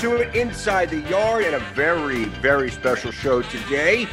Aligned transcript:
To 0.00 0.16
it 0.16 0.34
Inside 0.34 0.88
the 0.88 1.00
Yard 1.10 1.44
and 1.44 1.56
a 1.56 1.58
very, 1.74 2.24
very 2.24 2.70
special 2.70 3.12
show 3.12 3.42
today. 3.42 4.08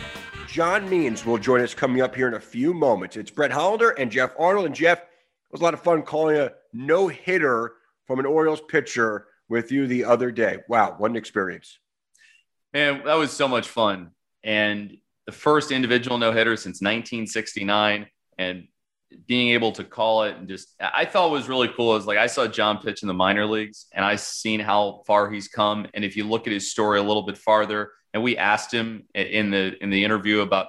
John 0.46 0.90
Means 0.90 1.26
will 1.26 1.38
join 1.38 1.62
us 1.62 1.73
coming 1.73 2.02
up 2.02 2.13
here 2.13 2.27
in 2.27 2.34
a 2.34 2.41
few 2.41 2.73
moments. 2.73 3.16
It's 3.16 3.32
Brett 3.32 3.52
Hollander 3.52 3.91
and 3.91 4.12
Geoff 4.12 4.32
Arnold. 4.38 4.66
And 4.66 4.76
Geoff, 4.76 4.98
it 4.98 5.08
was 5.50 5.62
a 5.62 5.63
lot 5.63 5.73
of 5.73 5.82
fun 5.82 6.02
calling 6.02 6.36
a 6.36 6.52
no 6.73 7.08
hitter 7.08 7.76
from 8.05 8.20
an 8.20 8.26
Orioles 8.26 8.60
pitcher 8.68 9.27
with 9.48 9.72
you 9.72 9.88
the 9.88 10.04
other 10.04 10.30
day. 10.30 10.58
Wow, 10.68 10.96
what 10.98 11.10
an 11.10 11.16
experience. 11.16 11.80
Man, 12.74 13.05
that 13.05 13.16
was 13.16 13.32
so 13.32 13.48
much 13.48 13.70
fun. 13.70 14.12
And 14.44 14.98
the 15.26 15.32
first 15.32 15.72
individual 15.72 16.18
no 16.18 16.34
hitter 16.34 16.58
since 16.58 16.82
1969. 16.82 18.08
And 18.38 18.68
being 19.25 19.49
able 19.49 19.71
to 19.71 19.84
call 19.84 20.23
it 20.23 20.35
and 20.35 20.47
just, 20.47 20.75
I 20.79 21.05
thought 21.05 21.31
was 21.31 21.48
really 21.48 21.70
cool 21.70 21.95
is 21.95 22.05
like 22.05 22.17
I 22.17 22.27
saw 22.27 22.48
John 22.48 22.79
pitch 22.79 23.02
in 23.02 23.07
the 23.07 23.13
minor 23.13 23.45
leagues 23.45 23.88
and 23.93 24.03
I 24.03 24.15
seen 24.15 24.59
how 24.59 25.03
far 25.07 25.29
he's 25.31 25.48
come. 25.48 25.88
And 25.93 26.03
if 26.03 26.18
you 26.18 26.26
look 26.26 26.48
at 26.48 26.54
his 26.54 26.71
story 26.71 26.99
a 26.99 27.04
little 27.04 27.23
bit 27.23 27.37
farther, 27.37 27.91
and 28.13 28.23
we 28.23 28.37
asked 28.37 28.73
him 28.73 29.04
in 29.13 29.51
the 29.51 29.76
in 29.82 29.90
the 29.90 30.04
interview 30.04 30.41
about 30.41 30.67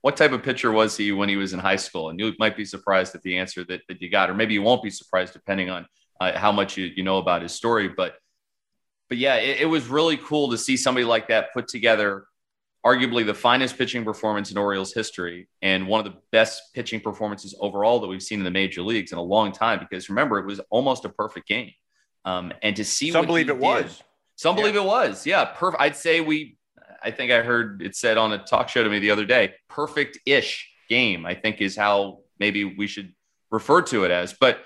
what 0.00 0.16
type 0.16 0.32
of 0.32 0.42
pitcher 0.42 0.70
was 0.70 0.96
he 0.96 1.12
when 1.12 1.28
he 1.28 1.36
was 1.36 1.52
in 1.52 1.58
high 1.58 1.76
school, 1.76 2.10
and 2.10 2.18
you 2.18 2.32
might 2.38 2.56
be 2.56 2.64
surprised 2.64 3.14
at 3.14 3.22
the 3.22 3.36
answer 3.36 3.64
that, 3.64 3.82
that 3.88 4.00
you 4.00 4.10
got, 4.10 4.30
or 4.30 4.34
maybe 4.34 4.54
you 4.54 4.62
won't 4.62 4.82
be 4.82 4.90
surprised 4.90 5.32
depending 5.32 5.68
on 5.68 5.84
uh, 6.20 6.38
how 6.38 6.52
much 6.52 6.76
you, 6.76 6.86
you 6.94 7.02
know 7.02 7.18
about 7.18 7.42
his 7.42 7.52
story. 7.52 7.88
But 7.88 8.14
but 9.08 9.18
yeah, 9.18 9.34
it, 9.34 9.62
it 9.62 9.66
was 9.66 9.88
really 9.88 10.16
cool 10.16 10.50
to 10.50 10.58
see 10.58 10.76
somebody 10.76 11.04
like 11.04 11.28
that 11.28 11.52
put 11.52 11.68
together 11.68 12.24
arguably 12.86 13.26
the 13.26 13.34
finest 13.34 13.76
pitching 13.76 14.04
performance 14.04 14.50
in 14.52 14.56
Orioles 14.56 14.92
history 14.94 15.48
and 15.60 15.88
one 15.88 15.98
of 16.02 16.06
the 16.12 16.18
best 16.30 16.54
pitching 16.74 17.00
performances 17.00 17.54
overall 17.66 17.98
that 18.00 18.06
we've 18.06 18.22
seen 18.22 18.38
in 18.38 18.44
the 18.44 18.50
major 18.62 18.82
leagues 18.82 19.10
in 19.12 19.18
a 19.18 19.22
long 19.34 19.50
time. 19.50 19.78
Because 19.80 20.08
remember, 20.08 20.38
it 20.38 20.46
was 20.46 20.60
almost 20.70 21.04
a 21.04 21.08
perfect 21.08 21.48
game. 21.48 21.72
Um, 22.24 22.52
and 22.62 22.76
to 22.76 22.84
see 22.84 23.10
some 23.10 23.26
believe 23.26 23.48
it 23.48 23.54
did, 23.54 23.62
was, 23.62 24.02
some 24.36 24.56
Yeah. 24.56 24.62
believe 24.62 24.76
it 24.76 24.84
was, 24.84 25.26
yeah, 25.26 25.44
perfect. 25.44 25.82
I'd 25.82 25.96
say 25.96 26.20
we, 26.20 26.56
I 27.02 27.10
think 27.10 27.32
I 27.32 27.42
heard 27.42 27.82
it 27.82 27.96
said 27.96 28.16
on 28.18 28.32
a 28.32 28.38
talk 28.38 28.68
show 28.68 28.82
to 28.84 28.90
me 28.90 28.98
the 29.00 29.10
other 29.10 29.24
day, 29.24 29.54
perfect 29.68 30.18
ish 30.24 30.68
game. 30.88 31.26
I 31.26 31.34
think 31.34 31.60
is 31.60 31.76
how 31.76 32.20
maybe 32.38 32.64
we 32.64 32.86
should 32.86 33.12
refer 33.50 33.82
to 33.82 34.04
it 34.04 34.10
as, 34.10 34.32
but. 34.32 34.60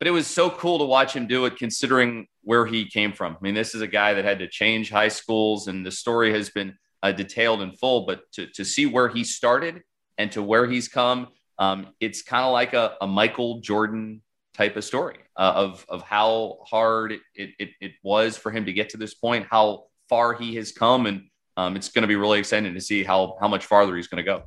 But 0.00 0.06
it 0.06 0.12
was 0.12 0.28
so 0.28 0.48
cool 0.48 0.78
to 0.78 0.84
watch 0.84 1.12
him 1.16 1.26
do 1.26 1.44
it, 1.46 1.56
considering 1.56 2.28
where 2.42 2.64
he 2.64 2.88
came 2.88 3.12
from. 3.12 3.32
I 3.34 3.38
mean, 3.40 3.56
this 3.56 3.74
is 3.74 3.80
a 3.80 3.88
guy 3.88 4.14
that 4.14 4.24
had 4.24 4.38
to 4.38 4.46
change 4.46 4.90
high 4.90 5.08
schools, 5.08 5.66
and 5.66 5.84
the 5.84 5.90
story 5.90 6.32
has 6.34 6.50
been 6.50 6.78
uh, 7.02 7.12
detailed 7.12 7.62
in 7.62 7.72
full. 7.72 8.06
But 8.06 8.30
to, 8.32 8.46
to 8.48 8.64
see 8.64 8.86
where 8.86 9.08
he 9.08 9.24
started 9.24 9.82
and 10.16 10.30
to 10.32 10.42
where 10.42 10.66
he's 10.66 10.88
come, 10.88 11.28
um, 11.58 11.88
it's 12.00 12.22
kind 12.22 12.44
of 12.44 12.52
like 12.52 12.74
a, 12.74 12.96
a 13.00 13.06
Michael 13.06 13.60
Jordan 13.60 14.22
type 14.54 14.76
of 14.76 14.84
story 14.84 15.18
uh, 15.36 15.52
of, 15.54 15.86
of 15.88 16.02
how 16.02 16.58
hard 16.66 17.12
it, 17.12 17.20
it, 17.34 17.70
it 17.80 17.92
was 18.02 18.36
for 18.36 18.50
him 18.50 18.64
to 18.66 18.72
get 18.72 18.90
to 18.90 18.96
this 18.96 19.14
point, 19.14 19.46
how 19.50 19.84
far 20.08 20.34
he 20.34 20.56
has 20.56 20.72
come. 20.72 21.06
And 21.06 21.22
um, 21.56 21.76
it's 21.76 21.88
going 21.88 22.02
to 22.02 22.08
be 22.08 22.16
really 22.16 22.38
exciting 22.38 22.74
to 22.74 22.80
see 22.80 23.04
how, 23.04 23.36
how 23.40 23.48
much 23.48 23.66
farther 23.66 23.96
he's 23.96 24.08
going 24.08 24.24
to 24.24 24.30
go. 24.30 24.44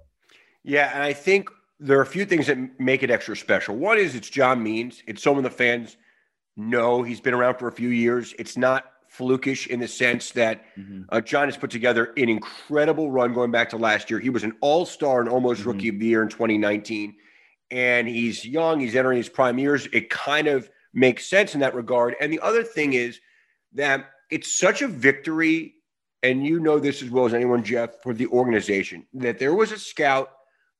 Yeah, 0.63 0.91
and 0.93 1.01
I 1.03 1.13
think 1.13 1.49
there 1.79 1.97
are 1.97 2.03
a 2.03 2.05
few 2.05 2.25
things 2.25 2.47
that 2.47 2.79
make 2.79 3.03
it 3.03 3.09
extra 3.09 3.35
special. 3.35 3.75
One 3.75 3.97
is 3.97 4.13
it's 4.15 4.29
John 4.29 4.61
Means. 4.61 5.01
It's 5.07 5.23
someone 5.23 5.43
the 5.43 5.49
fans 5.49 5.97
know. 6.55 7.01
He's 7.01 7.19
been 7.19 7.33
around 7.33 7.57
for 7.57 7.67
a 7.67 7.71
few 7.71 7.89
years. 7.89 8.35
It's 8.37 8.55
not 8.55 8.85
flukish 9.17 9.67
in 9.67 9.79
the 9.79 9.87
sense 9.87 10.31
that 10.31 10.63
uh, 11.09 11.21
John 11.21 11.47
has 11.47 11.57
put 11.57 11.69
together 11.69 12.13
an 12.17 12.29
incredible 12.29 13.11
run 13.11 13.33
going 13.33 13.51
back 13.51 13.69
to 13.71 13.77
last 13.77 14.09
year. 14.09 14.19
He 14.19 14.29
was 14.29 14.43
an 14.43 14.53
all 14.61 14.85
star 14.85 15.19
and 15.19 15.29
almost 15.29 15.65
rookie 15.65 15.89
of 15.89 15.99
the 15.99 16.05
year 16.05 16.23
in 16.23 16.29
2019. 16.29 17.15
And 17.71 18.07
he's 18.07 18.45
young, 18.45 18.79
he's 18.79 18.95
entering 18.95 19.17
his 19.17 19.29
prime 19.29 19.57
years. 19.57 19.87
It 19.93 20.09
kind 20.09 20.47
of 20.47 20.69
makes 20.93 21.25
sense 21.25 21.53
in 21.53 21.61
that 21.61 21.75
regard. 21.75 22.15
And 22.19 22.31
the 22.31 22.39
other 22.41 22.63
thing 22.63 22.93
is 22.93 23.19
that 23.73 24.05
it's 24.29 24.57
such 24.57 24.81
a 24.81 24.87
victory, 24.87 25.75
and 26.23 26.45
you 26.45 26.59
know 26.59 26.79
this 26.79 27.01
as 27.01 27.09
well 27.09 27.25
as 27.25 27.33
anyone, 27.33 27.63
Geoff, 27.63 28.01
for 28.01 28.13
the 28.13 28.27
organization, 28.27 29.05
that 29.13 29.39
there 29.39 29.53
was 29.53 29.71
a 29.71 29.79
scout 29.79 30.31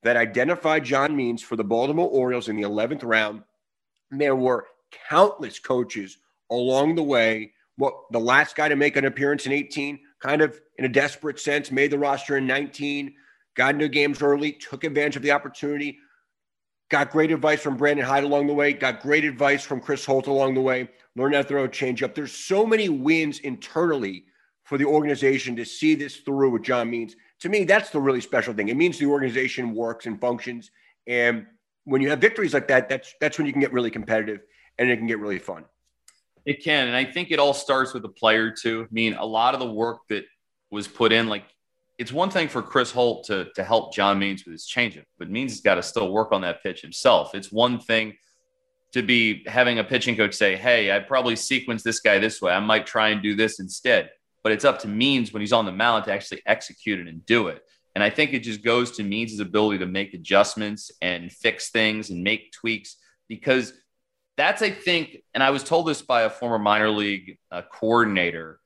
that 0.04 0.18
identified 0.18 0.84
John 0.84 1.16
Means 1.16 1.42
for 1.42 1.56
the 1.56 1.64
Baltimore 1.64 2.10
Orioles 2.10 2.50
in 2.50 2.56
the 2.56 2.64
11th 2.64 3.04
round. 3.04 3.44
There 4.10 4.36
were 4.36 4.66
countless 5.10 5.60
coaches 5.60 6.18
along 6.50 6.96
the 6.96 7.04
way. 7.04 7.54
What 7.82 8.12
the 8.12 8.20
last 8.20 8.56
guy 8.56 8.68
to 8.68 8.76
make 8.76 8.96
an 8.96 9.06
appearance 9.06 9.48
in 9.48 9.52
18, 9.52 10.00
kind 10.20 10.44
of 10.44 10.62
in 10.78 10.86
a 10.86 10.88
desperate 10.88 11.40
sense, 11.40 11.72
made 11.72 11.90
the 11.90 11.98
roster 11.98 12.38
in 12.38 12.46
19, 12.46 13.12
got 13.56 13.74
into 13.74 13.88
games 13.88 14.22
early, 14.22 14.52
took 14.52 14.84
advantage 14.84 15.16
of 15.16 15.24
the 15.24 15.32
opportunity, 15.32 15.98
got 16.92 17.10
great 17.10 17.32
advice 17.32 17.60
from 17.60 17.78
Brandon 17.78 18.06
Hyde 18.06 18.24
along 18.24 18.46
the 18.46 18.54
way, 18.54 18.72
got 18.72 19.02
great 19.02 19.26
advice 19.26 19.64
from 19.64 19.82
Chris 19.82 20.06
Holt 20.06 20.28
along 20.28 20.54
the 20.54 20.62
way, 20.62 20.90
learned 21.16 21.34
how 21.34 21.42
to 21.42 21.48
throw 21.48 21.64
a 21.64 21.68
changeup. 21.68 22.14
There's 22.14 22.32
so 22.32 22.68
many 22.68 22.88
wins 22.88 23.40
internally 23.40 24.26
for 24.64 24.78
the 24.78 24.86
organization 24.86 25.56
to 25.56 25.66
see 25.66 25.96
this 25.96 26.18
through 26.18 26.52
with 26.52 26.62
John 26.62 26.88
Means. 26.88 27.16
To 27.40 27.50
me, 27.50 27.64
that's 27.64 27.90
the 27.90 28.00
really 28.00 28.22
special 28.22 28.54
thing. 28.54 28.68
It 28.68 28.78
means 28.78 29.00
the 29.00 29.08
organization 29.08 29.74
works 29.74 30.06
and 30.06 30.22
functions. 30.22 30.70
And 31.08 31.48
when 31.86 32.04
you 32.04 32.12
have 32.12 32.20
victories 32.20 32.54
like 32.54 32.68
that, 32.68 32.90
that's 32.90 33.16
that's 33.20 33.40
when 33.40 33.48
you 33.48 33.54
can 33.54 33.62
get 33.62 33.74
really 33.74 33.90
competitive 33.90 34.42
and 34.78 34.88
it 34.88 34.98
can 34.98 35.08
get 35.08 35.18
really 35.18 35.40
fun. 35.40 35.66
It 36.46 36.64
can. 36.64 36.88
And 36.88 36.96
I 36.96 37.06
think 37.06 37.32
it 37.32 37.40
all 37.40 37.54
starts 37.54 37.94
with 37.94 38.04
the 38.04 38.10
player, 38.10 38.52
too. 38.52 38.84
I 38.84 38.94
mean, 38.94 39.14
a 39.14 39.26
lot 39.26 39.54
of 39.54 39.60
the 39.60 39.72
work 39.72 40.00
that 40.10 40.26
was 40.72 40.88
put 40.88 41.12
in, 41.12 41.28
like, 41.28 41.46
it's 41.98 42.12
one 42.12 42.32
thing 42.32 42.48
for 42.48 42.64
Chris 42.64 42.92
Holt 42.92 43.26
to, 43.26 43.50
to 43.56 43.64
help 43.64 43.94
John 43.94 44.18
Means 44.18 44.44
with 44.44 44.54
his 44.54 44.66
changeup, 44.66 45.06
but 45.20 45.30
Means 45.30 45.52
has 45.52 45.62
got 45.62 45.76
to 45.76 45.84
still 45.84 46.12
work 46.12 46.32
on 46.32 46.42
that 46.42 46.64
pitch 46.64 46.82
himself. 46.82 47.36
It's 47.36 47.52
one 47.52 47.80
thing 47.80 48.16
to 48.94 49.04
be 49.04 49.44
having 49.48 49.80
a 49.80 49.84
pitching 49.84 50.16
coach 50.18 50.34
say, 50.34 50.56
Hey, 50.56 50.92
I'd 50.92 51.08
probably 51.08 51.36
sequence 51.36 51.84
this 51.84 52.00
guy 52.00 52.18
this 52.18 52.42
way. 52.42 52.52
I 52.54 52.60
might 52.60 52.86
try 52.86 53.10
and 53.10 53.22
do 53.22 53.36
this 53.36 53.60
instead. 53.60 54.10
But 54.44 54.52
it's 54.52 54.66
up 54.66 54.80
to 54.80 54.88
Means 54.88 55.32
when 55.32 55.42
he's 55.42 55.54
on 55.54 55.66
the 55.66 55.72
mound 55.72 56.06
to 56.06 56.14
actually 56.14 56.42
execute 56.48 57.00
it 57.00 57.08
and 57.08 57.24
do 57.26 57.48
it. 57.48 57.64
And 57.94 58.04
I 58.04 58.10
think 58.10 58.34
it 58.34 58.40
just 58.40 58.64
goes 58.64 58.92
to 58.98 59.04
Means' 59.04 59.40
ability 59.40 59.80
to 59.80 59.86
make 59.86 60.14
adjustments 60.14 60.92
and 61.02 61.32
fix 61.32 61.70
things 61.70 62.10
and 62.10 62.24
make 62.24 62.52
tweaks 62.52 62.98
because 63.28 63.74
that's, 64.42 64.64
I 64.64 64.72
think, 64.72 65.18
and 65.34 65.44
I 65.44 65.52
was 65.52 65.64
told 65.64 65.88
this 65.88 66.02
by 66.02 66.24
a 66.24 66.30
former 66.30 66.58
minor 66.58 66.90
league 66.90 67.38
uh, 67.52 67.62
coordinator. 67.72 68.60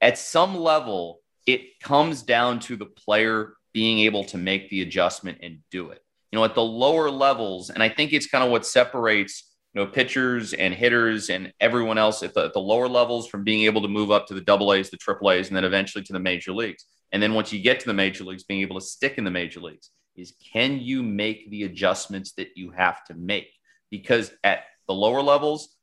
At 0.00 0.18
some 0.18 0.56
level, 0.56 1.20
it 1.46 1.80
comes 1.80 2.22
down 2.22 2.60
to 2.60 2.76
the 2.76 2.84
player 2.84 3.54
being 3.72 4.00
able 4.00 4.24
to 4.24 4.36
make 4.36 4.68
the 4.68 4.82
adjustment 4.82 5.38
and 5.42 5.60
do 5.70 5.88
it. 5.90 6.02
You 6.30 6.38
know, 6.38 6.44
at 6.44 6.54
the 6.54 6.62
lower 6.62 7.10
levels, 7.10 7.70
and 7.70 7.82
I 7.82 7.88
think 7.88 8.12
it's 8.12 8.26
kind 8.26 8.44
of 8.44 8.50
what 8.50 8.66
separates 8.66 9.54
you 9.72 9.80
know 9.80 9.90
pitchers 9.90 10.52
and 10.52 10.74
hitters 10.74 11.30
and 11.30 11.52
everyone 11.60 11.96
else 11.96 12.22
at 12.22 12.34
the, 12.34 12.44
at 12.44 12.52
the 12.52 12.60
lower 12.60 12.88
levels 12.88 13.26
from 13.26 13.42
being 13.42 13.62
able 13.62 13.80
to 13.82 13.88
move 13.88 14.10
up 14.10 14.26
to 14.26 14.34
the 14.34 14.42
double 14.42 14.74
A's, 14.74 14.90
the 14.90 14.98
triple 14.98 15.30
A's, 15.30 15.48
and 15.48 15.56
then 15.56 15.64
eventually 15.64 16.04
to 16.04 16.12
the 16.12 16.20
major 16.20 16.52
leagues. 16.52 16.84
And 17.10 17.22
then 17.22 17.32
once 17.32 17.52
you 17.54 17.60
get 17.62 17.80
to 17.80 17.86
the 17.86 17.94
major 17.94 18.24
leagues, 18.24 18.44
being 18.44 18.60
able 18.60 18.78
to 18.78 18.84
stick 18.84 19.16
in 19.16 19.24
the 19.24 19.30
major 19.30 19.60
leagues 19.60 19.90
is 20.14 20.34
can 20.52 20.78
you 20.78 21.02
make 21.02 21.50
the 21.50 21.64
adjustments 21.64 22.32
that 22.32 22.48
you 22.56 22.70
have 22.70 23.02
to 23.04 23.14
make? 23.14 23.48
Because 23.90 24.32
at 24.44 24.64
the 24.86 24.94
lower 24.94 25.22
levels, 25.22 25.76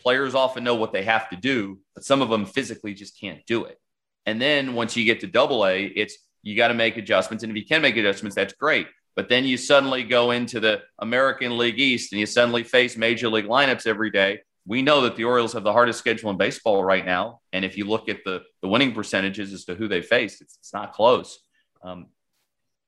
players 0.00 0.34
often 0.34 0.64
know 0.64 0.74
what 0.74 0.92
they 0.92 1.04
have 1.04 1.28
to 1.30 1.36
do, 1.36 1.78
but 1.94 2.04
some 2.04 2.22
of 2.22 2.28
them 2.28 2.46
physically 2.46 2.94
just 2.94 3.18
can't 3.20 3.44
do 3.46 3.64
it. 3.64 3.78
And 4.26 4.40
then 4.40 4.74
once 4.74 4.96
you 4.96 5.04
get 5.04 5.20
to 5.20 5.26
double 5.26 5.66
A, 5.66 5.84
it's 5.84 6.18
you 6.42 6.56
got 6.56 6.68
to 6.68 6.74
make 6.74 6.96
adjustments. 6.96 7.42
And 7.42 7.50
if 7.50 7.56
you 7.56 7.66
can 7.66 7.82
make 7.82 7.96
adjustments, 7.96 8.36
that's 8.36 8.52
great. 8.52 8.86
But 9.16 9.28
then 9.28 9.44
you 9.44 9.56
suddenly 9.56 10.04
go 10.04 10.30
into 10.30 10.60
the 10.60 10.82
American 10.98 11.58
League 11.58 11.80
East 11.80 12.12
and 12.12 12.20
you 12.20 12.26
suddenly 12.26 12.62
face 12.62 12.96
major 12.96 13.28
league 13.28 13.46
lineups 13.46 13.86
every 13.86 14.10
day. 14.10 14.40
We 14.64 14.82
know 14.82 15.00
that 15.02 15.16
the 15.16 15.24
Orioles 15.24 15.54
have 15.54 15.64
the 15.64 15.72
hardest 15.72 15.98
schedule 15.98 16.30
in 16.30 16.36
baseball 16.36 16.84
right 16.84 17.04
now. 17.04 17.40
And 17.52 17.64
if 17.64 17.76
you 17.76 17.86
look 17.86 18.08
at 18.08 18.22
the, 18.24 18.42
the 18.62 18.68
winning 18.68 18.92
percentages 18.92 19.52
as 19.52 19.64
to 19.64 19.74
who 19.74 19.88
they 19.88 20.02
face, 20.02 20.40
it's, 20.40 20.58
it's 20.60 20.72
not 20.72 20.92
close. 20.92 21.38
Um, 21.82 22.06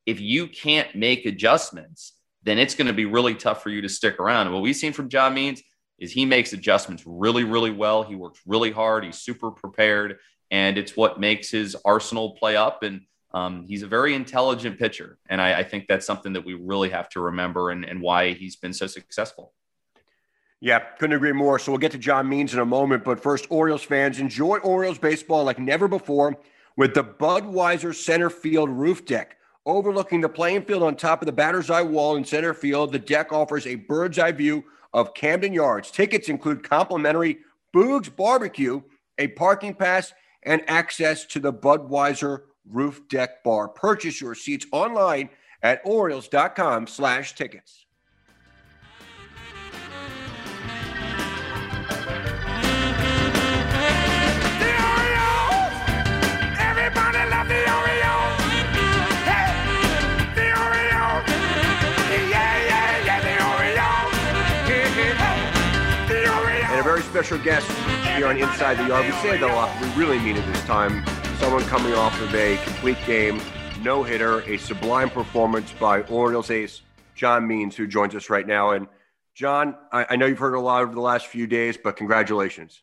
if 0.06 0.20
you 0.20 0.46
can't 0.46 0.94
make 0.94 1.26
adjustments, 1.26 2.12
then 2.42 2.58
it's 2.58 2.74
going 2.74 2.86
to 2.86 2.92
be 2.92 3.04
really 3.04 3.34
tough 3.34 3.62
for 3.62 3.70
you 3.70 3.82
to 3.82 3.88
stick 3.88 4.18
around. 4.18 4.46
And 4.46 4.54
what 4.54 4.62
we've 4.62 4.76
seen 4.76 4.92
from 4.92 5.08
John 5.08 5.34
Means 5.34 5.62
is 5.98 6.12
he 6.12 6.24
makes 6.24 6.52
adjustments 6.52 7.02
really, 7.06 7.44
really 7.44 7.70
well. 7.70 8.02
He 8.02 8.14
works 8.14 8.40
really 8.46 8.70
hard. 8.70 9.04
He's 9.04 9.18
super 9.18 9.50
prepared. 9.50 10.18
And 10.50 10.78
it's 10.78 10.96
what 10.96 11.20
makes 11.20 11.50
his 11.50 11.76
arsenal 11.84 12.30
play 12.36 12.56
up. 12.56 12.82
And 12.82 13.02
um, 13.32 13.64
he's 13.68 13.82
a 13.82 13.86
very 13.86 14.14
intelligent 14.14 14.78
pitcher. 14.78 15.18
And 15.28 15.40
I, 15.40 15.58
I 15.58 15.62
think 15.62 15.86
that's 15.86 16.06
something 16.06 16.32
that 16.32 16.44
we 16.44 16.54
really 16.54 16.90
have 16.90 17.08
to 17.10 17.20
remember 17.20 17.70
and, 17.70 17.84
and 17.84 18.00
why 18.00 18.32
he's 18.32 18.56
been 18.56 18.72
so 18.72 18.86
successful. 18.86 19.52
Yeah, 20.60 20.80
couldn't 20.98 21.16
agree 21.16 21.32
more. 21.32 21.58
So 21.58 21.72
we'll 21.72 21.78
get 21.78 21.92
to 21.92 21.98
John 21.98 22.28
Means 22.28 22.52
in 22.52 22.60
a 22.60 22.66
moment. 22.66 23.04
But 23.04 23.22
first, 23.22 23.46
Orioles 23.50 23.82
fans, 23.82 24.18
enjoy 24.18 24.58
Orioles 24.58 24.98
baseball 24.98 25.44
like 25.44 25.58
never 25.58 25.88
before 25.88 26.36
with 26.76 26.94
the 26.94 27.04
Budweiser 27.04 27.94
center 27.94 28.30
field 28.30 28.68
roof 28.68 29.04
deck. 29.04 29.36
Overlooking 29.66 30.20
the 30.22 30.28
playing 30.28 30.62
field 30.62 30.82
on 30.82 30.96
top 30.96 31.20
of 31.20 31.26
the 31.26 31.32
batter's 31.32 31.70
eye 31.70 31.82
wall 31.82 32.16
in 32.16 32.24
center 32.24 32.54
field, 32.54 32.92
the 32.92 32.98
deck 32.98 33.32
offers 33.32 33.66
a 33.66 33.74
bird's 33.74 34.18
eye 34.18 34.32
view 34.32 34.64
of 34.94 35.14
Camden 35.14 35.52
Yards. 35.52 35.90
Tickets 35.90 36.28
include 36.28 36.68
complimentary 36.68 37.38
Boog's 37.72 38.08
Barbecue, 38.08 38.80
a 39.18 39.28
parking 39.28 39.74
pass, 39.74 40.12
and 40.44 40.62
access 40.68 41.26
to 41.26 41.40
the 41.40 41.52
Budweiser 41.52 42.42
roof 42.68 43.02
deck 43.08 43.44
bar. 43.44 43.68
Purchase 43.68 44.20
your 44.20 44.34
seats 44.34 44.66
online 44.72 45.28
at 45.62 45.82
Orioles.com 45.84 46.86
slash 46.86 47.34
tickets. 47.34 47.86
And 66.70 66.78
a 66.78 66.84
very 66.84 67.02
special 67.02 67.36
guest 67.36 67.68
here 68.16 68.28
on 68.28 68.36
Inside 68.36 68.74
the 68.74 68.86
Yard. 68.86 69.04
We 69.04 69.10
say 69.14 69.36
that 69.36 69.42
a 69.42 69.52
lot, 69.52 69.68
we 69.82 69.88
really 70.00 70.20
mean 70.20 70.36
it 70.36 70.46
this 70.46 70.62
time. 70.66 71.04
Someone 71.38 71.64
coming 71.64 71.94
off 71.94 72.18
of 72.20 72.32
a 72.32 72.58
complete 72.58 72.96
game, 73.06 73.40
no 73.82 74.04
hitter, 74.04 74.42
a 74.42 74.56
sublime 74.56 75.10
performance 75.10 75.72
by 75.72 76.02
Orioles 76.02 76.48
ace 76.48 76.82
John 77.16 77.44
Means, 77.48 77.74
who 77.74 77.88
joins 77.88 78.14
us 78.14 78.30
right 78.30 78.46
now. 78.46 78.70
And 78.70 78.86
John, 79.34 79.74
I, 79.90 80.06
I 80.10 80.16
know 80.16 80.26
you've 80.26 80.38
heard 80.38 80.54
a 80.54 80.60
lot 80.60 80.82
over 80.82 80.94
the 80.94 81.00
last 81.00 81.26
few 81.26 81.48
days, 81.48 81.76
but 81.76 81.96
congratulations. 81.96 82.82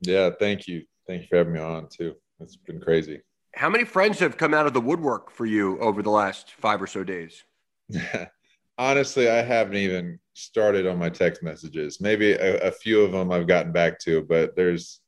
Yeah, 0.00 0.30
thank 0.40 0.66
you. 0.66 0.84
Thank 1.06 1.20
you 1.20 1.28
for 1.28 1.36
having 1.36 1.52
me 1.52 1.60
on 1.60 1.86
too. 1.90 2.14
It's 2.40 2.56
been 2.56 2.80
crazy. 2.80 3.20
How 3.54 3.68
many 3.68 3.84
friends 3.84 4.20
have 4.20 4.38
come 4.38 4.54
out 4.54 4.66
of 4.66 4.72
the 4.72 4.80
woodwork 4.80 5.30
for 5.30 5.44
you 5.44 5.78
over 5.80 6.02
the 6.02 6.10
last 6.10 6.52
five 6.52 6.80
or 6.80 6.86
so 6.86 7.04
days? 7.04 7.44
Honestly, 8.78 9.28
I 9.28 9.42
haven't 9.42 9.76
even 9.76 10.18
started 10.34 10.86
on 10.86 10.98
my 10.98 11.10
text 11.10 11.42
messages. 11.42 12.00
Maybe 12.00 12.32
a, 12.32 12.68
a 12.68 12.70
few 12.70 13.02
of 13.02 13.10
them 13.12 13.32
I've 13.32 13.48
gotten 13.48 13.72
back 13.72 13.98
to, 14.00 14.22
but 14.22 14.54
there's 14.54 15.00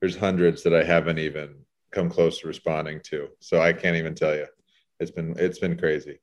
there's 0.00 0.16
hundreds 0.16 0.62
that 0.62 0.74
I 0.74 0.82
haven't 0.82 1.18
even 1.18 1.56
come 1.90 2.08
close 2.08 2.40
to 2.40 2.46
responding 2.46 3.00
to. 3.04 3.28
So 3.40 3.60
I 3.60 3.72
can't 3.72 3.96
even 3.96 4.14
tell 4.14 4.34
you. 4.34 4.46
It's 4.98 5.10
been 5.10 5.34
it's 5.38 5.58
been 5.58 5.76
crazy. 5.76 6.20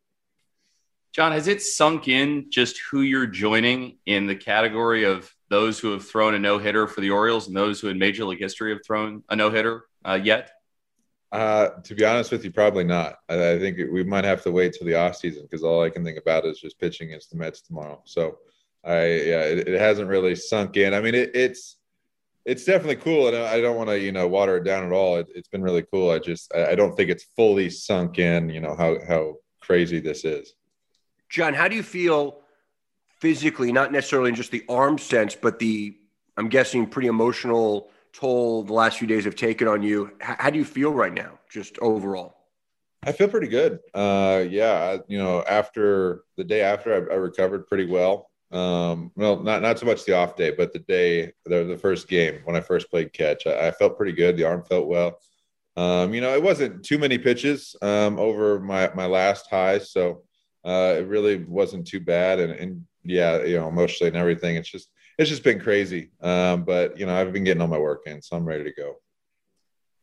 John, 1.13 1.31
has 1.31 1.47
it 1.47 1.61
sunk 1.61 2.09
in 2.09 2.47
just 2.49 2.77
who 2.91 3.01
you're 3.01 3.27
joining 3.27 3.99
in 4.05 4.27
the 4.27 4.35
category 4.35 5.05
of 5.05 5.33
those 5.49 5.79
who 5.79 5.91
have 5.91 6.05
thrown 6.05 6.33
a 6.33 6.39
no 6.39 6.57
hitter 6.57 6.87
for 6.87 6.99
the 6.99 7.11
Orioles 7.11 7.47
and 7.47 7.55
those 7.55 7.79
who 7.79 7.87
in 7.87 7.97
Major 7.97 8.25
League 8.25 8.41
history 8.41 8.73
have 8.73 8.83
thrown 8.85 9.23
a 9.29 9.35
no 9.35 9.49
hitter 9.49 9.85
uh, 10.03 10.19
yet? 10.21 10.51
Uh, 11.35 11.81
to 11.81 11.95
be 11.95 12.05
honest 12.05 12.31
with 12.31 12.43
you, 12.45 12.51
probably 12.51 12.83
not. 12.83 13.17
I, 13.27 13.51
I 13.51 13.59
think 13.59 13.77
we 13.91 14.03
might 14.03 14.23
have 14.23 14.41
to 14.43 14.51
wait 14.51 14.73
till 14.73 14.87
the 14.87 14.95
off 14.95 15.17
season 15.17 15.43
because 15.43 15.63
all 15.63 15.83
I 15.83 15.89
can 15.89 16.03
think 16.03 16.17
about 16.17 16.45
is 16.45 16.59
just 16.59 16.79
pitching 16.79 17.09
against 17.09 17.31
the 17.31 17.37
Mets 17.37 17.61
tomorrow. 17.61 18.01
So, 18.05 18.39
I 18.83 19.05
yeah, 19.05 19.41
it, 19.41 19.67
it 19.67 19.79
hasn't 19.79 20.09
really 20.09 20.35
sunk 20.35 20.77
in. 20.77 20.93
I 20.93 21.01
mean, 21.01 21.15
it, 21.15 21.31
it's 21.35 21.77
it's 22.45 22.63
definitely 22.63 22.97
cool, 22.97 23.27
and 23.27 23.35
I 23.35 23.59
don't 23.59 23.75
want 23.75 23.89
to 23.89 23.99
you 23.99 24.11
know 24.11 24.27
water 24.27 24.57
it 24.57 24.63
down 24.63 24.85
at 24.85 24.91
all. 24.91 25.17
It, 25.17 25.27
has 25.35 25.47
been 25.47 25.61
really 25.61 25.83
cool. 25.91 26.11
I 26.11 26.19
just 26.19 26.53
I, 26.55 26.75
don't 26.75 26.95
think 26.95 27.09
it's 27.09 27.25
fully 27.35 27.69
sunk 27.69 28.19
in. 28.19 28.49
You 28.49 28.61
know 28.61 28.75
how 28.75 28.97
how 29.05 29.35
crazy 29.59 29.99
this 29.99 30.23
is. 30.23 30.53
John, 31.29 31.53
how 31.53 31.67
do 31.67 31.75
you 31.75 31.83
feel 31.83 32.43
physically, 33.19 33.71
not 33.71 33.91
necessarily 33.91 34.29
in 34.29 34.35
just 34.35 34.51
the 34.51 34.63
arm 34.69 34.97
sense, 34.97 35.35
but 35.35 35.57
the, 35.59 35.97
I'm 36.37 36.47
guessing, 36.49 36.85
pretty 36.85 37.07
emotional 37.07 37.89
toll 38.15 38.63
the 38.63 38.73
last 38.73 38.97
few 38.97 39.07
days 39.07 39.25
have 39.25 39.35
taken 39.35 39.67
on 39.67 39.83
you? 39.83 40.11
H- 40.21 40.37
how 40.39 40.49
do 40.49 40.57
you 40.57 40.65
feel 40.65 40.93
right 40.93 41.13
now, 41.13 41.39
just 41.49 41.77
overall? 41.79 42.35
I 43.03 43.11
feel 43.11 43.27
pretty 43.27 43.47
good. 43.47 43.79
Uh, 43.93 44.43
yeah, 44.49 44.97
you 45.07 45.17
know, 45.17 45.43
after 45.43 46.23
the 46.37 46.43
day 46.43 46.61
after, 46.61 46.93
I, 46.93 47.13
I 47.13 47.17
recovered 47.17 47.67
pretty 47.67 47.85
well. 47.85 48.29
Um, 48.51 49.11
well, 49.15 49.41
not 49.41 49.61
not 49.61 49.79
so 49.79 49.85
much 49.85 50.05
the 50.05 50.13
off 50.13 50.35
day, 50.35 50.51
but 50.51 50.71
the 50.71 50.79
day, 50.79 51.33
the, 51.45 51.65
the 51.65 51.77
first 51.77 52.07
game 52.07 52.41
when 52.45 52.55
I 52.55 52.61
first 52.61 52.89
played 52.89 53.13
catch, 53.13 53.45
I, 53.45 53.67
I 53.67 53.71
felt 53.71 53.97
pretty 53.97 54.13
good. 54.13 54.37
The 54.37 54.45
arm 54.45 54.63
felt 54.63 54.87
well. 54.87 55.19
Um, 55.77 56.13
you 56.13 56.21
know, 56.21 56.33
it 56.33 56.41
wasn't 56.41 56.83
too 56.83 56.97
many 56.97 57.17
pitches 57.17 57.75
um, 57.81 58.17
over 58.17 58.59
my 58.59 58.91
my 58.95 59.05
last 59.07 59.49
high, 59.49 59.79
so 59.79 60.23
uh, 60.63 60.95
it 60.97 61.07
really 61.07 61.43
wasn't 61.43 61.85
too 61.85 61.99
bad. 61.99 62.39
And, 62.39 62.53
and 62.53 62.85
yeah, 63.03 63.43
you 63.43 63.57
know, 63.57 63.67
emotionally 63.67 64.07
and 64.07 64.17
everything, 64.17 64.55
it's 64.55 64.69
just 64.69 64.89
it's 65.17 65.29
just 65.29 65.43
been 65.43 65.59
crazy. 65.59 66.11
Um, 66.21 66.63
but 66.63 66.99
you 66.99 67.05
know, 67.05 67.15
I've 67.15 67.31
been 67.33 67.43
getting 67.43 67.61
all 67.61 67.67
my 67.67 67.77
work 67.77 68.03
in, 68.05 68.21
so 68.21 68.35
I'm 68.35 68.45
ready 68.45 68.63
to 68.63 68.73
go. 68.73 68.95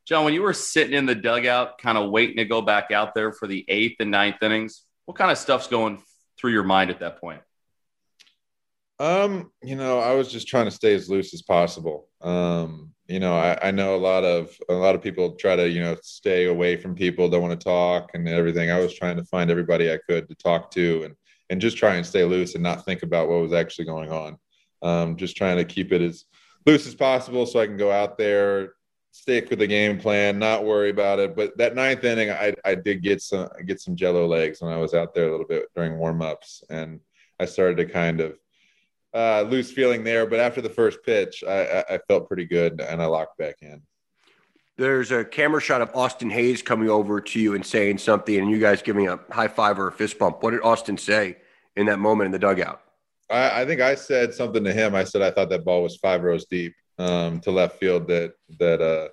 John, 0.05 0.25
when 0.25 0.35
you 0.35 0.43
were 0.43 0.53
sitting 0.53 0.95
in 0.95 1.07
the 1.07 1.15
dugout, 1.15 1.79
kind 1.79 1.97
of 1.97 2.11
waiting 2.11 2.37
to 2.39 2.45
go 2.45 2.61
back 2.61 2.91
out 2.91 3.15
there 3.15 3.33
for 3.33 3.47
the 3.47 3.65
eighth 3.69 3.97
and 4.01 4.11
ninth 4.11 4.43
innings, 4.43 4.83
what 5.07 5.17
kind 5.17 5.31
of 5.31 5.39
stuff's 5.39 5.69
going 5.69 6.03
through 6.39 6.53
your 6.53 6.65
mind 6.65 6.91
at 6.91 7.01
that 7.01 7.21
point? 7.21 7.41
Um, 8.99 9.51
you 9.63 9.77
know, 9.77 10.01
I 10.01 10.15
was 10.15 10.31
just 10.31 10.49
trying 10.49 10.65
to 10.67 10.71
stay 10.71 10.95
as 10.95 11.09
loose 11.09 11.35
as 11.35 11.43
possible. 11.43 12.09
Um, 12.21 12.93
you 13.07 13.21
know, 13.21 13.35
I, 13.37 13.69
I 13.69 13.71
know 13.71 13.95
a 13.95 13.99
lot 13.99 14.25
of 14.25 14.57
a 14.69 14.75
lot 14.75 14.95
of 14.95 15.03
people 15.03 15.35
try 15.35 15.57
to, 15.57 15.69
you 15.69 15.83
know, 15.83 15.97
stay 16.03 16.47
away 16.47 16.77
from 16.77 16.95
people, 16.95 17.29
don't 17.29 17.43
want 17.43 17.59
to 17.59 17.65
talk 17.65 18.11
and 18.15 18.29
everything. 18.29 18.71
I 18.71 18.79
was 18.79 18.95
trying 18.95 19.17
to 19.17 19.25
find 19.25 19.51
everybody 19.51 19.93
I 19.93 19.99
could 20.09 20.29
to 20.29 20.35
talk 20.37 20.71
to 20.73 21.05
and 21.05 21.15
and 21.51 21.61
just 21.61 21.77
try 21.77 21.97
and 21.97 22.07
stay 22.07 22.25
loose 22.25 22.55
and 22.55 22.63
not 22.63 22.85
think 22.85 23.03
about 23.03 23.29
what 23.29 23.43
was 23.43 23.53
actually 23.53 23.85
going 23.85 24.11
on. 24.11 24.39
Um, 24.83 25.17
just 25.17 25.37
trying 25.37 25.59
to 25.59 25.65
keep 25.65 25.93
it 25.93 26.01
as 26.03 26.25
loose 26.67 26.87
as 26.87 26.95
possible 26.95 27.47
so 27.47 27.61
I 27.61 27.67
can 27.67 27.77
go 27.77 27.91
out 27.91 28.19
there, 28.19 28.75
stick 29.13 29.51
with 29.51 29.59
the 29.59 29.67
game 29.67 29.99
plan, 29.99 30.39
not 30.39 30.65
worry 30.65 30.91
about 30.91 31.19
it. 31.19 31.37
But 31.37 31.57
that 31.59 31.75
ninth 31.75 32.05
inning, 32.05 32.31
I, 32.31 32.55
I 32.65 32.75
did 32.75 33.03
get 33.03 33.23
some 33.23 33.49
get 33.65 33.81
some 33.81 33.95
jello 33.95 34.27
legs 34.27 34.61
when 34.61 34.73
I 34.73 34.79
was 34.79 34.95
out 34.95 35.15
there 35.15 35.29
a 35.29 35.31
little 35.31 35.47
bit 35.47 35.67
during 35.77 35.93
warmups, 35.93 36.63
and 36.69 37.01
I 37.39 37.45
started 37.45 37.77
to 37.77 37.85
kind 37.85 38.21
of 38.21 38.39
uh, 39.15 39.43
loose 39.43 39.71
feeling 39.71 40.05
there. 40.05 40.27
But 40.27 40.41
after 40.41 40.61
the 40.61 40.71
first 40.71 41.03
pitch, 41.05 41.45
I, 41.47 41.85
I, 41.89 41.99
felt 42.09 42.29
pretty 42.29 42.47
good, 42.47 42.81
and 42.81 43.03
I 43.03 43.07
locked 43.07 43.39
back 43.39 43.57
in. 43.61 43.83
There's 44.79 45.13
a 45.13 45.25
camera 45.25 45.61
shot 45.61 45.83
of 45.83 45.95
Austin 45.95 46.31
Hays 46.31 46.63
coming 46.63 46.89
over 46.89 47.21
to 47.21 47.39
you 47.39 47.55
and 47.55 47.65
saying 47.65 47.99
something, 47.99 48.35
and 48.35 48.51
you 48.51 48.59
guys 48.59 48.81
giving 48.81 49.09
a 49.09 49.21
high 49.31 49.49
five 49.49 49.79
or 49.79 49.89
a 49.89 49.93
fist 49.93 50.19
bump. 50.19 50.43
What 50.43 50.53
did 50.53 50.63
Austin 50.63 50.97
say 50.97 51.37
in 51.77 51.87
that 51.87 51.99
moment 51.99 52.27
in 52.27 52.33
the 52.33 52.39
dugout? 52.39 52.81
I, 53.33 53.63
I 53.63 53.67
think 53.67 53.81
I 53.81 53.95
said 53.95 54.35
something 54.35 54.63
to 54.65 54.73
him. 54.73 54.95
I 54.95 55.05
said 55.05 55.23
I 55.23 55.31
thought 55.31 55.51
that 55.51 55.65
ball 55.65 55.83
was 55.83 55.97
five 55.97 56.23
rows 56.23 56.47
deep 56.47 56.75
um, 56.99 57.41
to 57.41 57.51
left 57.51 57.79
field 57.79 58.07
that 58.09 58.35
that 58.59 58.81
uh, 58.81 59.09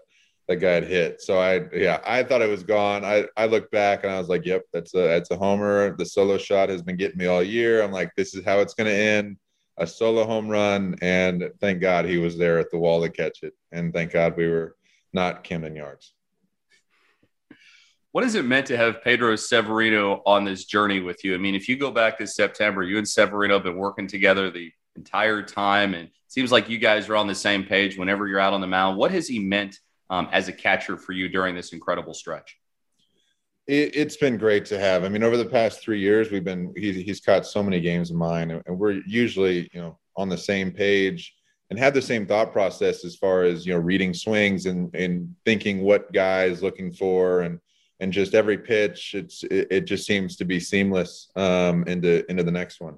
that 0.47 0.57
guy 0.57 0.71
had 0.71 0.83
hit. 0.83 1.21
So 1.21 1.39
I 1.39 1.61
yeah 1.73 2.01
I 2.05 2.23
thought 2.23 2.41
it 2.41 2.49
was 2.49 2.63
gone. 2.63 3.05
I 3.05 3.25
I 3.37 3.45
looked 3.45 3.71
back 3.71 4.03
and 4.03 4.11
I 4.11 4.19
was 4.19 4.29
like, 4.29 4.45
yep, 4.45 4.63
that's 4.73 4.93
a 4.93 4.99
that's 4.99 5.31
a 5.31 5.37
homer. 5.37 5.95
The 5.95 6.05
solo 6.05 6.37
shot 6.37 6.69
has 6.69 6.81
been 6.81 6.97
getting 6.97 7.17
me 7.17 7.27
all 7.27 7.43
year. 7.43 7.81
I'm 7.81 7.91
like, 7.91 8.11
this 8.15 8.35
is 8.35 8.43
how 8.45 8.59
it's 8.59 8.73
going 8.73 8.87
to 8.89 8.95
end. 8.95 9.37
A 9.77 9.87
solo 9.87 10.25
home 10.25 10.49
run, 10.49 10.97
and 11.01 11.49
thank 11.61 11.79
God 11.79 12.03
he 12.03 12.17
was 12.17 12.37
there 12.37 12.59
at 12.59 12.69
the 12.69 12.77
wall 12.77 13.01
to 13.01 13.09
catch 13.09 13.43
it, 13.43 13.53
and 13.71 13.93
thank 13.93 14.11
God 14.11 14.35
we 14.35 14.45
were 14.49 14.75
not 15.13 15.45
Camden 15.45 15.73
Yards. 15.73 16.13
What 18.19 18.25
has 18.25 18.35
it 18.35 18.43
meant 18.43 18.65
to 18.65 18.75
have 18.75 19.01
Pedro 19.01 19.37
Severino 19.37 20.21
on 20.25 20.43
this 20.43 20.65
journey 20.65 20.99
with 20.99 21.23
you? 21.23 21.35
I 21.35 21.37
mean, 21.37 21.55
if 21.55 21.69
you 21.69 21.77
go 21.77 21.89
back 21.89 22.17
to 22.17 22.27
September, 22.27 22.83
you 22.83 22.97
and 22.97 23.07
Severino 23.07 23.53
have 23.53 23.63
been 23.63 23.77
working 23.77 24.07
together 24.07 24.51
the 24.51 24.73
entire 24.97 25.41
time, 25.41 25.93
and 25.93 26.09
seems 26.27 26.51
like 26.51 26.67
you 26.67 26.79
guys 26.79 27.07
are 27.07 27.15
on 27.15 27.27
the 27.27 27.33
same 27.33 27.63
page 27.63 27.97
whenever 27.97 28.27
you're 28.27 28.41
out 28.41 28.51
on 28.51 28.59
the 28.59 28.67
mound. 28.67 28.97
What 28.97 29.11
has 29.11 29.25
he 29.25 29.39
meant 29.39 29.79
um, 30.09 30.27
as 30.33 30.49
a 30.49 30.51
catcher 30.51 30.97
for 30.97 31.13
you 31.13 31.29
during 31.29 31.55
this 31.55 31.71
incredible 31.71 32.13
stretch? 32.13 32.57
It, 33.67 33.95
has 33.95 34.17
been 34.17 34.35
great 34.35 34.65
to 34.65 34.77
have. 34.77 35.05
I 35.05 35.07
mean, 35.07 35.23
over 35.23 35.37
the 35.37 35.45
past 35.45 35.79
three 35.79 36.01
years, 36.01 36.29
we've 36.29 36.43
been 36.43 36.73
he, 36.75 36.91
he's 37.01 37.21
caught 37.21 37.45
so 37.45 37.63
many 37.63 37.79
games 37.79 38.11
of 38.11 38.17
mine, 38.17 38.51
and 38.51 38.77
we're 38.77 38.99
usually 39.07 39.69
you 39.71 39.79
know 39.79 39.97
on 40.17 40.27
the 40.27 40.37
same 40.37 40.71
page 40.71 41.33
and 41.69 41.79
have 41.79 41.93
the 41.93 42.01
same 42.01 42.25
thought 42.25 42.51
process 42.51 43.05
as 43.05 43.15
far 43.15 43.43
as 43.43 43.65
you 43.65 43.71
know 43.71 43.79
reading 43.79 44.13
swings 44.13 44.65
and 44.65 44.93
and 44.93 45.33
thinking 45.45 45.79
what 45.83 46.11
guy 46.11 46.43
is 46.43 46.61
looking 46.61 46.91
for 46.91 47.43
and 47.43 47.61
and 47.99 48.13
just 48.13 48.33
every 48.33 48.57
pitch 48.57 49.13
it's 49.13 49.43
it, 49.43 49.67
it 49.69 49.81
just 49.81 50.05
seems 50.05 50.35
to 50.37 50.45
be 50.45 50.59
seamless 50.59 51.29
um, 51.35 51.83
into 51.87 52.29
into 52.29 52.43
the 52.43 52.51
next 52.51 52.81
one. 52.81 52.97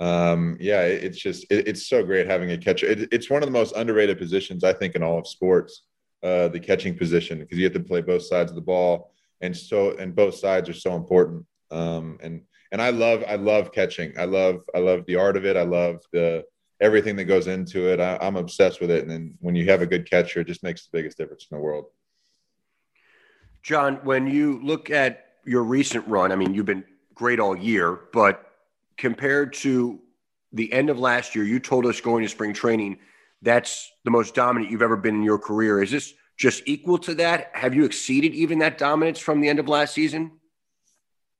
Um, 0.00 0.56
yeah 0.60 0.82
it, 0.82 1.04
it's 1.04 1.18
just 1.18 1.44
it, 1.50 1.68
it's 1.68 1.88
so 1.88 2.04
great 2.04 2.26
having 2.26 2.52
a 2.52 2.58
catcher. 2.58 2.86
It's 2.88 3.30
one 3.30 3.42
of 3.42 3.48
the 3.48 3.58
most 3.58 3.74
underrated 3.74 4.18
positions 4.18 4.62
i 4.64 4.72
think 4.72 4.94
in 4.94 5.02
all 5.02 5.18
of 5.18 5.26
sports 5.26 5.82
uh, 6.22 6.48
the 6.48 6.60
catching 6.60 6.96
position 6.96 7.38
because 7.38 7.58
you 7.58 7.64
have 7.64 7.72
to 7.72 7.80
play 7.80 8.00
both 8.00 8.22
sides 8.22 8.50
of 8.50 8.56
the 8.56 8.60
ball 8.60 9.12
and 9.40 9.56
so 9.56 9.96
and 9.96 10.14
both 10.14 10.34
sides 10.34 10.68
are 10.68 10.74
so 10.74 10.94
important. 10.94 11.46
Um, 11.70 12.18
and 12.22 12.42
and 12.72 12.82
i 12.82 12.90
love 12.90 13.24
i 13.28 13.36
love 13.36 13.72
catching. 13.72 14.18
I 14.18 14.24
love 14.24 14.62
i 14.74 14.78
love 14.78 15.04
the 15.06 15.16
art 15.16 15.36
of 15.36 15.44
it. 15.44 15.56
I 15.56 15.62
love 15.62 16.00
the 16.12 16.44
everything 16.80 17.16
that 17.16 17.24
goes 17.24 17.46
into 17.46 17.88
it. 17.88 18.00
I, 18.00 18.18
i'm 18.20 18.36
obsessed 18.36 18.80
with 18.80 18.90
it 18.90 19.02
and 19.02 19.10
then 19.10 19.34
when 19.40 19.54
you 19.54 19.68
have 19.68 19.82
a 19.82 19.86
good 19.86 20.08
catcher 20.08 20.40
it 20.40 20.46
just 20.46 20.62
makes 20.62 20.84
the 20.84 20.96
biggest 20.96 21.18
difference 21.18 21.46
in 21.50 21.56
the 21.56 21.62
world 21.62 21.86
John, 23.68 23.96
when 23.96 24.26
you 24.26 24.60
look 24.62 24.88
at 24.88 25.26
your 25.44 25.62
recent 25.62 26.08
run, 26.08 26.32
I 26.32 26.36
mean, 26.36 26.54
you've 26.54 26.64
been 26.64 26.84
great 27.12 27.38
all 27.38 27.54
year, 27.54 28.00
but 28.14 28.50
compared 28.96 29.52
to 29.56 30.00
the 30.54 30.72
end 30.72 30.88
of 30.88 30.98
last 30.98 31.34
year, 31.34 31.44
you 31.44 31.60
told 31.60 31.84
us 31.84 32.00
going 32.00 32.22
to 32.22 32.30
spring 32.30 32.54
training 32.54 32.96
that's 33.42 33.92
the 34.06 34.10
most 34.10 34.34
dominant 34.34 34.72
you've 34.72 34.80
ever 34.80 34.96
been 34.96 35.16
in 35.16 35.22
your 35.22 35.38
career. 35.38 35.82
Is 35.82 35.90
this 35.90 36.14
just 36.38 36.62
equal 36.64 36.96
to 36.96 37.14
that? 37.16 37.50
Have 37.52 37.74
you 37.74 37.84
exceeded 37.84 38.32
even 38.32 38.58
that 38.60 38.78
dominance 38.78 39.18
from 39.18 39.42
the 39.42 39.50
end 39.50 39.58
of 39.58 39.68
last 39.68 39.92
season? 39.92 40.32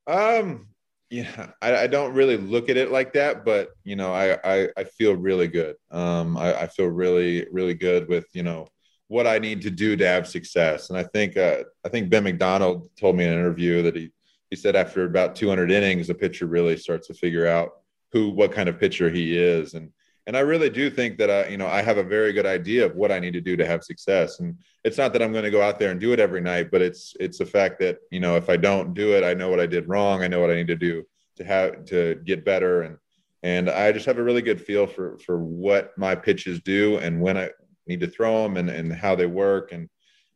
Um, 0.05 0.67
yeah, 1.09 1.53
I, 1.63 1.77
I 1.77 1.87
don't 1.87 2.13
really 2.13 2.37
look 2.37 2.69
at 2.69 2.77
it 2.77 2.91
like 2.91 3.11
that, 3.13 3.43
but 3.43 3.69
you 3.83 3.95
know, 3.95 4.13
I 4.13 4.37
I, 4.43 4.67
I 4.77 4.83
feel 4.83 5.15
really 5.15 5.47
good. 5.47 5.77
Um, 5.89 6.37
I, 6.37 6.53
I 6.53 6.67
feel 6.67 6.85
really 6.85 7.47
really 7.51 7.73
good 7.73 8.07
with 8.07 8.27
you 8.33 8.43
know 8.43 8.67
what 9.09 9.27
I 9.27 9.39
need 9.39 9.61
to 9.63 9.71
do 9.71 9.97
to 9.97 10.07
have 10.07 10.27
success. 10.27 10.89
And 10.89 10.97
I 10.97 11.03
think 11.03 11.35
uh, 11.35 11.63
I 11.85 11.89
think 11.89 12.09
Ben 12.09 12.23
McDonald 12.23 12.89
told 12.97 13.17
me 13.17 13.25
in 13.25 13.31
an 13.33 13.39
interview 13.39 13.81
that 13.81 13.95
he 13.95 14.11
he 14.49 14.55
said 14.55 14.75
after 14.75 15.03
about 15.03 15.35
200 15.35 15.69
innings, 15.69 16.09
a 16.09 16.15
pitcher 16.15 16.47
really 16.47 16.77
starts 16.77 17.07
to 17.07 17.13
figure 17.13 17.45
out 17.45 17.73
who 18.11 18.29
what 18.29 18.51
kind 18.51 18.69
of 18.69 18.79
pitcher 18.79 19.09
he 19.09 19.37
is, 19.37 19.73
and 19.73 19.91
and 20.27 20.37
I 20.37 20.41
really 20.41 20.69
do 20.69 20.91
think 20.91 21.17
that 21.17 21.31
I, 21.31 21.47
you 21.47 21.57
know, 21.57 21.65
I 21.65 21.81
have 21.81 21.97
a 21.97 22.03
very 22.03 22.33
good 22.33 22.45
idea 22.45 22.85
of 22.85 22.95
what 22.95 23.11
I 23.11 23.19
need 23.19 23.33
to 23.33 23.41
do 23.41 23.57
to 23.57 23.65
have 23.65 23.83
success. 23.83 24.39
And 24.39 24.55
it's 24.83 24.97
not 24.99 25.11
that 25.13 25.23
I'm 25.23 25.31
going 25.31 25.43
to 25.43 25.49
go 25.49 25.63
out 25.63 25.79
there 25.79 25.89
and 25.89 25.99
do 25.99 26.13
it 26.13 26.19
every 26.19 26.39
night, 26.39 26.69
but 26.69 26.83
it's 26.83 27.15
it's 27.19 27.39
the 27.39 27.47
fact 27.47 27.79
that 27.79 27.97
you 28.11 28.19
know 28.19 28.35
if 28.35 28.47
I 28.47 28.57
don't 28.57 28.93
do 28.93 29.15
it, 29.15 29.23
I 29.23 29.33
know 29.33 29.49
what 29.49 29.59
I 29.59 29.65
did 29.65 29.89
wrong. 29.89 30.23
I 30.23 30.27
know 30.27 30.39
what 30.39 30.51
I 30.51 30.55
need 30.55 30.67
to 30.67 30.75
do 30.75 31.03
to 31.37 31.43
have 31.43 31.83
to 31.85 32.21
get 32.25 32.45
better, 32.45 32.83
and 32.83 32.97
and 33.41 33.71
I 33.71 33.91
just 33.91 34.05
have 34.05 34.19
a 34.19 34.23
really 34.23 34.43
good 34.43 34.61
feel 34.61 34.85
for 34.85 35.17
for 35.17 35.39
what 35.39 35.97
my 35.97 36.13
pitches 36.13 36.61
do 36.61 36.97
and 36.97 37.19
when 37.19 37.35
I 37.35 37.49
need 37.89 37.99
to 37.99 38.07
throw 38.07 38.43
them 38.43 38.55
and 38.55 38.69
and 38.69 38.93
how 38.93 39.15
they 39.15 39.25
work 39.25 39.73
and 39.73 39.89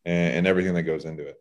and, 0.06 0.36
and 0.36 0.48
everything 0.48 0.74
that 0.74 0.84
goes 0.84 1.06
into 1.06 1.26
it. 1.26 1.38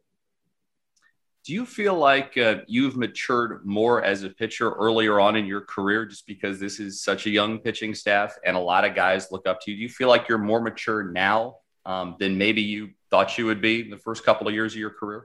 Do 1.44 1.52
you 1.52 1.66
feel 1.66 1.96
like 1.96 2.38
uh, 2.38 2.58
you've 2.68 2.96
matured 2.96 3.66
more 3.66 4.04
as 4.04 4.22
a 4.22 4.30
pitcher 4.30 4.70
earlier 4.70 5.18
on 5.18 5.34
in 5.34 5.44
your 5.44 5.62
career 5.62 6.06
just 6.06 6.24
because 6.24 6.60
this 6.60 6.78
is 6.78 7.02
such 7.02 7.26
a 7.26 7.30
young 7.30 7.58
pitching 7.58 7.96
staff 7.96 8.36
and 8.44 8.56
a 8.56 8.60
lot 8.60 8.84
of 8.84 8.94
guys 8.94 9.32
look 9.32 9.48
up 9.48 9.60
to 9.62 9.72
you? 9.72 9.76
Do 9.78 9.82
you 9.82 9.88
feel 9.88 10.08
like 10.08 10.28
you're 10.28 10.38
more 10.38 10.60
mature 10.60 11.02
now 11.02 11.56
um, 11.84 12.14
than 12.20 12.38
maybe 12.38 12.62
you 12.62 12.90
thought 13.10 13.36
you 13.38 13.46
would 13.46 13.60
be 13.60 13.80
in 13.80 13.90
the 13.90 13.98
first 13.98 14.24
couple 14.24 14.46
of 14.46 14.54
years 14.54 14.74
of 14.74 14.78
your 14.78 14.90
career? 14.90 15.24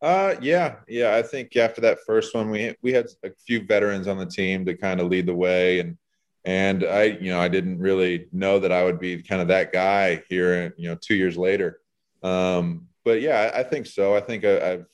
Uh, 0.00 0.36
yeah, 0.40 0.76
yeah. 0.86 1.16
I 1.16 1.22
think 1.22 1.56
after 1.56 1.80
that 1.80 1.98
first 2.06 2.32
one, 2.34 2.48
we 2.48 2.74
we 2.80 2.92
had 2.92 3.06
a 3.24 3.30
few 3.46 3.66
veterans 3.66 4.06
on 4.06 4.16
the 4.16 4.26
team 4.26 4.64
to 4.64 4.76
kind 4.76 5.00
of 5.00 5.08
lead 5.08 5.26
the 5.26 5.34
way, 5.34 5.80
and 5.80 5.98
and 6.44 6.84
I, 6.84 7.04
you 7.04 7.30
know, 7.30 7.40
I 7.40 7.48
didn't 7.48 7.78
really 7.78 8.28
know 8.32 8.58
that 8.58 8.72
I 8.72 8.84
would 8.84 8.98
be 8.98 9.22
kind 9.22 9.42
of 9.42 9.48
that 9.48 9.72
guy 9.72 10.22
here, 10.28 10.74
you 10.76 10.88
know, 10.88 10.96
two 10.96 11.14
years 11.14 11.36
later. 11.36 11.80
Um, 12.22 12.88
but 13.04 13.20
yeah, 13.20 13.52
I, 13.54 13.60
I 13.60 13.62
think 13.62 13.86
so. 13.86 14.16
I 14.16 14.20
think 14.20 14.44
I, 14.44 14.72
I've 14.72 14.86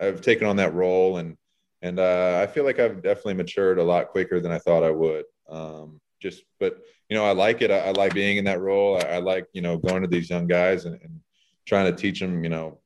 I've 0.00 0.20
taken 0.20 0.46
on 0.46 0.56
that 0.56 0.74
role 0.74 1.18
and 1.18 1.36
and 1.82 1.98
uh, 1.98 2.40
I 2.42 2.46
feel 2.46 2.64
like 2.64 2.80
I've 2.80 3.02
definitely 3.02 3.34
matured 3.34 3.78
a 3.78 3.84
lot 3.84 4.08
quicker 4.08 4.40
than 4.40 4.50
I 4.50 4.58
thought 4.58 4.82
I 4.82 4.90
would. 4.90 5.26
Um, 5.50 6.00
just, 6.18 6.42
but 6.58 6.78
you 7.10 7.16
know, 7.16 7.26
I 7.26 7.32
like 7.32 7.60
it. 7.60 7.70
I, 7.70 7.78
I 7.80 7.90
like 7.90 8.14
being 8.14 8.38
in 8.38 8.44
that 8.46 8.60
role. 8.60 8.96
I, 8.96 9.16
I, 9.16 9.18
like 9.18 9.46
you 9.52 9.60
know 9.60 9.76
going 9.76 10.00
to 10.00 10.08
these 10.08 10.30
young 10.30 10.46
guys 10.46 10.86
and, 10.86 10.98
and 11.02 11.20
trying 11.66 11.94
to 11.94 12.00
teach 12.00 12.20
them, 12.20 12.42
you 12.42 12.48
know, 12.48 12.78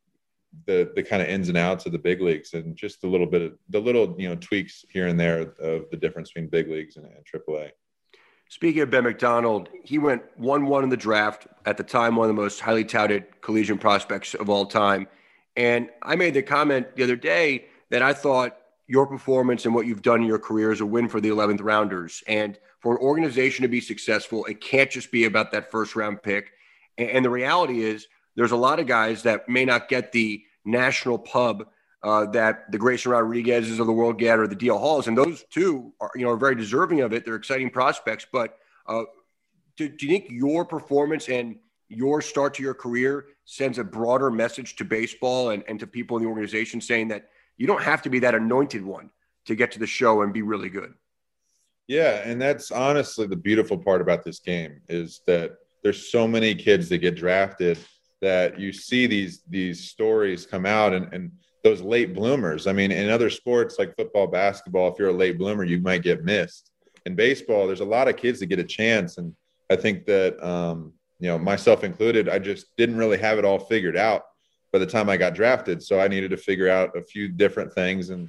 the 0.67 0.91
the 0.97 1.03
kind 1.03 1.23
of 1.23 1.29
ins 1.29 1.49
and 1.49 1.57
outs 1.57 1.87
of 1.87 1.93
the 1.93 1.99
big 1.99 2.21
leagues 2.21 2.55
and 2.55 2.75
just 2.75 3.05
a 3.05 3.07
little 3.07 3.27
bit 3.27 3.43
of 3.43 3.53
the 3.69 3.79
little 3.79 4.17
you 4.19 4.29
know 4.29 4.35
tweaks 4.35 4.85
here 4.91 5.07
and 5.07 5.19
there 5.19 5.43
of 5.61 5.89
the 5.91 5.97
difference 5.97 6.31
between 6.31 6.51
big 6.51 6.69
leagues 6.69 6.97
and, 6.97 7.07
and 7.07 7.25
AAA. 7.25 7.71
Speaking 8.51 8.81
of 8.81 8.91
Ben 8.91 9.05
McDonald, 9.05 9.69
he 9.85 9.99
went 9.99 10.23
one 10.37 10.67
one 10.67 10.83
in 10.83 10.89
the 10.89 10.97
draft 10.97 11.47
at 11.67 11.77
the 11.77 11.85
time, 11.85 12.17
one 12.17 12.31
of 12.31 12.35
the 12.35 12.41
most 12.41 12.61
highly 12.61 12.85
touted 12.85 13.27
collegiate 13.43 13.81
prospects 13.81 14.35
of 14.35 14.49
all 14.49 14.65
time. 14.65 15.07
And 15.55 15.91
I 16.03 16.17
made 16.17 16.35
the 16.35 16.43
comment 16.43 16.97
the 16.97 17.03
other 17.03 17.17
day 17.17 17.67
that 17.91 18.01
I 18.01 18.15
thought 18.15 18.57
your 18.87 19.07
performance 19.07 19.67
and 19.67 19.75
what 19.75 19.87
you've 19.87 20.03
done 20.03 20.23
in 20.23 20.27
your 20.27 20.39
career 20.39 20.73
is 20.73 20.81
a 20.81 20.87
win 20.87 21.09
for 21.09 21.21
the 21.21 21.29
11th 21.29 21.63
rounders. 21.63 22.23
And 22.27 22.59
for 22.81 22.93
an 22.97 23.03
organization 23.03 23.63
to 23.63 23.69
be 23.69 23.83
successful, 23.83 24.47
it 24.47 24.63
can't 24.63 24.91
just 24.91 25.13
be 25.13 25.25
about 25.25 25.53
that 25.53 25.71
first 25.71 25.95
round 25.95 26.23
pick. 26.23 26.53
And, 26.97 27.25
the 27.25 27.31
reality 27.31 27.83
is, 27.83 28.09
there's 28.35 28.53
a 28.53 28.57
lot 28.57 28.81
of 28.81 28.87
guys 28.87 29.23
that 29.25 29.49
may 29.49 29.65
not 29.65 29.89
get 29.89 30.13
the 30.13 30.43
national 30.65 31.19
pub 31.19 31.69
uh, 32.03 32.27
that 32.27 32.71
the 32.71 32.79
Grayson 32.79 33.13
Rodriguez's 33.13 33.81
of 33.81 33.87
the 33.87 33.93
world 33.93 34.19
get 34.19 34.39
or 34.39 34.47
the 34.47 34.57
DL 34.57 34.79
Halls, 34.79 35.09
and 35.09 35.17
those 35.17 35.45
two 35.51 35.93
are 36.01 36.11
you 36.15 36.25
know 36.25 36.31
are 36.31 36.37
very 36.37 36.55
deserving 36.55 37.01
of 37.01 37.13
it. 37.13 37.25
They're 37.25 37.37
exciting 37.37 37.71
prospects, 37.71 38.27
but 38.33 38.57
uh, 38.87 39.03
do, 39.77 39.89
do 39.89 40.07
you 40.07 40.13
think 40.13 40.31
your 40.31 40.65
performance 40.65 41.29
and 41.29 41.57
your 41.89 42.21
start 42.21 42.55
to 42.55 42.63
your 42.63 42.75
career 42.75 43.27
sends 43.45 43.79
a 43.79 43.85
broader 43.85 44.31
message 44.31 44.77
to 44.77 44.85
baseball 44.85 45.51
and, 45.51 45.65
and 45.69 45.81
to 45.81 45.87
people 45.87 46.17
in 46.17 46.23
the 46.23 46.29
organization 46.29 46.81
saying 46.81 47.09
that 47.09 47.29
you 47.57 47.67
don't 47.67 47.83
have 47.83 48.03
to 48.03 48.11
be 48.11 48.19
that 48.19 48.35
anointed 48.35 48.85
one 48.85 49.11
to 49.47 49.55
get 49.55 49.73
to 49.73 49.79
the 49.79 49.87
show 49.87 50.23
and 50.23 50.33
be 50.33 50.43
really 50.43 50.69
good. 50.69 50.93
Yeah, 51.87 52.21
and 52.25 52.41
that's 52.41 52.71
honestly 52.71 53.27
the 53.27 53.37
beautiful 53.37 53.79
part 53.79 54.03
about 54.03 54.23
this 54.23 54.39
game 54.39 54.83
is 54.89 55.23
that 55.27 55.53
there's 55.83 56.11
so 56.11 56.29
many 56.29 56.55
kids 56.55 56.91
that 56.91 56.99
get 56.99 57.17
drafted 57.17 57.79
that 58.21 58.59
you 58.61 58.73
see 58.73 59.07
these 59.07 59.43
these 59.49 59.89
stories 59.89 60.45
come 60.45 60.67
out 60.67 60.93
and, 60.93 61.13
and 61.15 61.31
those 61.65 61.81
late 61.81 62.15
bloomers. 62.15 62.67
I 62.67 62.73
mean, 62.73 62.93
in 62.93 63.11
other 63.11 63.31
sports 63.31 63.79
like 63.79 63.97
football, 63.97 64.27
basketball, 64.27 64.93
if 64.93 64.99
you're 64.99 65.09
a 65.09 65.13
late 65.13 65.39
bloomer, 65.39 65.65
you 65.65 65.81
might 65.81 66.03
get 66.03 66.25
missed. 66.25 66.71
In 67.07 67.15
baseball, 67.15 67.67
there's 67.67 67.81
a 67.81 67.85
lot 67.85 68.09
of 68.09 68.17
kids 68.17 68.41
that 68.41 68.47
get 68.47 68.59
a 68.59 68.65
chance, 68.65 69.19
and 69.19 69.35
I 69.71 69.77
think 69.77 70.05
that 70.07 70.43
um, 70.45 70.93
you 71.21 71.29
know, 71.29 71.39
myself 71.39 71.85
included, 71.85 72.29
I 72.29 72.39
just 72.39 72.67
didn't 72.77 72.97
really 72.97 73.19
have 73.19 73.39
it 73.39 73.45
all 73.45 73.59
figured 73.59 73.97
out 73.97 74.23
by 74.73 74.79
the 74.79 74.87
time 74.87 75.09
I 75.09 75.17
got 75.17 75.35
drafted. 75.35 75.83
So 75.83 75.99
I 75.99 76.09
needed 76.09 76.31
to 76.31 76.37
figure 76.37 76.69
out 76.69 76.97
a 76.97 77.03
few 77.03 77.29
different 77.29 77.73
things 77.73 78.11
and 78.11 78.29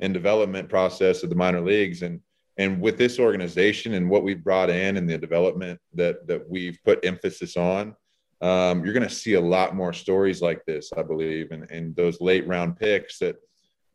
in 0.00 0.12
development 0.12 0.68
process 0.68 1.22
of 1.22 1.30
the 1.30 1.36
minor 1.36 1.60
leagues. 1.60 2.02
And 2.02 2.20
and 2.58 2.80
with 2.80 2.98
this 2.98 3.18
organization 3.18 3.94
and 3.94 4.10
what 4.10 4.24
we've 4.24 4.44
brought 4.44 4.68
in 4.68 4.96
and 4.96 5.08
the 5.08 5.18
development 5.18 5.80
that 5.94 6.26
that 6.26 6.48
we've 6.48 6.78
put 6.84 7.04
emphasis 7.04 7.56
on, 7.56 7.94
um, 8.42 8.84
you're 8.84 8.94
going 8.94 9.08
to 9.08 9.14
see 9.14 9.34
a 9.34 9.40
lot 9.40 9.76
more 9.76 9.92
stories 9.92 10.42
like 10.42 10.64
this, 10.66 10.92
I 10.96 11.02
believe, 11.02 11.52
and 11.52 11.70
and 11.70 11.94
those 11.94 12.20
late 12.20 12.46
round 12.46 12.76
picks 12.76 13.18
that 13.18 13.36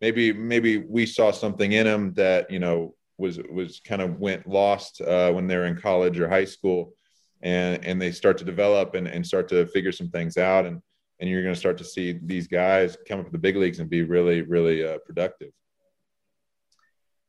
maybe 0.01 0.31
maybe 0.31 0.77
we 0.77 1.05
saw 1.05 1.31
something 1.31 1.73
in 1.73 1.85
them 1.85 2.13
that 2.13 2.49
you 2.49 2.59
know 2.59 2.95
was 3.17 3.39
was 3.51 3.81
kind 3.81 4.01
of 4.01 4.19
went 4.19 4.47
lost 4.47 5.01
uh, 5.01 5.31
when 5.31 5.47
they're 5.47 5.65
in 5.65 5.75
college 5.75 6.19
or 6.19 6.29
high 6.29 6.45
school 6.45 6.93
and 7.41 7.83
and 7.85 8.01
they 8.01 8.11
start 8.11 8.37
to 8.37 8.45
develop 8.45 8.95
and, 8.95 9.07
and 9.07 9.25
start 9.25 9.47
to 9.49 9.65
figure 9.67 9.91
some 9.91 10.09
things 10.09 10.37
out 10.37 10.65
and 10.65 10.81
and 11.19 11.29
you're 11.29 11.41
going 11.41 11.53
to 11.53 11.59
start 11.59 11.77
to 11.79 11.83
see 11.83 12.19
these 12.23 12.47
guys 12.47 12.95
come 13.07 13.19
up 13.19 13.25
to 13.25 13.31
the 13.31 13.37
big 13.37 13.55
leagues 13.55 13.79
and 13.79 13.89
be 13.89 14.03
really 14.03 14.41
really 14.43 14.85
uh, 14.85 14.97
productive 15.05 15.51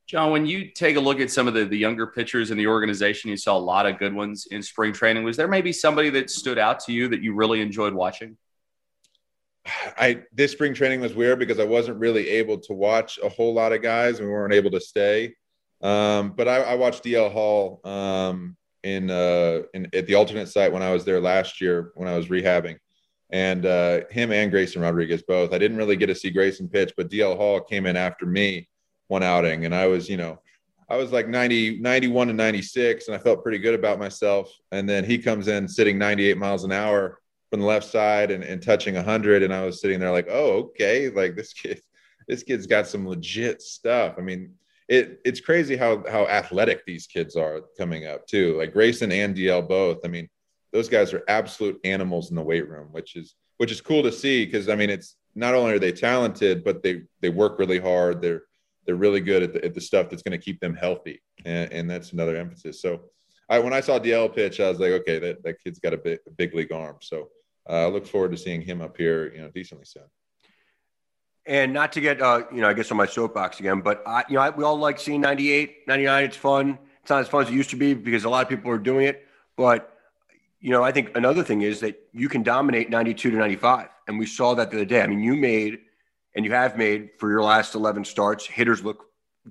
john 0.09 0.33
when 0.33 0.47
you 0.47 0.71
take 0.71 0.97
a 0.97 1.00
look 1.00 1.21
at 1.21 1.31
some 1.31 1.47
of 1.47 1.55
the, 1.55 1.65
the 1.65 1.79
younger 1.79 2.07
pitchers 2.07 2.50
in 2.50 2.59
the 2.59 2.67
organization 2.67 3.31
you 3.31 3.37
saw 3.37 3.57
a 3.57 3.59
lot 3.59 3.87
of 3.87 3.99
good 3.99 4.15
ones 4.15 4.49
in 4.50 4.62
spring 4.62 4.93
training 4.93 5.23
was 5.23 5.37
there 5.37 5.49
maybe 5.49 5.73
somebody 5.73 6.11
that 6.11 6.31
stood 6.31 6.59
out 6.59 6.81
to 6.81 6.93
you 6.93 7.09
that 7.09 7.23
you 7.23 7.35
really 7.35 7.61
enjoyed 7.61 7.95
watching 7.95 8.37
I 9.99 10.23
this 10.33 10.53
spring 10.53 10.75
training 10.75 11.00
was 11.00 11.15
weird 11.15 11.38
because 11.38 11.59
I 11.59 11.65
wasn't 11.65 11.99
really 11.99 12.29
able 12.29 12.59
to 12.61 12.73
watch 12.73 13.19
a 13.23 13.29
whole 13.29 13.53
lot 13.53 13.73
of 13.73 13.83
guys. 13.83 14.21
We 14.21 14.27
weren't 14.27 14.55
able 14.55 14.71
to 14.71 14.81
stay, 14.81 15.35
um, 15.83 16.33
but 16.37 16.49
I, 16.49 16.62
I, 16.62 16.75
watched 16.75 17.05
DL 17.05 17.31
Hall 17.31 17.81
um, 17.85 18.57
in 18.83 19.11
uh 19.11 19.62
in 19.75 19.88
at 19.93 20.07
the 20.07 20.15
alternate 20.15 20.49
site 20.49 20.73
when 20.73 20.83
I 20.83 20.93
was 20.93 21.05
there 21.05 21.21
last 21.21 21.61
year 21.61 21.93
when 21.95 22.09
I 22.09 22.17
was 22.17 22.29
rehabbing. 22.29 22.79
And 23.31 23.67
uh, 23.67 24.00
him 24.11 24.33
and 24.33 24.50
Grayson 24.50 24.81
Rodriguez 24.81 25.23
both. 25.23 25.53
I 25.53 25.59
didn't 25.59 25.77
really 25.77 25.97
get 25.97 26.07
to 26.07 26.15
see 26.15 26.31
Grayson 26.31 26.69
pitch, 26.69 26.95
but 26.97 27.11
DL 27.11 27.37
Hall 27.37 27.61
came 27.61 27.85
in 27.85 27.95
after 27.95 28.25
me 28.25 28.69
one 29.09 29.23
outing, 29.23 29.65
and 29.65 29.75
I 29.75 29.87
was, 29.87 30.09
you 30.09 30.17
know, 30.17 30.41
I 30.91 30.97
was 30.97 31.12
like 31.12 31.29
90, 31.29 31.81
91 31.81 32.31
and 32.31 32.38
96, 32.38 33.09
and 33.09 33.15
I 33.17 33.19
felt 33.19 33.43
pretty 33.43 33.59
good 33.59 33.75
about 33.75 33.99
myself. 33.99 34.50
And 34.73 34.88
then 34.88 35.05
he 35.05 35.19
comes 35.19 35.49
in 35.49 35.69
sitting 35.69 35.99
98 35.99 36.38
miles 36.38 36.65
an 36.65 36.73
hour 36.73 37.19
from 37.50 37.61
the 37.61 37.67
left 37.67 37.87
side 37.87 38.31
and, 38.31 38.43
and 38.43 38.62
touching 38.62 38.95
100, 38.95 39.43
and 39.43 39.53
I 39.53 39.65
was 39.65 39.81
sitting 39.81 40.00
there 40.00 40.11
like, 40.11 40.29
oh, 40.31 40.71
okay, 40.71 41.11
like 41.11 41.37
this 41.37 41.53
kid, 41.53 41.83
this 42.27 42.43
kid's 42.43 42.67
got 42.67 42.87
some 42.87 43.07
legit 43.07 43.61
stuff. 43.61 44.15
I 44.17 44.23
mean, 44.23 44.55
it 44.88 45.21
it's 45.25 45.41
crazy 45.41 45.77
how 45.77 46.03
how 46.09 46.27
athletic 46.27 46.85
these 46.87 47.07
kids 47.07 47.37
are 47.37 47.61
coming 47.77 48.07
up 48.07 48.27
too. 48.27 48.57
Like 48.57 48.73
Grayson 48.73 49.12
and 49.12 49.37
DL 49.37 49.69
both. 49.69 49.99
I 50.05 50.09
mean, 50.09 50.29
those 50.73 50.88
guys 50.88 51.12
are 51.12 51.25
absolute 51.29 51.79
animals 51.85 52.31
in 52.31 52.37
the 52.37 52.43
weight 52.43 52.69
room, 52.69 52.88
which 52.93 53.17
is 53.17 53.35
which 53.59 53.71
is 53.71 53.81
cool 53.81 54.03
to 54.03 54.12
see 54.12 54.47
because 54.47 54.69
I 54.69 54.75
mean 54.75 54.91
it's 54.91 55.17
not 55.35 55.55
only 55.55 55.75
are 55.75 55.79
they 55.79 55.93
talented, 55.93 56.65
but 56.65 56.83
they 56.83 57.03
they 57.21 57.29
work 57.29 57.59
really 57.59 57.79
hard. 57.79 58.23
They're 58.23 58.43
they're 58.88 58.97
really 58.97 59.21
good 59.21 59.42
at 59.42 59.52
the, 59.52 59.62
at 59.62 59.75
the 59.75 59.83
stuff 59.83 60.09
that's 60.09 60.23
going 60.23 60.33
to 60.33 60.42
keep 60.42 60.61
them 60.61 60.75
healthy, 60.75 61.21
and, 61.45 61.71
and 61.71 61.90
that's 61.90 62.14
another 62.14 62.37
emphasis. 62.37 62.80
So, 62.80 63.02
I 63.50 63.59
when 63.59 63.75
I 63.75 63.80
saw 63.80 63.99
DL 63.99 64.35
pitch, 64.35 64.61
I 64.61 64.71
was 64.71 64.80
like, 64.80 64.92
okay, 64.92 65.18
that 65.18 65.42
that 65.45 65.62
kid's 65.62 65.78
got 65.78 65.92
a 65.92 65.99
big, 65.99 66.21
big 66.38 66.54
league 66.54 66.73
arm. 66.73 66.97
So, 67.00 67.28
uh, 67.68 67.85
I 67.85 67.87
look 67.87 68.07
forward 68.07 68.30
to 68.30 68.38
seeing 68.38 68.62
him 68.62 68.80
up 68.80 68.97
here, 68.97 69.30
you 69.35 69.42
know, 69.42 69.50
decently 69.50 69.85
soon. 69.85 70.04
And 71.45 71.75
not 71.75 71.92
to 71.92 72.00
get, 72.00 72.23
uh, 72.23 72.45
you 72.50 72.62
know, 72.62 72.68
I 72.68 72.73
guess 72.73 72.90
on 72.90 72.97
my 72.97 73.07
soapbox 73.07 73.61
again, 73.61 73.83
but 73.83 74.02
I, 74.07 74.25
you 74.30 74.37
know, 74.37 74.40
I, 74.40 74.50
we 74.50 74.64
all 74.64 74.78
like 74.78 74.99
seeing 74.99 75.21
98, 75.21 75.87
99. 75.87 76.25
It's 76.25 76.37
fun. 76.37 76.78
It's 77.02 77.11
not 77.11 77.21
as 77.21 77.28
fun 77.28 77.42
as 77.42 77.50
it 77.50 77.54
used 77.54 77.71
to 77.71 77.76
be 77.76 77.92
because 77.92 78.25
a 78.25 78.30
lot 78.30 78.42
of 78.42 78.49
people 78.49 78.71
are 78.71 78.78
doing 78.78 79.07
it. 79.07 79.26
But, 79.57 79.99
you 80.61 80.71
know, 80.71 80.83
I 80.83 80.92
think 80.92 81.14
another 81.14 81.42
thing 81.42 81.61
is 81.61 81.80
that 81.80 82.00
you 82.12 82.28
can 82.30 82.42
dominate 82.42 82.88
92 82.88 83.30
to 83.30 83.37
95. 83.37 83.88
And 84.07 84.18
we 84.18 84.25
saw 84.25 84.54
that 84.54 84.71
the 84.71 84.78
other 84.78 84.85
day. 84.87 85.02
I 85.02 85.07
mean, 85.07 85.21
you 85.21 85.37
made, 85.37 85.78
and 86.38 86.45
you 86.45 86.52
have 86.52 86.78
made 86.78 87.11
for 87.18 87.28
your 87.28 87.42
last 87.42 87.75
11 87.75 88.04
starts, 88.04 88.47
hitters 88.47 88.85
look 88.85 89.07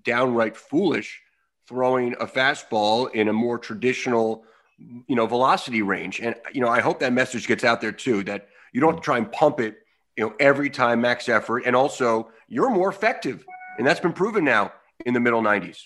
downright 0.06 0.56
foolish 0.56 1.22
throwing 1.68 2.14
a 2.14 2.26
fastball 2.26 3.14
in 3.14 3.28
a 3.28 3.34
more 3.34 3.58
traditional, 3.58 4.46
you 4.80 5.18
know, 5.18 5.26
velocity 5.26 5.82
range. 5.82 6.22
And 6.22 6.34
you 6.54 6.62
know, 6.62 6.70
I 6.70 6.80
hope 6.80 7.00
that 7.00 7.12
message 7.12 7.46
gets 7.46 7.66
out 7.66 7.82
there 7.82 7.92
too. 7.92 8.24
That 8.24 8.48
you 8.72 8.80
don't 8.80 9.04
try 9.04 9.18
and 9.18 9.30
pump 9.30 9.60
it, 9.60 9.80
you 10.16 10.26
know, 10.26 10.34
every 10.40 10.70
time 10.70 11.02
max 11.02 11.28
effort. 11.28 11.64
And 11.66 11.76
also, 11.76 12.32
you're 12.48 12.70
more 12.70 12.88
effective, 12.88 13.46
and 13.78 13.86
that's 13.86 14.00
been 14.00 14.14
proven 14.14 14.46
now 14.46 14.72
in 15.06 15.14
the 15.14 15.20
middle 15.20 15.42
90s. 15.42 15.80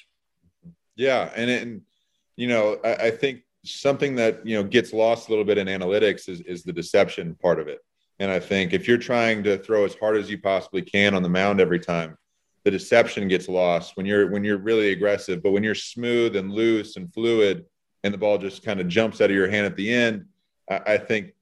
Yeah, 0.96 1.32
and 1.36 1.50
and 1.50 1.82
you 2.36 2.48
know, 2.48 2.78
I, 2.84 3.08
I 3.08 3.10
think 3.10 3.42
something 3.66 4.14
that 4.18 4.46
you 4.46 4.56
know 4.56 4.64
gets 4.64 4.94
lost 4.94 5.30
a 5.30 5.32
little 5.32 5.46
bit 5.46 5.58
in 5.58 5.66
analytics 5.66 6.30
is 6.30 6.42
is 6.42 6.62
the 6.62 6.74
deception 6.74 7.34
part 7.42 7.60
of 7.60 7.68
it. 7.68 7.80
And 8.22 8.30
I 8.30 8.40
think 8.40 8.72
if 8.72 8.88
you're 8.88 9.00
trying 9.00 9.42
to 9.46 9.58
throw 9.58 9.84
as 9.84 9.96
hard 9.96 10.16
as 10.16 10.30
you 10.30 10.38
possibly 10.38 10.84
can 10.84 11.16
on 11.16 11.24
the 11.24 11.30
mound 11.30 11.60
every 11.60 11.80
time, 11.80 12.16
the 12.64 12.70
deception 12.70 13.28
gets 13.28 13.50
lost 13.50 13.98
when 13.98 14.06
you're 14.06 14.30
when 14.30 14.44
you're 14.44 14.60
really 14.60 14.92
aggressive. 14.92 15.42
But 15.42 15.54
when 15.54 15.64
you're 15.64 15.74
smooth 15.74 16.36
and 16.36 16.52
loose 16.52 16.98
and 16.98 17.12
fluid, 17.12 17.66
and 18.04 18.14
the 18.14 18.20
ball 18.20 18.38
just 18.38 18.62
kind 18.62 18.80
of 18.80 18.88
jumps 18.88 19.22
out 19.22 19.32
of 19.32 19.36
your 19.36 19.50
hand 19.50 19.66
at 19.66 19.76
the 19.76 19.92
end, 19.92 20.26
I, 20.70 20.82
I 20.86 20.98
think 21.00 21.34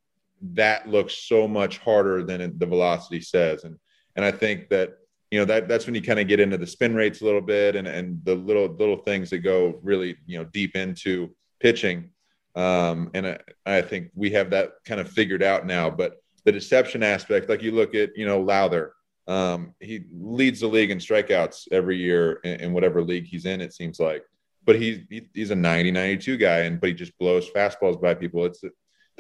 that 0.54 0.88
looks 0.88 1.16
so 1.16 1.50
much 1.50 1.80
harder 1.80 2.24
than 2.24 2.58
the 2.58 2.66
velocity 2.66 3.20
says. 3.20 3.66
And 3.66 3.78
and 4.16 4.24
I 4.24 4.32
think 4.32 4.70
that 4.70 5.00
you 5.32 5.40
know 5.40 5.46
that 5.46 5.68
that's 5.68 5.86
when 5.86 5.96
you 5.96 6.02
kind 6.02 6.22
of 6.22 6.30
get 6.30 6.40
into 6.40 6.58
the 6.58 6.66
spin 6.66 6.96
rates 6.96 7.20
a 7.20 7.26
little 7.26 7.42
bit 7.42 7.76
and 7.76 7.90
and 7.90 8.24
the 8.24 8.36
little 8.36 8.68
little 8.68 9.00
things 9.00 9.30
that 9.32 9.40
go 9.40 9.82
really 9.84 10.16
you 10.26 10.40
know 10.40 10.46
deep 10.46 10.78
into 10.78 11.36
pitching. 11.60 12.12
Um, 12.56 13.12
and 13.14 13.28
I, 13.28 13.40
I 13.66 13.82
think 13.82 14.12
we 14.16 14.30
have 14.30 14.52
that 14.52 14.76
kind 14.86 15.02
of 15.02 15.12
figured 15.12 15.44
out 15.44 15.66
now. 15.66 15.90
But 15.90 16.22
the 16.46 16.51
deception 16.51 17.03
aspect, 17.03 17.50
like 17.50 17.62
you 17.62 17.72
look 17.72 17.96
at, 17.96 18.15
you 18.15 18.25
know, 18.25 18.41
Lowther, 18.41 18.93
um, 19.27 19.75
he 19.79 20.05
leads 20.12 20.60
the 20.60 20.67
league 20.67 20.91
in 20.91 20.98
strikeouts 20.98 21.67
every 21.72 21.98
year 21.98 22.39
in, 22.43 22.60
in 22.62 22.74
whatever 22.74 23.03
league 23.03 23.25
he's 23.25 23.46
in, 23.46 23.62
it 23.62 23.74
seems 23.74 24.00
like. 24.00 24.24
But 24.65 24.75
he, 24.75 25.05
he, 25.10 25.27
he's 25.34 25.51
a 25.51 25.55
90, 25.55 25.91
92 25.91 26.38
guy, 26.38 26.60
and 26.60 26.79
but 26.79 26.89
he 26.89 26.96
just 26.96 27.17
blows 27.19 27.50
fastballs 27.50 28.01
by 28.01 28.13
people. 28.15 28.46
It's 28.46 28.62
the, 28.62 28.72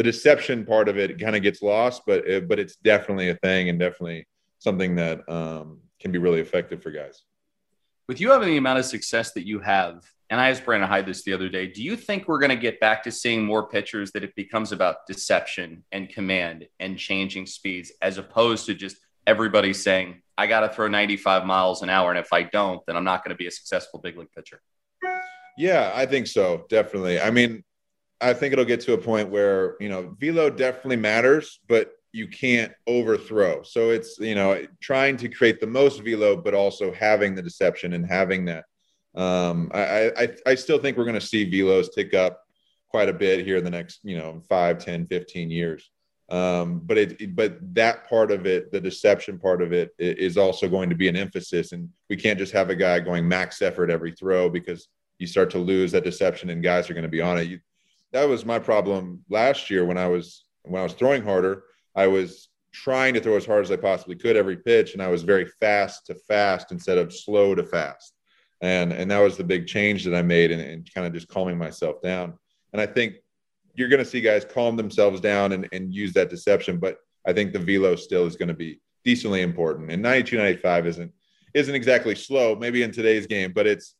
deception 0.03 0.65
part 0.65 0.87
of 0.87 0.97
it 0.97 1.19
kind 1.19 1.35
of 1.35 1.41
gets 1.41 1.61
lost, 1.61 2.03
but 2.07 2.25
it, 2.25 2.47
but 2.47 2.57
it's 2.57 2.77
definitely 2.77 3.29
a 3.29 3.35
thing 3.35 3.67
and 3.67 3.77
definitely 3.77 4.25
something 4.57 4.95
that 4.95 5.29
um, 5.29 5.81
can 5.99 6.13
be 6.13 6.17
really 6.17 6.39
effective 6.39 6.81
for 6.81 6.89
guys. 6.89 7.21
With 8.07 8.21
you 8.21 8.31
having 8.31 8.47
the 8.47 8.55
amount 8.55 8.79
of 8.79 8.85
success 8.85 9.33
that 9.33 9.45
you 9.45 9.59
have, 9.59 10.09
and 10.29 10.39
I 10.39 10.49
asked 10.49 10.63
Brandon 10.63 10.87
Hyde 10.87 11.05
this 11.05 11.23
the 11.23 11.33
other 11.33 11.49
day. 11.49 11.67
Do 11.67 11.83
you 11.83 11.95
think 11.95 12.27
we're 12.27 12.39
going 12.39 12.49
to 12.49 12.55
get 12.55 12.79
back 12.79 13.03
to 13.03 13.11
seeing 13.11 13.43
more 13.43 13.67
pitchers 13.67 14.11
that 14.11 14.23
it 14.23 14.35
becomes 14.35 14.71
about 14.71 15.07
deception 15.07 15.83
and 15.91 16.07
command 16.07 16.67
and 16.79 16.97
changing 16.97 17.47
speeds 17.47 17.91
as 18.01 18.17
opposed 18.17 18.67
to 18.67 18.75
just 18.75 18.97
everybody 19.25 19.73
saying, 19.73 20.21
I 20.37 20.47
got 20.47 20.61
to 20.61 20.69
throw 20.69 20.87
95 20.87 21.45
miles 21.45 21.81
an 21.81 21.89
hour. 21.89 22.11
And 22.11 22.19
if 22.19 22.31
I 22.31 22.43
don't, 22.43 22.85
then 22.85 22.95
I'm 22.95 23.03
not 23.03 23.23
going 23.23 23.35
to 23.35 23.37
be 23.37 23.47
a 23.47 23.51
successful 23.51 23.99
big 23.99 24.17
league 24.17 24.31
pitcher? 24.35 24.61
Yeah, 25.57 25.91
I 25.93 26.05
think 26.05 26.27
so. 26.27 26.65
Definitely. 26.69 27.19
I 27.19 27.31
mean, 27.31 27.63
I 28.21 28.33
think 28.33 28.53
it'll 28.53 28.65
get 28.65 28.81
to 28.81 28.93
a 28.93 28.97
point 28.97 29.29
where, 29.29 29.75
you 29.79 29.89
know, 29.89 30.15
velo 30.19 30.49
definitely 30.49 30.97
matters, 30.97 31.59
but 31.67 31.91
you 32.11 32.27
can't 32.27 32.71
overthrow. 32.87 33.63
So 33.63 33.89
it's, 33.89 34.17
you 34.19 34.35
know, 34.35 34.65
trying 34.81 35.17
to 35.17 35.29
create 35.29 35.59
the 35.59 35.67
most 35.67 36.03
velo, 36.03 36.35
but 36.35 36.53
also 36.53 36.93
having 36.93 37.35
the 37.35 37.41
deception 37.41 37.93
and 37.93 38.05
having 38.05 38.45
that 38.45 38.65
um, 39.15 39.71
I, 39.73 40.11
I, 40.17 40.29
I 40.45 40.55
still 40.55 40.77
think 40.77 40.97
we're 40.97 41.05
going 41.05 41.19
to 41.19 41.21
see 41.21 41.49
velos 41.49 41.93
tick 41.93 42.13
up 42.13 42.41
quite 42.89 43.09
a 43.09 43.13
bit 43.13 43.45
here 43.45 43.57
in 43.57 43.63
the 43.63 43.69
next, 43.69 43.99
you 44.03 44.17
know, 44.17 44.41
5, 44.47 44.77
10, 44.83 45.07
15 45.07 45.51
years. 45.51 45.89
Um, 46.29 46.81
but 46.83 46.97
it, 46.97 47.35
but 47.35 47.57
that 47.73 48.07
part 48.07 48.31
of 48.31 48.45
it, 48.45 48.71
the 48.71 48.79
deception 48.79 49.39
part 49.39 49.61
of 49.63 49.73
it 49.73 49.91
is 49.97 50.37
also 50.37 50.67
going 50.67 50.89
to 50.89 50.95
be 50.95 51.07
an 51.07 51.15
emphasis. 51.15 51.71
And 51.71 51.89
we 52.09 52.15
can't 52.15 52.37
just 52.37 52.53
have 52.53 52.69
a 52.69 52.75
guy 52.75 52.99
going 52.99 53.27
max 53.27 53.61
effort 53.61 53.89
every 53.89 54.11
throw 54.11 54.49
because 54.49 54.87
you 55.17 55.25
start 55.25 55.49
to 55.51 55.57
lose 55.57 55.91
that 55.91 56.03
deception 56.03 56.51
and 56.51 56.63
guys 56.63 56.89
are 56.89 56.93
going 56.93 57.03
to 57.03 57.09
be 57.09 57.21
on 57.21 57.39
it. 57.39 57.47
You, 57.47 57.59
that 58.11 58.27
was 58.27 58.45
my 58.45 58.59
problem 58.59 59.23
last 59.29 59.69
year 59.69 59.85
when 59.85 59.97
I 59.97 60.07
was, 60.07 60.45
when 60.63 60.79
I 60.79 60.83
was 60.83 60.93
throwing 60.93 61.23
harder, 61.23 61.63
I 61.95 62.07
was 62.07 62.49
trying 62.71 63.15
to 63.15 63.19
throw 63.19 63.35
as 63.35 63.45
hard 63.45 63.63
as 63.63 63.71
I 63.71 63.75
possibly 63.75 64.15
could 64.15 64.37
every 64.37 64.57
pitch. 64.57 64.93
And 64.93 65.01
I 65.01 65.07
was 65.07 65.23
very 65.23 65.45
fast 65.59 66.05
to 66.07 66.15
fast 66.15 66.71
instead 66.71 66.99
of 66.99 67.13
slow 67.13 67.55
to 67.55 67.63
fast 67.63 68.13
and 68.61 68.91
and 68.91 69.09
that 69.11 69.19
was 69.19 69.37
the 69.37 69.43
big 69.43 69.67
change 69.67 70.03
that 70.05 70.15
I 70.15 70.21
made 70.21 70.51
and, 70.51 70.61
and 70.61 70.93
kind 70.93 71.07
of 71.07 71.13
just 71.13 71.27
calming 71.27 71.57
myself 71.57 72.01
down. 72.01 72.37
And 72.73 72.81
I 72.81 72.85
think 72.85 73.15
you're 73.75 73.89
going 73.89 74.03
to 74.03 74.09
see 74.09 74.21
guys 74.21 74.45
calm 74.45 74.75
themselves 74.75 75.21
down 75.21 75.53
and, 75.53 75.67
and 75.71 75.93
use 75.93 76.13
that 76.13 76.29
deception, 76.29 76.77
but 76.77 76.97
I 77.25 77.33
think 77.33 77.53
the 77.53 77.59
velo 77.59 77.95
still 77.95 78.25
is 78.25 78.35
going 78.35 78.49
to 78.49 78.53
be 78.53 78.81
decently 79.05 79.41
important. 79.41 79.91
And 79.91 80.01
92, 80.01 80.37
95 80.37 80.87
isn't 80.87 81.11
isn't 81.53 81.75
exactly 81.75 82.15
slow, 82.15 82.55
maybe 82.55 82.83
in 82.83 82.91
today's 82.91 83.25
game, 83.25 83.51
but 83.53 83.65
it's 83.65 83.95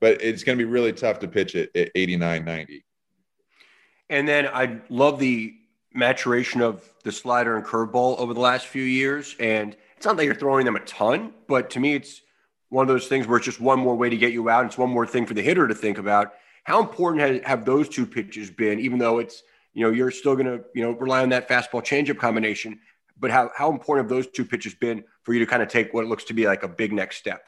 but 0.00 0.22
it's 0.22 0.44
going 0.44 0.56
to 0.56 0.64
be 0.64 0.70
really 0.70 0.92
tough 0.92 1.18
to 1.20 1.28
pitch 1.28 1.54
it 1.54 1.70
at 1.74 1.90
89, 1.94 2.44
90. 2.44 2.84
And 4.10 4.26
then 4.26 4.46
I 4.46 4.80
love 4.88 5.18
the 5.18 5.54
maturation 5.92 6.60
of 6.60 6.88
the 7.04 7.12
slider 7.12 7.56
and 7.56 7.64
curveball 7.64 8.18
over 8.18 8.32
the 8.32 8.40
last 8.40 8.66
few 8.66 8.82
years. 8.82 9.34
And 9.40 9.76
it's 9.96 10.06
not 10.06 10.16
that 10.16 10.24
you're 10.24 10.34
throwing 10.34 10.64
them 10.64 10.76
a 10.76 10.80
ton, 10.80 11.34
but 11.48 11.70
to 11.70 11.80
me, 11.80 11.94
it's 11.94 12.22
one 12.70 12.82
of 12.82 12.88
those 12.88 13.06
things 13.06 13.26
where 13.26 13.36
it's 13.36 13.46
just 13.46 13.60
one 13.60 13.78
more 13.78 13.96
way 13.96 14.10
to 14.10 14.16
get 14.16 14.32
you 14.32 14.48
out. 14.48 14.66
It's 14.66 14.78
one 14.78 14.90
more 14.90 15.06
thing 15.06 15.26
for 15.26 15.34
the 15.34 15.42
hitter 15.42 15.66
to 15.66 15.74
think 15.74 15.98
about. 15.98 16.34
How 16.64 16.80
important 16.80 17.22
have, 17.22 17.44
have 17.44 17.64
those 17.64 17.88
two 17.88 18.06
pitches 18.06 18.50
been, 18.50 18.78
even 18.78 18.98
though 18.98 19.18
it's, 19.18 19.42
you 19.72 19.84
know, 19.84 19.90
you're 19.90 20.10
still 20.10 20.34
going 20.34 20.46
to, 20.46 20.64
you 20.74 20.82
know, 20.82 20.92
rely 20.92 21.22
on 21.22 21.30
that 21.30 21.48
fastball 21.48 21.82
changeup 21.82 22.18
combination, 22.18 22.78
but 23.18 23.30
how, 23.30 23.50
how 23.56 23.70
important 23.70 24.04
have 24.04 24.10
those 24.10 24.26
two 24.26 24.44
pitches 24.44 24.74
been 24.74 25.02
for 25.22 25.32
you 25.32 25.40
to 25.40 25.46
kind 25.46 25.62
of 25.62 25.68
take 25.68 25.94
what 25.94 26.06
looks 26.06 26.24
to 26.24 26.34
be 26.34 26.46
like 26.46 26.62
a 26.62 26.68
big 26.68 26.92
next 26.92 27.16
step? 27.16 27.42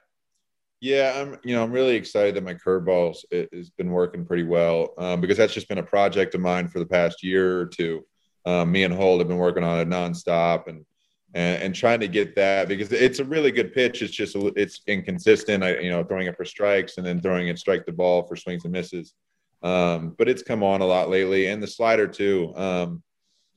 Yeah, 0.81 1.13
I'm, 1.15 1.39
you 1.45 1.55
know, 1.55 1.63
I'm 1.63 1.73
really 1.73 1.95
excited 1.95 2.35
that 2.37 2.45
my 2.45 2.55
curveballs 2.55 3.19
has 3.53 3.69
been 3.71 3.91
working 3.91 4.25
pretty 4.25 4.45
well 4.45 4.95
um, 4.97 5.21
because 5.21 5.37
that's 5.37 5.53
just 5.53 5.69
been 5.69 5.79
a 5.79 5.83
project 5.83 6.35
of 6.35 6.41
mine 6.41 6.69
for 6.69 6.79
the 6.79 6.87
past 6.87 7.23
year 7.23 7.61
or 7.61 7.67
two. 7.67 8.07
Um, 8.47 8.73
me 8.73 8.85
and 8.85 8.95
Holt 8.95 9.21
have 9.21 9.29
been 9.29 9.37
working 9.37 9.65
on 9.65 9.79
it 9.79 9.89
nonstop 9.89 10.67
and 10.69 10.87
and, 11.35 11.63
and, 11.63 11.75
trying 11.75 12.01
to 12.01 12.09
get 12.09 12.35
that 12.35 12.69
because 12.69 12.93
it's 12.93 13.21
a 13.21 13.25
really 13.25 13.53
good 13.53 13.73
pitch. 13.73 14.03
It's 14.03 14.13
just 14.13 14.35
it's 14.57 14.81
inconsistent. 14.87 15.63
I 15.63 15.79
you 15.79 15.91
know 15.91 16.03
throwing 16.03 16.27
it 16.27 16.37
for 16.37 16.45
strikes 16.45 16.99
and 16.99 17.07
then 17.07 17.21
throwing 17.21 17.49
it 17.49 17.59
strike 17.59 17.87
the 17.87 17.93
ball 17.93 18.27
for 18.27 18.37
swings 18.37 18.65
and 18.65 18.73
misses. 18.73 19.15
Um, 19.63 20.15
but 20.19 20.29
it's 20.29 20.43
come 20.43 20.63
on 20.63 20.81
a 20.81 20.87
lot 20.87 21.11
lately, 21.11 21.47
and 21.47 21.63
the 21.63 21.67
slider 21.67 22.09
too. 22.09 22.53
Um, 22.57 23.03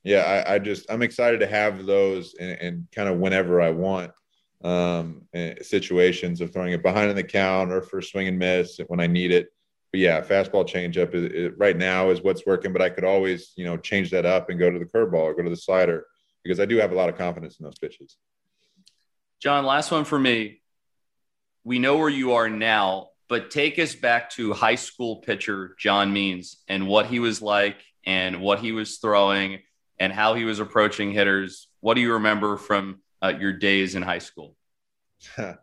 yeah, 0.03 0.43
I, 0.45 0.55
I, 0.55 0.59
just 0.59 0.85
I'm 0.91 1.01
excited 1.01 1.39
to 1.39 1.47
have 1.47 1.85
those 1.85 2.35
and, 2.35 2.59
and 2.59 2.87
kind 2.91 3.07
of 3.07 3.19
whenever 3.19 3.61
I 3.61 3.69
want 3.69 4.11
um, 4.61 5.21
eh, 5.33 5.55
situations 5.61 6.41
of 6.41 6.51
throwing 6.51 6.73
it 6.73 6.83
behind 6.83 7.09
in 7.09 7.15
the 7.15 7.23
count 7.23 7.71
or 7.71 7.81
for 7.81 8.01
swing 8.01 8.27
and 8.27 8.37
miss 8.37 8.79
when 8.87 8.99
I 8.99 9.07
need 9.07 9.31
it. 9.31 9.47
But 9.91 10.01
yeah, 10.01 10.21
fastball 10.21 10.67
changeup 10.67 11.15
is, 11.15 11.31
is, 11.31 11.51
right 11.57 11.77
now 11.77 12.09
is 12.09 12.21
what's 12.21 12.45
working. 12.45 12.73
But 12.73 12.81
I 12.81 12.89
could 12.89 13.05
always 13.05 13.53
you 13.55 13.65
know 13.65 13.77
change 13.77 14.11
that 14.11 14.25
up 14.25 14.49
and 14.49 14.59
go 14.59 14.69
to 14.69 14.77
the 14.77 14.85
curveball 14.85 15.23
or 15.23 15.33
go 15.33 15.43
to 15.43 15.49
the 15.49 15.55
slider 15.55 16.05
because 16.43 16.59
I 16.59 16.65
do 16.65 16.77
have 16.77 16.91
a 16.91 16.95
lot 16.95 17.09
of 17.09 17.17
confidence 17.17 17.59
in 17.59 17.63
those 17.63 17.77
pitches. 17.79 18.17
John, 19.41 19.65
last 19.65 19.91
one 19.91 20.05
for 20.05 20.19
me. 20.19 20.61
We 21.63 21.79
know 21.79 21.97
where 21.97 22.09
you 22.09 22.33
are 22.33 22.49
now, 22.49 23.09
but 23.29 23.51
take 23.51 23.79
us 23.79 23.95
back 23.95 24.29
to 24.31 24.53
high 24.53 24.75
school 24.75 25.17
pitcher 25.17 25.75
John 25.79 26.13
Means 26.13 26.57
and 26.67 26.87
what 26.87 27.07
he 27.07 27.19
was 27.19 27.41
like 27.41 27.77
and 28.05 28.41
what 28.41 28.59
he 28.59 28.71
was 28.71 28.97
throwing 28.97 29.59
and 29.99 30.11
how 30.11 30.33
he 30.33 30.43
was 30.43 30.59
approaching 30.59 31.11
hitters. 31.11 31.67
What 31.79 31.93
do 31.95 32.01
you 32.01 32.13
remember 32.13 32.57
from 32.57 33.01
uh, 33.21 33.33
your 33.39 33.53
days 33.53 33.95
in 33.95 34.01
high 34.01 34.19
school? 34.19 34.55
uh, 35.37 35.55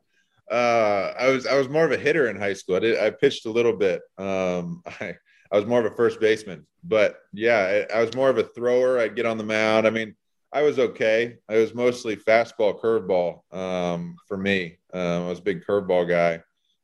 I 0.51 1.29
was 1.29 1.47
I 1.47 1.57
was 1.57 1.69
more 1.69 1.85
of 1.85 1.93
a 1.93 1.99
hitter 1.99 2.29
in 2.29 2.37
high 2.37 2.55
school. 2.55 2.77
I 2.77 2.81
did 2.81 2.99
I 2.99 3.11
pitched 3.11 3.47
a 3.47 3.51
little 3.51 3.77
bit. 3.77 4.03
Um, 4.19 4.83
I 5.01 5.17
I 5.53 5.57
was 5.57 5.67
more 5.67 5.81
of 5.81 5.93
a 5.93 5.95
first 5.97 6.21
baseman, 6.21 6.67
but 6.85 7.19
yeah, 7.33 7.85
I, 7.91 7.99
I 7.99 8.03
was 8.03 8.15
more 8.15 8.31
of 8.31 8.39
a 8.39 8.45
thrower. 8.45 8.99
I'd 8.99 9.17
get 9.17 9.27
on 9.27 9.37
the 9.37 9.45
mound. 9.45 9.87
I 9.87 9.91
mean, 9.91 10.15
I 10.53 10.63
was 10.63 10.79
okay. 10.79 11.39
I 11.49 11.57
was 11.57 11.75
mostly 11.75 12.17
fastball, 12.17 12.81
curveball 12.81 13.55
um, 13.55 14.17
for 14.27 14.37
me. 14.37 14.79
Um, 14.93 15.23
I 15.23 15.29
was 15.29 15.39
a 15.39 15.43
big 15.43 15.65
curveball 15.65 16.09
guy, 16.09 16.43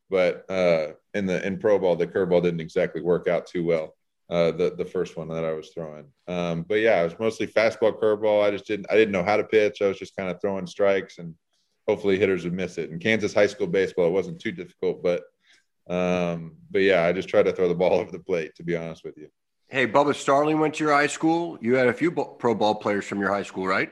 but 0.09 0.49
uh, 0.51 0.93
in 1.15 1.27
the 1.27 1.45
in 1.45 1.59
pro 1.59 1.79
ball, 1.79 1.97
the 1.97 2.07
curveball 2.07 2.43
didn't 2.43 2.61
exactly 2.61 3.03
work 3.03 3.27
out 3.27 3.47
too 3.47 3.65
well. 3.65 3.95
Uh, 4.29 4.51
the 4.53 4.75
the 4.77 4.85
first 4.85 5.17
one 5.17 5.29
that 5.29 5.45
I 5.45 5.53
was 5.53 5.71
throwing, 5.71 6.07
um, 6.27 6.63
but 6.69 6.77
yeah, 6.77 6.95
I 6.95 7.05
was 7.05 7.19
mostly 7.19 7.47
fastball, 7.47 8.01
curveball. 8.01 8.45
I 8.45 8.51
just 8.51 8.67
didn't 8.67 8.87
I 8.91 8.95
didn't 8.95 9.13
know 9.13 9.25
how 9.25 9.37
to 9.37 9.45
pitch. 9.45 9.83
I 9.83 9.89
was 9.89 9.99
just 9.99 10.17
kind 10.17 10.31
of 10.31 10.41
throwing 10.41 10.67
strikes, 10.67 11.19
and 11.19 11.35
hopefully 11.87 12.19
hitters 12.19 12.45
would 12.45 12.53
miss 12.53 12.79
it. 12.79 12.91
In 12.91 12.99
Kansas 12.99 13.35
high 13.35 13.47
school 13.47 13.69
baseball, 13.69 14.07
it 14.07 14.13
wasn't 14.13 14.41
too 14.41 14.53
difficult, 14.53 15.03
but 15.03 15.23
um, 15.89 16.57
but 16.71 16.83
yeah, 16.83 17.05
I 17.05 17.13
just 17.13 17.29
tried 17.29 17.45
to 17.45 17.53
throw 17.53 17.69
the 17.69 17.75
ball 17.75 17.95
over 18.01 18.11
the 18.13 18.19
plate. 18.19 18.55
To 18.57 18.65
be 18.65 18.77
honest 18.77 19.05
with 19.05 19.17
you. 19.17 19.29
Hey, 19.69 19.85
Bubba 19.89 20.15
Starling 20.15 20.61
went 20.61 20.75
to 20.75 20.85
your 20.85 20.93
high 20.93 21.09
school. 21.09 21.59
You 21.61 21.75
had 21.75 21.89
a 21.89 21.93
few 21.93 22.13
pro 22.13 22.55
ball 22.55 22.77
players 22.77 23.05
from 23.05 23.19
your 23.19 23.31
high 23.31 23.43
school, 23.43 23.67
right? 23.67 23.91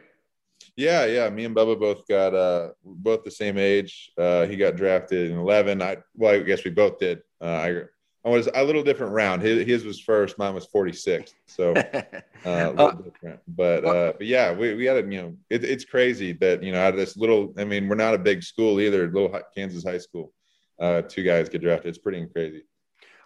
Yeah, 0.77 1.05
yeah. 1.05 1.29
Me 1.31 1.45
and 1.45 1.55
Bubba 1.55 1.79
both 1.79 2.07
got 2.07 2.33
uh 2.33 2.71
both 2.85 3.25
the 3.25 3.31
same 3.31 3.59
age. 3.59 4.13
Uh 4.17 4.47
he 4.47 4.57
got 4.57 4.77
drafted 4.77 5.33
in 5.33 5.37
11. 5.37 5.83
I 5.83 5.97
well, 6.15 6.35
I 6.35 6.41
guess 6.41 6.65
we 6.65 6.71
both 6.71 7.01
did. 7.01 7.23
Uh 7.41 7.47
I 7.47 7.83
I 8.25 8.29
was 8.29 8.49
a 8.55 8.65
little 8.65 8.85
different 8.85 9.13
round. 9.13 9.43
His, 9.43 9.67
his 9.67 9.85
was 9.85 10.01
first, 10.01 10.39
mine 10.39 10.55
was 10.55 10.65
46. 10.67 11.35
So 11.47 11.73
uh, 11.77 12.03
a 12.45 12.71
little 12.71 12.87
uh, 12.87 12.93
different. 12.93 13.41
But 13.49 13.85
uh 13.85 14.13
but 14.17 14.27
yeah, 14.27 14.53
we 14.53 14.75
we 14.75 14.85
had 14.85 15.05
a, 15.05 15.11
you 15.11 15.23
know, 15.23 15.37
it, 15.51 15.65
it's 15.65 15.85
crazy 15.85 16.33
that, 16.35 16.63
you 16.63 16.71
know, 16.71 16.81
out 16.81 16.95
of 16.95 17.01
this 17.01 17.17
little 17.17 17.53
I 17.59 17.65
mean, 17.65 17.89
we're 17.89 17.97
not 17.97 18.15
a 18.15 18.19
big 18.19 18.45
school 18.45 18.81
either, 18.81 19.11
little 19.11 19.41
Kansas 19.57 19.85
high 19.85 19.99
school. 19.99 20.33
Uh 20.79 21.03
two 21.03 21.25
guys 21.25 21.49
get 21.49 21.63
drafted. 21.63 21.89
It's 21.89 21.99
pretty 21.99 22.25
crazy. 22.27 22.63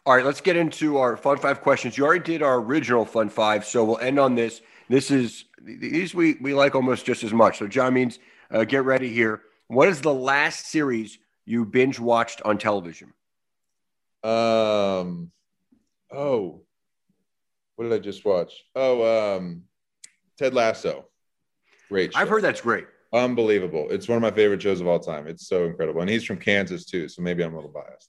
All 0.09 0.17
right, 0.17 0.25
let's 0.25 0.41
get 0.41 0.57
into 0.57 0.97
our 0.97 1.19
fun 1.19 1.37
five 1.37 1.61
questions. 1.61 1.99
You 1.99 2.07
already 2.07 2.25
did 2.25 2.43
our 2.43 2.61
original 2.61 3.05
fun 3.05 3.29
five, 3.29 3.67
so 3.67 3.85
we'll 3.85 3.99
end 3.99 4.19
on 4.19 4.35
this. 4.35 4.63
This 4.89 5.11
is 5.11 5.45
these 5.61 6.15
we 6.15 6.39
we 6.41 6.55
like 6.55 6.75
almost 6.75 7.05
just 7.05 7.23
as 7.25 7.35
much. 7.35 7.59
So 7.59 7.67
John 7.67 7.93
means 7.93 8.19
uh, 8.51 8.65
get 8.65 8.85
ready 8.85 9.13
here. 9.13 9.43
What 9.67 9.87
is 9.87 10.01
the 10.01 10.15
last 10.15 10.65
series 10.65 11.19
you 11.45 11.67
binge 11.67 12.01
watched 12.01 12.41
on 12.41 12.57
television? 12.57 13.13
Um, 14.25 15.31
oh, 16.11 16.63
what 17.77 17.85
did 17.85 17.93
I 17.93 17.99
just 17.99 18.25
watch? 18.25 18.65
Oh, 18.75 19.37
um, 19.37 19.65
Ted 20.39 20.55
Lasso. 20.55 21.05
Great. 21.91 22.17
I've 22.17 22.31
heard 22.31 22.45
that's 22.45 22.63
great. 22.63 22.87
unbelievable. 23.13 23.89
It's 23.91 24.09
one 24.09 24.17
of 24.17 24.23
my 24.23 24.31
favorite 24.31 24.63
shows 24.63 24.81
of 24.81 24.87
all 24.87 25.01
time. 25.01 25.27
It's 25.27 25.47
so 25.47 25.67
incredible, 25.67 26.01
and 26.01 26.09
he's 26.09 26.25
from 26.25 26.39
Kansas 26.39 26.87
too, 26.87 27.09
so 27.09 27.21
maybe 27.21 27.43
I'm 27.43 27.53
a 27.53 27.57
little 27.57 27.71
biased. 27.71 28.09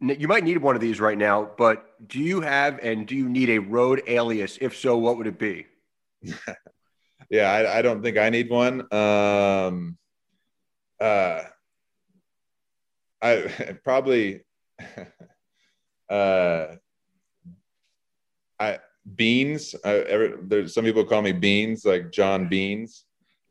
You 0.00 0.28
might 0.28 0.44
need 0.44 0.58
one 0.58 0.74
of 0.74 0.80
these 0.80 1.00
right 1.00 1.16
now, 1.16 1.50
but 1.56 1.86
do 2.06 2.20
you 2.20 2.42
have 2.42 2.78
and 2.82 3.06
do 3.06 3.16
you 3.16 3.28
need 3.28 3.48
a 3.48 3.58
road 3.58 4.02
alias? 4.06 4.58
If 4.60 4.76
so, 4.76 4.98
what 4.98 5.16
would 5.16 5.26
it 5.26 5.38
be? 5.38 5.66
Yeah, 7.30 7.50
I, 7.50 7.78
I 7.78 7.82
don't 7.82 8.02
think 8.02 8.18
I 8.18 8.30
need 8.30 8.50
one. 8.50 8.92
Um, 8.92 9.98
uh, 11.00 11.42
I 13.20 13.76
probably, 13.84 14.42
uh, 16.10 16.66
I 18.58 18.78
beans. 19.14 19.74
I, 19.84 19.90
every, 19.94 20.34
there's 20.42 20.74
some 20.74 20.84
people 20.84 21.04
call 21.04 21.22
me 21.22 21.32
Beans, 21.32 21.84
like 21.84 22.12
John 22.12 22.48
Beans, 22.48 23.04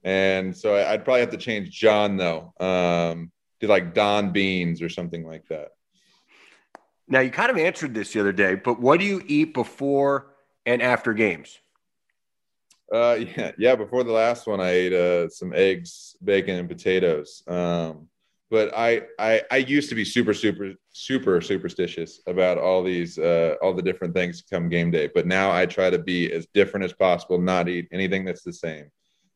and 0.03 0.55
so 0.55 0.75
I, 0.75 0.93
I'd 0.93 1.03
probably 1.03 1.21
have 1.21 1.31
to 1.31 1.37
change 1.37 1.71
John 1.71 2.17
though. 2.17 2.53
Um, 2.59 3.31
to 3.61 3.67
like 3.67 3.93
Don 3.93 4.31
Beans 4.31 4.81
or 4.81 4.89
something 4.89 5.25
like 5.25 5.47
that. 5.49 5.69
Now 7.07 7.19
you 7.19 7.29
kind 7.29 7.51
of 7.51 7.57
answered 7.57 7.93
this 7.93 8.13
the 8.13 8.19
other 8.19 8.31
day, 8.31 8.55
but 8.55 8.79
what 8.79 8.99
do 8.99 9.05
you 9.05 9.21
eat 9.27 9.53
before 9.53 10.33
and 10.65 10.81
after 10.81 11.13
games? 11.13 11.59
Uh, 12.91 13.17
yeah, 13.37 13.51
yeah. 13.57 13.75
Before 13.75 14.03
the 14.03 14.11
last 14.11 14.47
one, 14.47 14.59
I 14.59 14.69
ate 14.69 14.93
uh, 14.93 15.29
some 15.29 15.53
eggs, 15.53 16.15
bacon, 16.23 16.55
and 16.55 16.69
potatoes. 16.69 17.43
Um, 17.47 18.07
but 18.51 18.71
I, 18.77 19.01
I, 19.17 19.41
I 19.51 19.57
used 19.57 19.89
to 19.89 19.95
be 19.95 20.05
super, 20.05 20.33
super, 20.33 20.73
super 20.91 21.41
superstitious 21.41 22.21
about 22.27 22.57
all 22.57 22.83
these, 22.83 23.17
uh, 23.17 23.55
all 23.61 23.73
the 23.73 23.81
different 23.81 24.13
things 24.13 24.43
come 24.49 24.69
game 24.69 24.91
day. 24.91 25.09
But 25.13 25.25
now 25.25 25.51
I 25.51 25.65
try 25.65 25.89
to 25.89 25.97
be 25.97 26.31
as 26.31 26.45
different 26.53 26.85
as 26.85 26.93
possible, 26.93 27.39
not 27.39 27.67
eat 27.67 27.87
anything 27.91 28.23
that's 28.23 28.43
the 28.43 28.53
same 28.53 28.91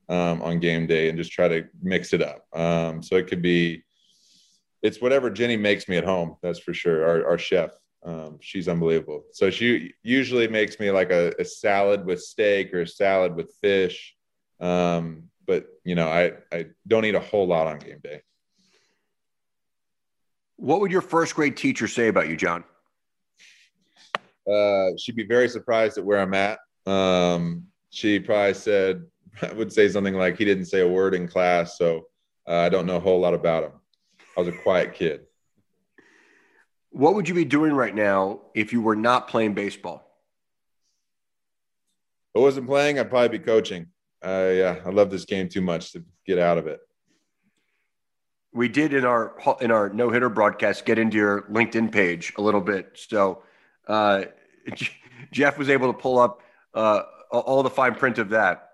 um, 0.10 0.42
on 0.44 0.60
game 0.60 0.86
day, 0.86 1.10
and 1.10 1.18
just 1.18 1.32
try 1.32 1.48
to 1.48 1.66
mix 1.82 2.14
it 2.14 2.22
up. 2.22 2.46
Um, 2.54 3.02
so 3.02 3.16
it 3.16 3.28
could 3.28 3.42
be, 3.42 3.84
it's 4.82 5.02
whatever 5.02 5.30
Jenny 5.30 5.58
makes 5.58 5.88
me 5.88 5.98
at 5.98 6.04
home. 6.04 6.38
That's 6.42 6.60
for 6.60 6.74
sure. 6.74 7.06
Our, 7.06 7.32
our 7.32 7.38
chef. 7.38 7.72
Um, 8.04 8.38
she's 8.40 8.68
unbelievable. 8.68 9.24
So 9.34 9.50
she 9.50 9.94
usually 10.04 10.48
makes 10.48 10.80
me 10.80 10.90
like 10.92 11.12
a, 11.12 11.34
a 11.38 11.46
salad 11.46 12.06
with 12.06 12.22
steak 12.22 12.74
or 12.74 12.82
a 12.82 12.88
salad 12.88 13.36
with 13.36 13.54
fish. 13.62 14.16
Um, 14.60 15.24
but 15.46 15.68
you 15.84 15.96
know, 15.96 16.08
I, 16.08 16.34
I 16.52 16.68
don't 16.88 17.06
eat 17.06 17.16
a 17.16 17.20
whole 17.20 17.48
lot 17.48 17.68
on 17.68 17.80
game 17.80 18.00
day. 18.04 18.22
What 20.56 20.82
would 20.82 20.92
your 20.92 21.02
first 21.02 21.36
grade 21.36 21.58
teacher 21.58 21.88
say 21.88 22.08
about 22.08 22.28
you, 22.28 22.36
John? 22.36 22.64
Uh, 24.50 24.90
she'd 24.98 25.16
be 25.16 25.26
very 25.26 25.48
surprised 25.48 25.98
at 25.98 26.04
where 26.06 26.20
I'm 26.20 26.34
at. 26.34 26.60
Um, 26.86 27.66
she 27.90 28.20
probably 28.20 28.54
said, 28.54 29.04
I 29.42 29.54
would 29.54 29.72
say 29.72 29.88
something 29.90 30.16
like, 30.16 30.38
he 30.38 30.46
didn't 30.46 30.66
say 30.66 30.82
a 30.82 30.88
word 30.88 31.14
in 31.14 31.28
class. 31.28 31.78
So 31.78 32.08
uh, 32.48 32.58
I 32.58 32.70
don't 32.70 32.86
know 32.86 32.98
a 32.98 33.02
whole 33.02 33.20
lot 33.20 33.34
about 33.34 33.64
him. 33.64 33.72
I 34.40 34.42
was 34.42 34.56
a 34.56 34.58
quiet 34.58 34.94
kid. 34.94 35.26
What 36.92 37.16
would 37.16 37.28
you 37.28 37.36
be 37.36 37.44
doing 37.44 37.74
right 37.74 37.94
now 37.94 38.40
if 38.56 38.72
you 38.72 38.82
were 38.82 38.96
not 38.96 39.28
playing 39.28 39.54
baseball? 39.54 40.10
If 42.34 42.40
I 42.40 42.44
wasn't 42.44 42.68
playing, 42.68 43.00
I'd 43.00 43.10
probably 43.10 43.38
be 43.38 43.44
coaching. 43.44 43.88
Uh, 44.26 44.52
yeah, 44.54 44.78
I 44.86 44.92
love 44.92 45.10
this 45.10 45.26
game 45.26 45.50
too 45.50 45.60
much 45.60 45.92
to 45.92 46.06
get 46.26 46.40
out 46.40 46.58
of 46.58 46.68
it. 46.68 46.80
We 48.54 48.70
did 48.70 48.94
in 48.94 49.04
our 49.04 49.36
in 49.60 49.72
our 49.72 49.90
no 49.90 50.10
hitter 50.10 50.30
broadcast 50.30 50.86
get 50.86 50.98
into 50.98 51.18
your 51.18 51.42
LinkedIn 51.52 51.92
page 51.92 52.32
a 52.38 52.42
little 52.42 52.62
bit. 52.62 52.92
So 52.94 53.44
uh, 53.90 54.24
Geoff 55.34 55.58
was 55.58 55.70
able 55.70 55.92
to 55.92 56.00
pull 56.00 56.18
up 56.18 56.42
uh, 56.74 57.02
all 57.30 57.62
the 57.62 57.70
fine 57.70 57.94
print 57.94 58.18
of 58.20 58.30
that. 58.30 58.70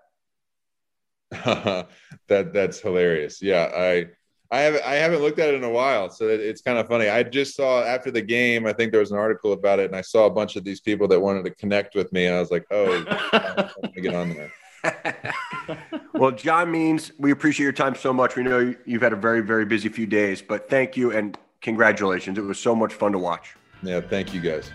that 1.32 1.88
that's 2.28 2.78
hilarious. 2.78 3.42
Yeah, 3.42 3.68
I 3.76 4.06
I 4.50 4.60
haven't 4.60 4.84
I 4.84 4.94
haven't 4.94 5.20
looked 5.20 5.38
at 5.38 5.48
it 5.48 5.54
in 5.54 5.64
a 5.64 5.70
while, 5.70 6.10
so 6.10 6.28
it, 6.28 6.40
it's 6.40 6.60
kind 6.60 6.78
of 6.78 6.86
funny. 6.86 7.08
I 7.08 7.22
just 7.22 7.56
saw 7.56 7.82
after 7.82 8.10
the 8.10 8.22
game. 8.22 8.66
I 8.66 8.72
think 8.72 8.92
there 8.92 9.00
was 9.00 9.10
an 9.10 9.18
article 9.18 9.52
about 9.52 9.78
it, 9.80 9.86
and 9.86 9.96
I 9.96 10.02
saw 10.02 10.26
a 10.26 10.30
bunch 10.30 10.56
of 10.56 10.64
these 10.64 10.80
people 10.80 11.08
that 11.08 11.20
wanted 11.20 11.44
to 11.44 11.50
connect 11.50 11.94
with 11.94 12.12
me, 12.12 12.26
and 12.26 12.36
I 12.36 12.40
was 12.40 12.50
like, 12.50 12.64
oh, 12.70 13.04
I'm 13.32 13.70
gonna 13.82 14.00
get 14.00 14.14
on 14.14 14.30
there. 14.30 14.52
well, 16.12 16.30
John 16.30 16.70
Means, 16.70 17.12
we 17.18 17.30
appreciate 17.30 17.64
your 17.64 17.72
time 17.72 17.94
so 17.94 18.12
much. 18.12 18.36
We 18.36 18.42
know 18.42 18.74
you've 18.84 19.02
had 19.02 19.12
a 19.12 19.16
very, 19.16 19.40
very 19.40 19.64
busy 19.64 19.88
few 19.88 20.06
days, 20.06 20.42
but 20.42 20.68
thank 20.68 20.96
you 20.96 21.12
and 21.12 21.36
congratulations. 21.60 22.38
It 22.38 22.44
was 22.44 22.58
so 22.58 22.74
much 22.74 22.94
fun 22.94 23.12
to 23.12 23.18
watch. 23.18 23.56
Yeah, 23.82 24.00
thank 24.00 24.32
you 24.32 24.40
guys. 24.40 24.70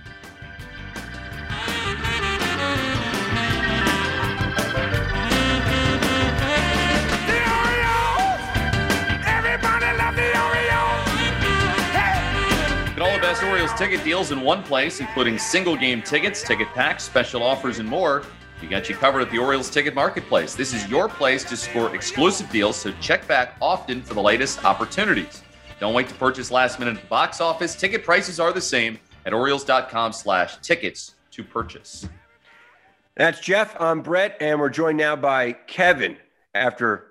Ticket 13.77 14.03
deals 14.03 14.31
in 14.31 14.41
one 14.41 14.61
place, 14.63 14.99
including 14.99 15.39
single 15.39 15.75
game 15.75 16.01
tickets, 16.01 16.43
ticket 16.43 16.67
packs, 16.69 17.03
special 17.03 17.41
offers, 17.41 17.79
and 17.79 17.89
more. 17.89 18.23
We 18.61 18.67
got 18.67 18.87
you 18.87 18.95
covered 18.95 19.21
at 19.21 19.31
the 19.31 19.39
Orioles 19.39 19.69
Ticket 19.71 19.95
Marketplace. 19.95 20.53
This 20.53 20.73
is 20.73 20.87
your 20.87 21.09
place 21.09 21.43
to 21.45 21.57
score 21.57 21.95
exclusive 21.95 22.49
deals, 22.51 22.75
so 22.75 22.93
check 23.01 23.27
back 23.27 23.55
often 23.59 24.03
for 24.03 24.13
the 24.13 24.21
latest 24.21 24.63
opportunities. 24.63 25.41
Don't 25.79 25.95
wait 25.95 26.07
to 26.09 26.13
purchase 26.15 26.51
last 26.51 26.77
minute 26.77 26.97
at 26.97 27.01
the 27.01 27.07
box 27.07 27.41
office. 27.41 27.73
Ticket 27.73 28.03
prices 28.03 28.39
are 28.39 28.53
the 28.53 28.61
same 28.61 28.99
at 29.25 29.33
Orioles.com 29.33 30.13
slash 30.13 30.57
tickets 30.57 31.15
to 31.31 31.43
purchase. 31.43 32.07
That's 33.15 33.39
Geoff. 33.39 33.75
I'm 33.79 34.01
Brett, 34.01 34.37
and 34.39 34.59
we're 34.59 34.69
joined 34.69 34.99
now 34.99 35.15
by 35.15 35.53
Kevin 35.53 36.17
after 36.53 37.07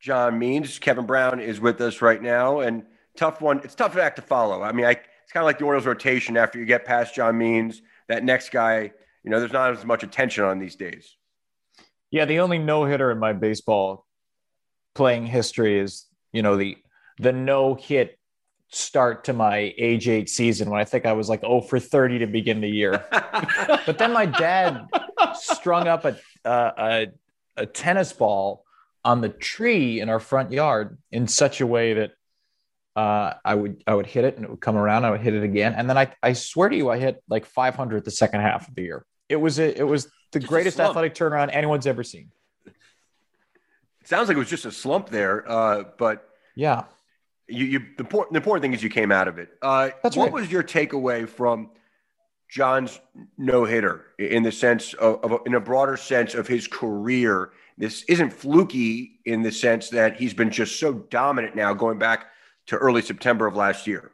John 0.00 0.38
Means. 0.38 0.80
Kevin 0.80 1.06
Brown 1.06 1.38
is 1.38 1.60
with 1.60 1.80
us 1.80 2.02
right 2.02 2.20
now, 2.20 2.60
and 2.60 2.84
tough 3.16 3.40
one. 3.40 3.60
It's 3.62 3.76
tough 3.76 3.96
act 3.96 4.16
to 4.16 4.22
follow. 4.22 4.62
I 4.62 4.72
mean, 4.72 4.86
I, 4.86 4.96
it's 5.30 5.32
kind 5.32 5.44
of 5.44 5.46
like 5.46 5.58
the 5.58 5.64
Orioles 5.64 5.86
rotation 5.86 6.36
after 6.36 6.58
you 6.58 6.64
get 6.64 6.84
past 6.84 7.14
John 7.14 7.38
Means. 7.38 7.82
That 8.08 8.24
next 8.24 8.50
guy, 8.50 8.90
you 9.22 9.30
know, 9.30 9.38
there's 9.38 9.52
not 9.52 9.70
as 9.70 9.84
much 9.84 10.02
attention 10.02 10.42
on 10.42 10.58
these 10.58 10.74
days. 10.74 11.16
Yeah, 12.10 12.24
the 12.24 12.40
only 12.40 12.58
no 12.58 12.84
hitter 12.84 13.12
in 13.12 13.18
my 13.20 13.32
baseball 13.32 14.08
playing 14.96 15.26
history 15.26 15.78
is, 15.78 16.06
you 16.32 16.42
know, 16.42 16.56
the 16.56 16.78
the 17.20 17.30
no 17.30 17.76
hit 17.76 18.18
start 18.70 19.22
to 19.26 19.32
my 19.32 19.72
age 19.78 20.08
eight 20.08 20.28
season 20.28 20.68
when 20.68 20.80
I 20.80 20.84
think 20.84 21.06
I 21.06 21.12
was 21.12 21.28
like 21.28 21.44
oh 21.44 21.60
for 21.60 21.78
30 21.78 22.18
to 22.18 22.26
begin 22.26 22.60
the 22.60 22.68
year. 22.68 23.04
but 23.86 23.98
then 23.98 24.12
my 24.12 24.26
dad 24.26 24.88
strung 25.34 25.86
up 25.86 26.06
a, 26.06 26.18
uh, 26.44 26.72
a 26.76 27.06
a 27.56 27.66
tennis 27.66 28.12
ball 28.12 28.64
on 29.04 29.20
the 29.20 29.28
tree 29.28 30.00
in 30.00 30.08
our 30.08 30.18
front 30.18 30.50
yard 30.50 30.98
in 31.12 31.28
such 31.28 31.60
a 31.60 31.66
way 31.68 31.94
that 31.94 32.10
uh, 32.96 33.34
I 33.44 33.54
would 33.54 33.82
I 33.86 33.94
would 33.94 34.06
hit 34.06 34.24
it 34.24 34.36
and 34.36 34.44
it 34.44 34.50
would 34.50 34.60
come 34.60 34.76
around. 34.76 35.04
I 35.04 35.10
would 35.10 35.20
hit 35.20 35.34
it 35.34 35.42
again, 35.42 35.74
and 35.74 35.88
then 35.88 35.96
I 35.96 36.12
I 36.22 36.32
swear 36.32 36.68
to 36.68 36.76
you, 36.76 36.90
I 36.90 36.98
hit 36.98 37.22
like 37.28 37.46
500 37.46 38.04
the 38.04 38.10
second 38.10 38.40
half 38.40 38.68
of 38.68 38.74
the 38.74 38.82
year. 38.82 39.04
It 39.28 39.36
was 39.36 39.58
a, 39.60 39.78
it 39.78 39.84
was 39.84 40.08
the 40.32 40.40
Just 40.40 40.48
greatest 40.48 40.80
athletic 40.80 41.14
turnaround 41.14 41.50
anyone's 41.52 41.86
ever 41.86 42.02
seen. 42.02 42.30
It 42.66 42.74
sounds 44.08 44.28
like 44.28 44.36
it 44.36 44.40
was 44.40 44.48
just 44.48 44.64
a 44.64 44.72
slump 44.72 45.08
there, 45.10 45.48
uh, 45.48 45.84
but 45.98 46.28
Yeah. 46.56 46.84
you, 47.46 47.64
you 47.66 47.78
the, 47.96 48.02
important, 48.04 48.32
the 48.32 48.38
important 48.38 48.62
thing 48.62 48.72
is 48.72 48.82
you 48.82 48.90
came 48.90 49.12
out 49.12 49.28
of 49.28 49.38
it. 49.38 49.50
Uh, 49.62 49.90
That's 50.02 50.16
what 50.16 50.24
right. 50.26 50.32
was 50.32 50.50
your 50.50 50.62
takeaway 50.64 51.28
from 51.28 51.70
John's 52.48 53.00
no 53.38 53.64
hitter 53.64 54.06
in 54.18 54.42
the 54.42 54.50
sense 54.50 54.94
of, 54.94 55.22
of 55.22 55.42
in 55.46 55.54
a 55.54 55.60
broader 55.60 55.96
sense 55.96 56.34
of 56.34 56.48
his 56.48 56.66
career? 56.66 57.52
This 57.78 58.02
isn't 58.08 58.32
fluky 58.32 59.20
in 59.26 59.42
the 59.42 59.52
sense 59.52 59.90
that 59.90 60.16
he's 60.16 60.34
been 60.34 60.50
just 60.50 60.80
so 60.80 60.92
dominant 60.94 61.54
now, 61.54 61.72
going 61.72 61.98
back 61.98 62.26
to 62.70 62.76
early 62.76 63.02
September 63.02 63.46
of 63.46 63.56
last 63.56 63.86
year. 63.86 64.12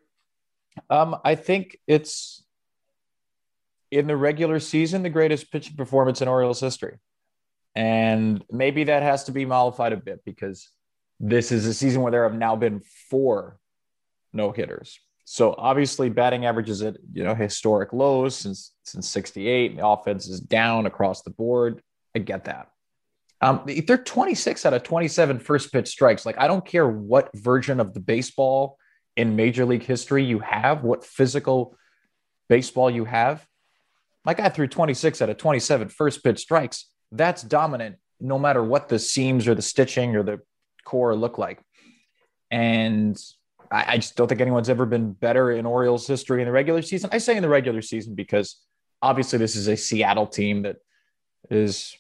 Um, 0.90 1.16
I 1.24 1.34
think 1.34 1.78
it's 1.86 2.42
in 3.90 4.06
the 4.06 4.16
regular 4.16 4.60
season 4.60 5.02
the 5.02 5.10
greatest 5.10 5.52
pitching 5.52 5.76
performance 5.76 6.22
in 6.22 6.28
Orioles 6.28 6.60
history, 6.60 6.96
and 7.74 8.42
maybe 8.50 8.84
that 8.84 9.02
has 9.02 9.24
to 9.24 9.32
be 9.32 9.44
mollified 9.44 9.92
a 9.92 9.96
bit 9.96 10.24
because 10.24 10.70
this 11.20 11.52
is 11.52 11.66
a 11.66 11.74
season 11.74 12.02
where 12.02 12.12
there 12.12 12.24
have 12.24 12.34
now 12.34 12.56
been 12.56 12.82
four 13.10 13.58
no 14.32 14.52
hitters. 14.52 14.98
So 15.24 15.54
obviously, 15.56 16.08
batting 16.08 16.46
average 16.46 16.70
is 16.70 16.82
at 16.82 16.96
you 17.12 17.24
know 17.24 17.34
historic 17.34 17.92
lows 17.92 18.36
since 18.36 18.72
since 18.84 19.08
'68. 19.08 19.72
and 19.72 19.80
The 19.80 19.86
offense 19.86 20.28
is 20.28 20.40
down 20.40 20.86
across 20.86 21.22
the 21.22 21.30
board. 21.30 21.82
I 22.14 22.20
get 22.20 22.44
that. 22.44 22.68
Um, 23.40 23.62
they're 23.86 23.98
26 23.98 24.64
out 24.64 24.72
of 24.72 24.82
27 24.82 25.38
first 25.40 25.72
pitch 25.72 25.88
strikes. 25.88 26.24
Like 26.24 26.38
I 26.38 26.46
don't 26.46 26.64
care 26.64 26.88
what 26.88 27.30
version 27.34 27.80
of 27.80 27.92
the 27.92 28.00
baseball 28.00 28.78
in 29.16 29.36
Major 29.36 29.64
League 29.64 29.84
history 29.84 30.24
you 30.24 30.38
have, 30.38 30.82
what 30.82 31.04
physical 31.04 31.76
baseball 32.48 32.90
you 32.90 33.04
have, 33.04 33.46
my 34.26 34.34
guy 34.34 34.48
threw 34.48 34.66
26 34.66 35.22
out 35.22 35.30
of 35.30 35.36
27 35.36 35.88
first 35.88 36.24
pitch 36.24 36.40
strikes. 36.40 36.90
That's 37.12 37.42
dominant 37.42 37.96
no 38.20 38.38
matter 38.40 38.62
what 38.62 38.88
the 38.88 38.98
seams 38.98 39.46
or 39.46 39.54
the 39.54 39.62
stitching 39.62 40.16
or 40.16 40.24
the 40.24 40.40
core 40.84 41.14
look 41.14 41.38
like. 41.38 41.60
And 42.50 43.16
I, 43.70 43.92
I 43.92 43.96
just 43.96 44.16
don't 44.16 44.26
think 44.26 44.40
anyone's 44.40 44.68
ever 44.68 44.84
been 44.84 45.12
better 45.12 45.52
in 45.52 45.64
Orioles 45.64 46.08
history 46.08 46.42
in 46.42 46.46
the 46.46 46.52
regular 46.52 46.82
season. 46.82 47.10
I 47.12 47.18
say 47.18 47.36
in 47.36 47.42
the 47.42 47.48
regular 47.48 47.82
season 47.82 48.16
because 48.16 48.56
obviously 49.00 49.38
this 49.38 49.54
is 49.54 49.68
a 49.68 49.76
Seattle 49.76 50.26
team 50.26 50.62
that 50.62 50.76
is 51.48 51.96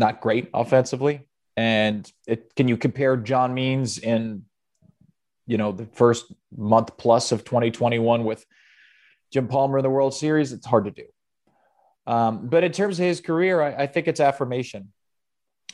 not 0.00 0.20
great 0.20 0.50
offensively. 0.52 1.28
And 1.56 2.10
it, 2.26 2.56
can 2.56 2.66
you 2.66 2.76
compare 2.76 3.16
John 3.16 3.54
Means 3.54 3.98
in, 3.98 4.44
you 5.46 5.58
know, 5.58 5.70
the 5.70 5.86
first 5.86 6.32
month 6.56 6.96
plus 6.96 7.30
of 7.30 7.44
2021 7.44 8.24
with 8.24 8.44
Jim 9.32 9.46
Palmer 9.46 9.78
in 9.78 9.84
the 9.84 9.90
World 9.90 10.14
Series? 10.14 10.52
It's 10.52 10.66
hard 10.66 10.86
to 10.86 10.90
do. 10.90 11.04
Um, 12.06 12.48
but 12.48 12.64
in 12.64 12.72
terms 12.72 12.98
of 12.98 13.04
his 13.04 13.20
career, 13.20 13.60
I, 13.60 13.82
I 13.82 13.86
think 13.86 14.08
it's 14.08 14.20
affirmation. 14.20 14.92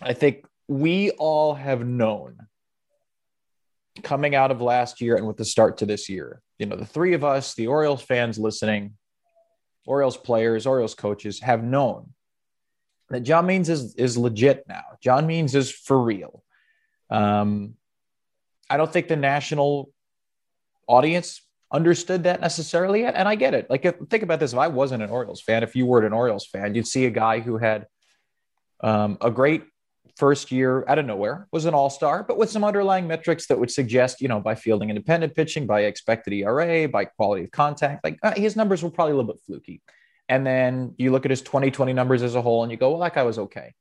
I 0.03 0.13
think 0.13 0.45
we 0.69 1.13
all 1.13 1.55
have 1.55 1.87
known 1.87 2.37
coming 4.03 4.35
out 4.35 4.51
of 4.51 4.61
last 4.61 5.01
year 5.01 5.17
and 5.17 5.27
with 5.27 5.39
the 5.39 5.45
start 5.45 5.79
to 5.79 5.87
this 5.87 6.09
year, 6.09 6.43
you 6.59 6.67
know, 6.67 6.77
the 6.77 6.85
three 6.85 7.15
of 7.15 7.25
us, 7.25 7.55
the 7.55 7.69
Orioles 7.69 8.03
fans 8.03 8.39
listening, 8.39 8.95
Orioles 9.87 10.17
players, 10.17 10.67
Orioles 10.67 10.95
coaches 10.95 11.41
have 11.41 11.63
known 11.63 12.13
that 13.11 13.21
John 13.21 13.47
Means 13.47 13.69
is, 13.69 13.95
is 13.95 14.17
legit 14.17 14.65
now. 14.69 14.83
John 15.01 15.27
Means 15.27 15.55
is 15.55 15.71
for 15.71 16.01
real. 16.01 16.43
Um, 17.11 17.75
I 18.69 18.77
don't 18.77 18.93
think 18.93 19.09
the 19.09 19.17
national 19.17 19.91
audience 20.89 21.41
understood 21.73 22.25
that 22.25 22.41
necessarily 22.41 23.01
yet. 23.01 23.15
And 23.15 23.29
I 23.29 23.35
get 23.35 23.55
it. 23.55 23.69
Like, 23.71 23.85
if, 23.85 23.97
think 24.11 24.23
about 24.23 24.41
this. 24.41 24.53
If 24.53 24.59
I 24.59 24.69
wasn't 24.69 25.03
an 25.03 25.11
Orioles 25.11 25.41
fan, 25.41 25.63
if 25.63 25.77
you 25.77 25.87
were 25.87 26.05
an 26.05 26.13
Orioles 26.13 26.47
fan, 26.47 26.75
you'd 26.75 26.87
see 26.87 27.07
a 27.07 27.11
guy 27.11 27.41
who 27.41 27.59
had 27.59 27.87
um, 28.81 29.19
a 29.21 29.31
great 29.31 29.65
first 30.17 30.51
year 30.51 30.85
out 30.89 30.99
of 30.99 31.05
nowhere, 31.05 31.47
was 31.53 31.67
an 31.67 31.75
all 31.75 31.91
star, 31.91 32.23
but 32.23 32.39
with 32.39 32.51
some 32.51 32.65
underlying 32.65 33.07
metrics 33.07 33.47
that 33.47 33.59
would 33.59 33.71
suggest, 33.71 34.21
you 34.21 34.29
know, 34.29 34.41
by 34.41 34.55
fielding 34.55 34.89
independent 34.89 35.35
pitching, 35.35 35.67
by 35.67 35.83
expected 35.83 36.33
ERA, 36.33 36.89
by 36.89 37.05
quality 37.05 37.45
of 37.45 37.51
contact, 37.51 38.03
like 38.03 38.19
uh, 38.23 38.33
his 38.35 38.57
numbers 38.57 38.83
were 38.83 38.91
probably 38.91 39.13
a 39.13 39.17
little 39.17 39.33
bit 39.33 39.43
fluky. 39.45 39.83
And 40.29 40.47
then 40.47 40.95
you 40.99 41.13
look 41.13 41.25
at 41.25 41.31
his 41.31 41.43
2020 41.43 41.93
numbers 41.93 42.23
as 42.23 42.35
a 42.35 42.43
whole 42.43 42.63
and 42.63 42.73
you 42.73 42.79
go, 42.79 42.91
well, 42.91 43.01
that 43.01 43.15
guy 43.15 43.23
was 43.23 43.39
okay. 43.39 43.75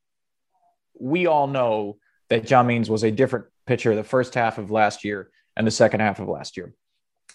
We 0.98 1.26
all 1.26 1.46
know 1.46 1.98
that 2.28 2.46
John 2.46 2.66
Means 2.66 2.88
was 2.88 3.02
a 3.02 3.10
different 3.10 3.46
pitcher 3.66 3.94
the 3.94 4.04
first 4.04 4.34
half 4.34 4.58
of 4.58 4.70
last 4.70 5.04
year 5.04 5.30
and 5.56 5.66
the 5.66 5.72
second 5.72 6.00
half 6.00 6.20
of 6.20 6.28
last 6.28 6.56
year. 6.56 6.74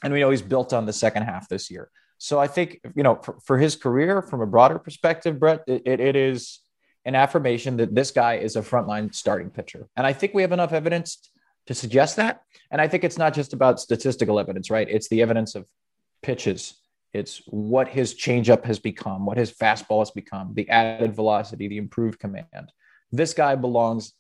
And 0.04 0.13
we 0.13 0.19
know 0.19 0.30
he's 0.30 0.41
built 0.41 0.74
on 0.74 0.86
the 0.86 0.93
second 0.93 1.24
half 1.24 1.50
this 1.50 1.69
year. 1.69 1.91
So 2.17 2.39
I 2.39 2.47
think, 2.47 2.80
you 2.95 3.04
know, 3.04 3.15
for, 3.15 3.38
for 3.43 3.58
his 3.58 3.76
career, 3.76 4.21
from 4.21 4.41
a 4.41 4.47
broader 4.47 4.80
perspective, 4.80 5.39
Brett, 5.39 5.63
it, 5.67 5.82
it, 5.86 6.00
it 6.00 6.15
is 6.15 6.60
an 7.06 7.15
affirmation 7.15 7.78
that 7.78 7.95
this 7.95 8.12
guy 8.12 8.36
is 8.36 8.56
a 8.56 8.62
frontline 8.62 9.13
starting 9.13 9.50
pitcher. 9.50 9.88
And 9.95 10.06
I 10.06 10.13
think 10.13 10.34
we 10.34 10.43
have 10.43 10.52
enough 10.52 10.71
evidence 10.71 11.32
to 11.67 11.74
suggest 11.74 12.15
that. 12.17 12.43
And 12.69 12.80
I 12.80 12.88
think 12.88 13.04
it's 13.04 13.17
not 13.17 13.34
just 13.34 13.54
about 13.54 13.80
statistical 13.80 14.39
evidence, 14.39 14.69
right? 14.69 14.88
It's 14.89 15.10
the 15.10 15.21
evidence 15.21 15.56
of 15.56 15.65
pitches. 16.21 16.76
It's 17.13 17.41
what 17.47 17.89
his 17.89 18.15
changeup 18.15 18.65
has 18.65 18.80
become, 18.80 19.26
what 19.26 19.38
his 19.38 19.52
fastball 19.52 20.00
has 20.00 20.12
become, 20.12 20.54
the 20.54 20.69
added 20.69 21.13
velocity, 21.13 21.67
the 21.67 21.78
improved 21.78 22.19
command. 22.19 22.71
This 23.12 23.34
guy 23.34 23.56
belongs 23.56 24.13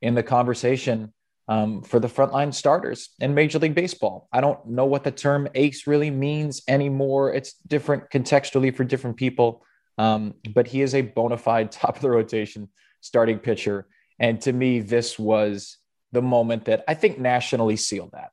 in 0.00 0.14
the 0.14 0.22
conversation 0.22 1.12
um, 1.48 1.82
for 1.82 2.00
the 2.00 2.08
frontline 2.08 2.52
starters 2.52 3.10
in 3.20 3.34
Major 3.34 3.58
League 3.58 3.74
Baseball. 3.74 4.28
I 4.32 4.40
don't 4.40 4.66
know 4.66 4.86
what 4.86 5.04
the 5.04 5.10
term 5.10 5.48
ace 5.54 5.86
really 5.86 6.10
means 6.10 6.62
anymore. 6.66 7.32
It's 7.32 7.54
different 7.66 8.10
contextually 8.10 8.74
for 8.74 8.84
different 8.84 9.16
people. 9.16 9.64
Um, 9.98 10.34
but 10.54 10.66
he 10.66 10.82
is 10.82 10.94
a 10.94 11.02
bona 11.02 11.36
fide 11.36 11.70
top 11.72 11.96
of 11.96 12.02
the 12.02 12.10
rotation 12.10 12.68
starting 13.00 13.38
pitcher. 13.38 13.86
And 14.18 14.40
to 14.42 14.52
me, 14.52 14.80
this 14.80 15.18
was 15.18 15.78
the 16.12 16.22
moment 16.22 16.66
that 16.66 16.84
I 16.86 16.94
think 16.94 17.18
nationally 17.18 17.76
sealed 17.76 18.12
that. 18.12 18.30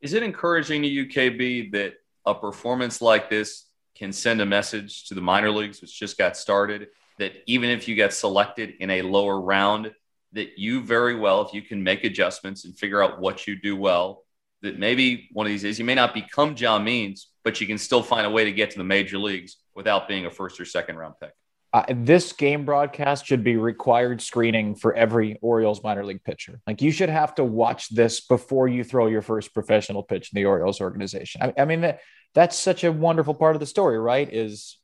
Is 0.00 0.12
it 0.12 0.22
encouraging 0.22 0.82
to 0.82 0.88
UKB 0.88 1.72
that 1.72 1.94
a 2.26 2.34
performance 2.34 3.00
like 3.00 3.30
this 3.30 3.66
can 3.94 4.12
send 4.12 4.40
a 4.40 4.46
message 4.46 5.06
to 5.08 5.14
the 5.14 5.20
minor 5.20 5.50
leagues, 5.50 5.80
which 5.80 5.98
just 5.98 6.18
got 6.18 6.36
started, 6.36 6.88
that 7.18 7.32
even 7.46 7.70
if 7.70 7.86
you 7.86 7.94
get 7.94 8.12
selected 8.12 8.74
in 8.80 8.90
a 8.90 9.02
lower 9.02 9.40
round, 9.40 9.92
that 10.32 10.58
you 10.58 10.82
very 10.82 11.14
well, 11.14 11.42
if 11.42 11.54
you 11.54 11.62
can 11.62 11.82
make 11.82 12.02
adjustments 12.02 12.64
and 12.64 12.76
figure 12.76 13.02
out 13.02 13.20
what 13.20 13.46
you 13.46 13.54
do 13.54 13.76
well, 13.76 14.24
that 14.62 14.78
maybe 14.78 15.28
one 15.32 15.46
of 15.46 15.50
these 15.52 15.62
days 15.62 15.78
you 15.78 15.84
may 15.84 15.94
not 15.94 16.14
become 16.14 16.56
John 16.56 16.82
Means, 16.82 17.28
but 17.44 17.60
you 17.60 17.66
can 17.66 17.78
still 17.78 18.02
find 18.02 18.26
a 18.26 18.30
way 18.30 18.44
to 18.44 18.52
get 18.52 18.70
to 18.70 18.78
the 18.78 18.84
major 18.84 19.18
leagues 19.18 19.56
without 19.74 20.08
being 20.08 20.26
a 20.26 20.30
first 20.30 20.58
or 20.60 20.64
second 20.64 20.96
round 20.96 21.14
pick. 21.20 21.32
Uh, 21.74 21.84
this 21.88 22.32
game 22.32 22.64
broadcast 22.64 23.26
should 23.26 23.42
be 23.42 23.56
required 23.56 24.22
screening 24.22 24.76
for 24.76 24.94
every 24.94 25.36
Orioles 25.42 25.82
minor 25.82 26.04
league 26.06 26.22
pitcher. 26.22 26.60
Like 26.68 26.80
you 26.80 26.92
should 26.92 27.08
have 27.08 27.34
to 27.34 27.42
watch 27.42 27.88
this 27.88 28.20
before 28.20 28.68
you 28.68 28.84
throw 28.84 29.08
your 29.08 29.22
first 29.22 29.52
professional 29.52 30.04
pitch 30.04 30.30
in 30.32 30.36
the 30.36 30.44
Orioles 30.44 30.80
organization. 30.80 31.42
I, 31.42 31.52
I 31.58 31.64
mean, 31.64 31.80
that, 31.80 31.98
that's 32.32 32.56
such 32.56 32.84
a 32.84 32.92
wonderful 32.92 33.34
part 33.34 33.56
of 33.56 33.60
the 33.60 33.66
story, 33.66 33.98
right? 33.98 34.32
Is 34.32 34.78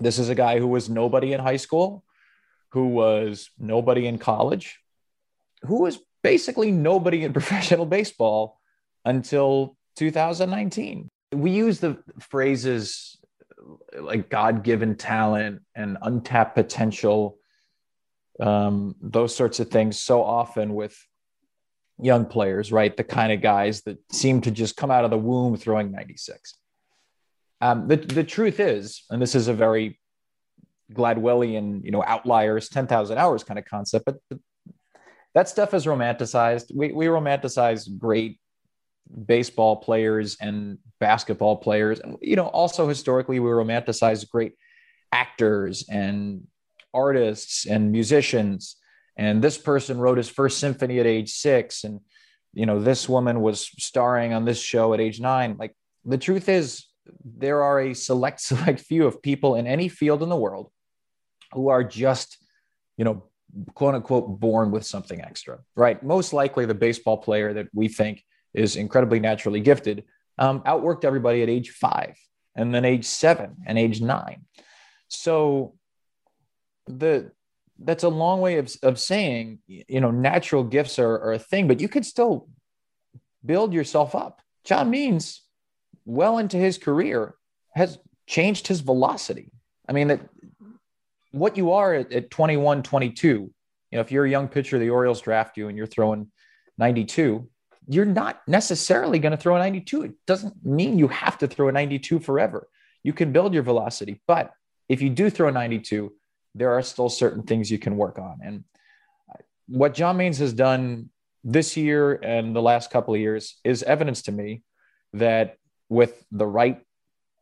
this 0.00 0.20
is 0.20 0.28
a 0.28 0.36
guy 0.36 0.60
who 0.60 0.68
was 0.68 0.88
nobody 0.88 1.32
in 1.32 1.40
high 1.40 1.56
school, 1.56 2.04
who 2.70 2.86
was 2.86 3.50
nobody 3.58 4.06
in 4.06 4.18
college, 4.18 4.78
who 5.62 5.82
was 5.82 5.98
basically 6.22 6.70
nobody 6.70 7.24
in 7.24 7.32
professional 7.40 7.84
baseball 7.84 8.60
until 9.04 9.76
2019. 9.96 11.08
We 11.32 11.50
use 11.50 11.80
the 11.80 11.98
phrases 12.20 13.15
like 13.98 14.28
God 14.28 14.62
given 14.62 14.96
talent 14.96 15.62
and 15.74 15.98
untapped 16.02 16.54
potential, 16.54 17.38
um, 18.40 18.94
those 19.00 19.34
sorts 19.34 19.60
of 19.60 19.68
things 19.68 19.98
so 19.98 20.22
often 20.22 20.74
with 20.74 20.96
young 21.98 22.26
players, 22.26 22.70
right? 22.72 22.96
The 22.96 23.04
kind 23.04 23.32
of 23.32 23.40
guys 23.40 23.82
that 23.82 23.98
seem 24.12 24.40
to 24.42 24.50
just 24.50 24.76
come 24.76 24.90
out 24.90 25.04
of 25.04 25.10
the 25.10 25.18
womb 25.18 25.56
throwing 25.56 25.92
96. 25.92 26.54
Um, 27.60 27.88
the, 27.88 27.96
the 27.96 28.24
truth 28.24 28.60
is, 28.60 29.04
and 29.10 29.20
this 29.20 29.34
is 29.34 29.48
a 29.48 29.54
very 29.54 29.98
Gladwellian, 30.92 31.84
you 31.84 31.90
know, 31.90 32.04
outliers, 32.06 32.68
10,000 32.68 33.18
hours 33.18 33.44
kind 33.44 33.58
of 33.58 33.64
concept, 33.64 34.04
but, 34.04 34.16
but 34.28 34.38
that 35.34 35.48
stuff 35.48 35.74
is 35.74 35.86
romanticized. 35.86 36.74
We, 36.74 36.92
we 36.92 37.06
romanticize 37.06 37.88
great 37.98 38.38
baseball 39.26 39.76
players 39.76 40.36
and 40.40 40.78
basketball 41.00 41.56
players. 41.56 42.00
And, 42.00 42.16
you 42.20 42.36
know, 42.36 42.46
also 42.46 42.88
historically, 42.88 43.40
we 43.40 43.50
romanticize 43.50 44.28
great 44.28 44.54
actors 45.12 45.84
and 45.88 46.46
artists 46.92 47.66
and 47.66 47.92
musicians. 47.92 48.76
And 49.16 49.42
this 49.42 49.58
person 49.58 49.98
wrote 49.98 50.18
his 50.18 50.28
first 50.28 50.58
symphony 50.58 50.98
at 50.98 51.06
age 51.06 51.30
six. 51.30 51.84
And, 51.84 52.00
you 52.52 52.66
know, 52.66 52.80
this 52.80 53.08
woman 53.08 53.40
was 53.40 53.70
starring 53.78 54.32
on 54.32 54.44
this 54.44 54.60
show 54.60 54.94
at 54.94 55.00
age 55.00 55.20
nine. 55.20 55.56
Like 55.58 55.74
the 56.04 56.18
truth 56.18 56.48
is, 56.48 56.86
there 57.24 57.62
are 57.62 57.80
a 57.80 57.94
select, 57.94 58.40
select 58.50 58.80
few 58.80 59.06
of 59.06 59.22
people 59.22 59.54
in 59.54 59.66
any 59.66 59.88
field 59.88 60.22
in 60.22 60.28
the 60.28 60.36
world 60.36 60.70
who 61.52 61.68
are 61.68 61.84
just, 61.84 62.38
you 62.96 63.04
know, 63.04 63.24
quote 63.74 63.94
unquote, 63.94 64.40
born 64.40 64.70
with 64.70 64.84
something 64.84 65.20
extra, 65.20 65.58
right? 65.76 66.02
Most 66.02 66.32
likely 66.32 66.66
the 66.66 66.74
baseball 66.74 67.18
player 67.18 67.54
that 67.54 67.68
we 67.72 67.88
think 67.88 68.22
is 68.56 68.76
incredibly 68.76 69.20
naturally 69.20 69.60
gifted, 69.60 70.04
um, 70.38 70.60
outworked 70.62 71.04
everybody 71.04 71.42
at 71.42 71.48
age 71.48 71.70
five 71.70 72.16
and 72.54 72.74
then 72.74 72.84
age 72.84 73.04
seven 73.04 73.56
and 73.66 73.78
age 73.78 74.00
nine. 74.00 74.44
So 75.08 75.74
the 76.86 77.30
that's 77.78 78.04
a 78.04 78.08
long 78.08 78.40
way 78.40 78.56
of, 78.56 78.74
of 78.82 78.98
saying, 78.98 79.58
you 79.66 80.00
know, 80.00 80.10
natural 80.10 80.64
gifts 80.64 80.98
are, 80.98 81.12
are 81.12 81.34
a 81.34 81.38
thing, 81.38 81.68
but 81.68 81.80
you 81.80 81.88
could 81.88 82.06
still 82.06 82.48
build 83.44 83.74
yourself 83.74 84.14
up. 84.14 84.40
John 84.64 84.88
Means, 84.88 85.42
well 86.06 86.38
into 86.38 86.56
his 86.56 86.78
career, 86.78 87.34
has 87.74 87.98
changed 88.26 88.66
his 88.66 88.80
velocity. 88.80 89.52
I 89.86 89.92
mean, 89.92 90.08
that 90.08 90.20
what 91.32 91.58
you 91.58 91.72
are 91.72 91.94
at, 91.94 92.12
at 92.12 92.30
21, 92.30 92.82
22, 92.82 93.28
you 93.28 93.50
know, 93.92 94.00
if 94.00 94.10
you're 94.10 94.24
a 94.24 94.30
young 94.30 94.48
pitcher, 94.48 94.78
the 94.78 94.90
Orioles 94.90 95.20
draft 95.20 95.58
you 95.58 95.68
and 95.68 95.76
you're 95.76 95.86
throwing 95.86 96.30
92, 96.78 97.46
you're 97.88 98.04
not 98.04 98.42
necessarily 98.48 99.18
going 99.18 99.32
to 99.32 99.36
throw 99.36 99.56
a 99.56 99.58
92. 99.58 100.02
It 100.02 100.12
doesn't 100.26 100.64
mean 100.64 100.98
you 100.98 101.08
have 101.08 101.38
to 101.38 101.46
throw 101.46 101.68
a 101.68 101.72
92 101.72 102.18
forever. 102.20 102.68
You 103.02 103.12
can 103.12 103.32
build 103.32 103.54
your 103.54 103.62
velocity, 103.62 104.20
but 104.26 104.52
if 104.88 105.00
you 105.00 105.10
do 105.10 105.30
throw 105.30 105.48
a 105.48 105.52
92, 105.52 106.12
there 106.54 106.72
are 106.72 106.82
still 106.82 107.08
certain 107.08 107.42
things 107.42 107.70
you 107.70 107.78
can 107.78 107.96
work 107.96 108.18
on. 108.18 108.38
And 108.42 108.64
what 109.68 109.94
John 109.94 110.16
Means 110.16 110.38
has 110.38 110.52
done 110.52 111.10
this 111.44 111.76
year 111.76 112.14
and 112.14 112.56
the 112.56 112.62
last 112.62 112.90
couple 112.90 113.14
of 113.14 113.20
years 113.20 113.56
is 113.62 113.82
evidence 113.82 114.22
to 114.22 114.32
me 114.32 114.62
that 115.12 115.56
with 115.88 116.24
the 116.32 116.46
right 116.46 116.80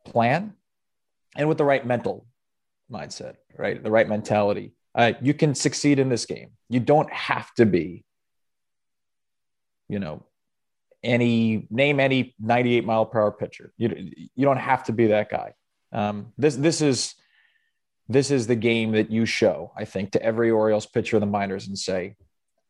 plan 0.05 0.53
and 1.35 1.49
with 1.49 1.57
the 1.57 1.63
right 1.63 1.85
mental 1.85 2.27
mindset, 2.91 3.35
right, 3.57 3.81
the 3.81 3.91
right 3.91 4.07
mentality, 4.07 4.73
uh, 4.93 5.13
you 5.21 5.33
can 5.33 5.55
succeed 5.55 5.99
in 5.99 6.09
this 6.09 6.25
game. 6.25 6.51
You 6.69 6.79
don't 6.79 7.11
have 7.11 7.53
to 7.55 7.65
be, 7.65 8.05
you 9.89 9.99
know, 9.99 10.23
any 11.05 11.67
name 11.69 11.99
any 11.99 12.35
98 12.39 12.85
mile 12.85 13.05
per 13.05 13.21
hour 13.21 13.31
pitcher. 13.31 13.71
You 13.77 14.11
you 14.35 14.45
don't 14.45 14.57
have 14.57 14.83
to 14.85 14.93
be 14.93 15.07
that 15.07 15.29
guy. 15.29 15.53
Um, 15.91 16.33
this 16.37 16.55
this 16.55 16.81
is 16.81 17.15
this 18.07 18.31
is 18.31 18.47
the 18.47 18.55
game 18.55 18.91
that 18.91 19.09
you 19.09 19.25
show, 19.25 19.71
I 19.75 19.85
think, 19.85 20.11
to 20.11 20.21
every 20.21 20.51
Orioles 20.51 20.85
pitcher 20.85 21.17
in 21.17 21.21
the 21.21 21.27
minors 21.27 21.67
and 21.67 21.77
say, 21.77 22.15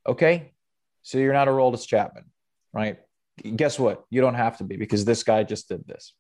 okay, 0.08 0.54
so 1.02 1.18
you're 1.18 1.34
not 1.34 1.48
a 1.48 1.52
Aroldis 1.52 1.86
Chapman, 1.86 2.26
right? 2.74 3.00
Guess 3.56 3.78
what? 3.80 4.06
You 4.10 4.22
don't 4.22 4.36
have 4.36 4.58
to 4.60 4.64
be 4.64 4.78
because 4.78 5.04
this 5.04 5.24
guy 5.24 5.44
just 5.44 5.68
did 5.68 5.86
this. 5.88 6.14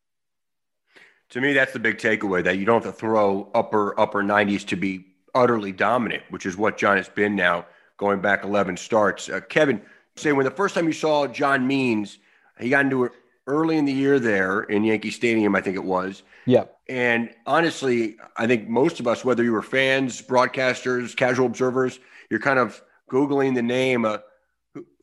To 1.30 1.41
me, 1.41 1.54
that's 1.54 1.73
the 1.73 1.80
big 1.80 1.97
takeaway 1.97 2.43
that 2.43 2.58
you 2.58 2.65
don't 2.65 2.84
have 2.84 2.93
to 2.93 2.99
throw 2.99 3.49
upper 3.54 3.99
upper 3.99 4.21
90s 4.21 4.65
to 4.67 4.75
be 4.75 5.15
utterly 5.34 5.71
dominant, 5.71 6.23
which 6.30 6.45
is 6.45 6.58
what 6.58 6.78
John 6.78 6.97
has 6.97 7.10
been 7.10 7.36
now 7.36 7.65
going 7.97 8.21
back 8.21 8.43
11 8.43 8.78
starts. 8.78 9.30
Uh, 9.30 9.39
Kevin, 9.41 9.82
say 10.17 10.32
when 10.32 10.45
the 10.45 10.51
first 10.51 10.75
time 10.75 10.86
you 10.86 10.93
saw 10.93 11.28
John 11.28 11.67
Means, 11.67 12.19
he 12.60 12.69
got 12.69 12.86
into 12.86 13.06
it 13.06 13.12
early 13.47 13.78
in 13.78 13.86
the 13.86 13.93
year 13.93 14.19
there 14.19 14.62
in 14.63 14.84
Yankee 14.84 15.12
Stadium, 15.12 15.56
I 15.56 15.62
think 15.62 15.75
it 15.75 15.84
was. 15.84 16.23
Yeah. 16.45 16.65
And 16.88 17.32
honestly, 17.45 18.17
I 18.38 18.47
think 18.47 18.67
most 18.67 18.99
of 18.99 19.08
us, 19.08 19.25
whether 19.25 19.43
you 19.43 19.51
were 19.51 19.62
fans, 19.62 20.21
broadcasters, 20.21 21.15
casual 21.15 21.45
observers, 21.47 21.99
you're 22.30 22.39
kind 22.39 22.60
of 22.60 22.82
Googling 23.12 23.56
the 23.56 23.62
name. 23.62 24.06
Uh, 24.06 24.19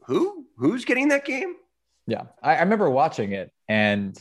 who? 0.07 0.47
Who's 0.57 0.85
getting 0.85 1.09
that 1.09 1.25
game? 1.25 1.55
Yeah. 2.07 2.25
I, 2.43 2.57
I 2.57 2.61
remember 2.61 2.91
watching 2.91 3.33
it 3.33 3.53
and 3.69 4.19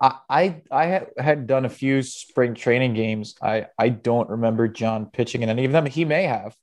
I, 0.00 0.18
I, 0.28 0.62
I 0.70 0.86
had, 0.86 1.06
had 1.18 1.46
done 1.46 1.64
a 1.64 1.70
few 1.70 2.02
spring 2.02 2.54
training 2.54 2.94
games. 2.94 3.34
I, 3.42 3.66
I 3.78 3.88
don't 3.88 4.28
remember 4.30 4.68
John 4.68 5.06
pitching 5.06 5.42
in 5.42 5.48
any 5.48 5.64
of 5.64 5.72
them. 5.72 5.86
He 5.86 6.04
may 6.04 6.24
have, 6.24 6.56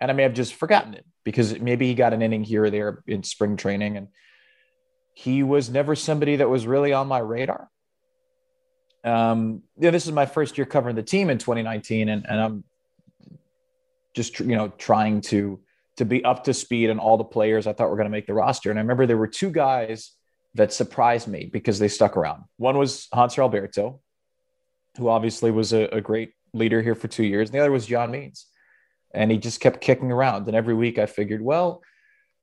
and 0.00 0.10
I 0.10 0.14
may 0.14 0.24
have 0.24 0.34
just 0.34 0.54
forgotten 0.54 0.94
it 0.94 1.06
because 1.24 1.58
maybe 1.58 1.86
he 1.86 1.94
got 1.94 2.12
an 2.12 2.22
inning 2.22 2.44
here 2.44 2.64
or 2.64 2.70
there 2.70 3.02
in 3.06 3.22
spring 3.22 3.56
training. 3.56 3.96
And 3.96 4.08
he 5.14 5.42
was 5.42 5.70
never 5.70 5.96
somebody 5.96 6.36
that 6.36 6.48
was 6.48 6.66
really 6.66 6.92
on 6.92 7.08
my 7.08 7.18
radar. 7.18 7.68
Um, 9.04 9.62
yeah, 9.78 9.90
this 9.90 10.06
is 10.06 10.12
my 10.12 10.26
first 10.26 10.56
year 10.56 10.64
covering 10.64 10.96
the 10.96 11.02
team 11.02 11.28
in 11.28 11.38
2019, 11.38 12.08
and, 12.08 12.26
and 12.26 12.40
I'm 12.40 12.64
just 14.14 14.40
you 14.40 14.56
know 14.56 14.68
trying 14.78 15.20
to 15.20 15.60
to 15.96 16.04
be 16.04 16.24
up 16.24 16.44
to 16.44 16.54
speed 16.54 16.90
on 16.90 16.98
all 16.98 17.16
the 17.16 17.24
players 17.24 17.66
I 17.66 17.72
thought 17.72 17.90
were 17.90 17.96
going 17.96 18.06
to 18.06 18.10
make 18.10 18.26
the 18.26 18.34
roster. 18.34 18.70
And 18.70 18.78
I 18.78 18.82
remember 18.82 19.06
there 19.06 19.18
were 19.18 19.28
two 19.28 19.50
guys 19.50 20.12
that 20.54 20.72
surprised 20.72 21.28
me 21.28 21.50
because 21.52 21.78
they 21.78 21.88
stuck 21.88 22.16
around. 22.16 22.44
One 22.56 22.78
was 22.78 23.06
Hanser 23.14 23.40
Alberto, 23.40 24.00
who 24.96 25.08
obviously 25.08 25.50
was 25.50 25.72
a, 25.72 25.84
a 25.84 26.00
great 26.00 26.32
leader 26.52 26.82
here 26.82 26.94
for 26.94 27.06
two 27.06 27.24
years. 27.24 27.48
And 27.48 27.54
the 27.54 27.60
other 27.60 27.70
was 27.70 27.86
John 27.86 28.10
Means. 28.10 28.46
And 29.14 29.30
he 29.30 29.38
just 29.38 29.60
kept 29.60 29.80
kicking 29.80 30.12
around. 30.12 30.46
And 30.46 30.56
every 30.56 30.74
week 30.74 30.98
I 30.98 31.06
figured, 31.06 31.42
well, 31.42 31.82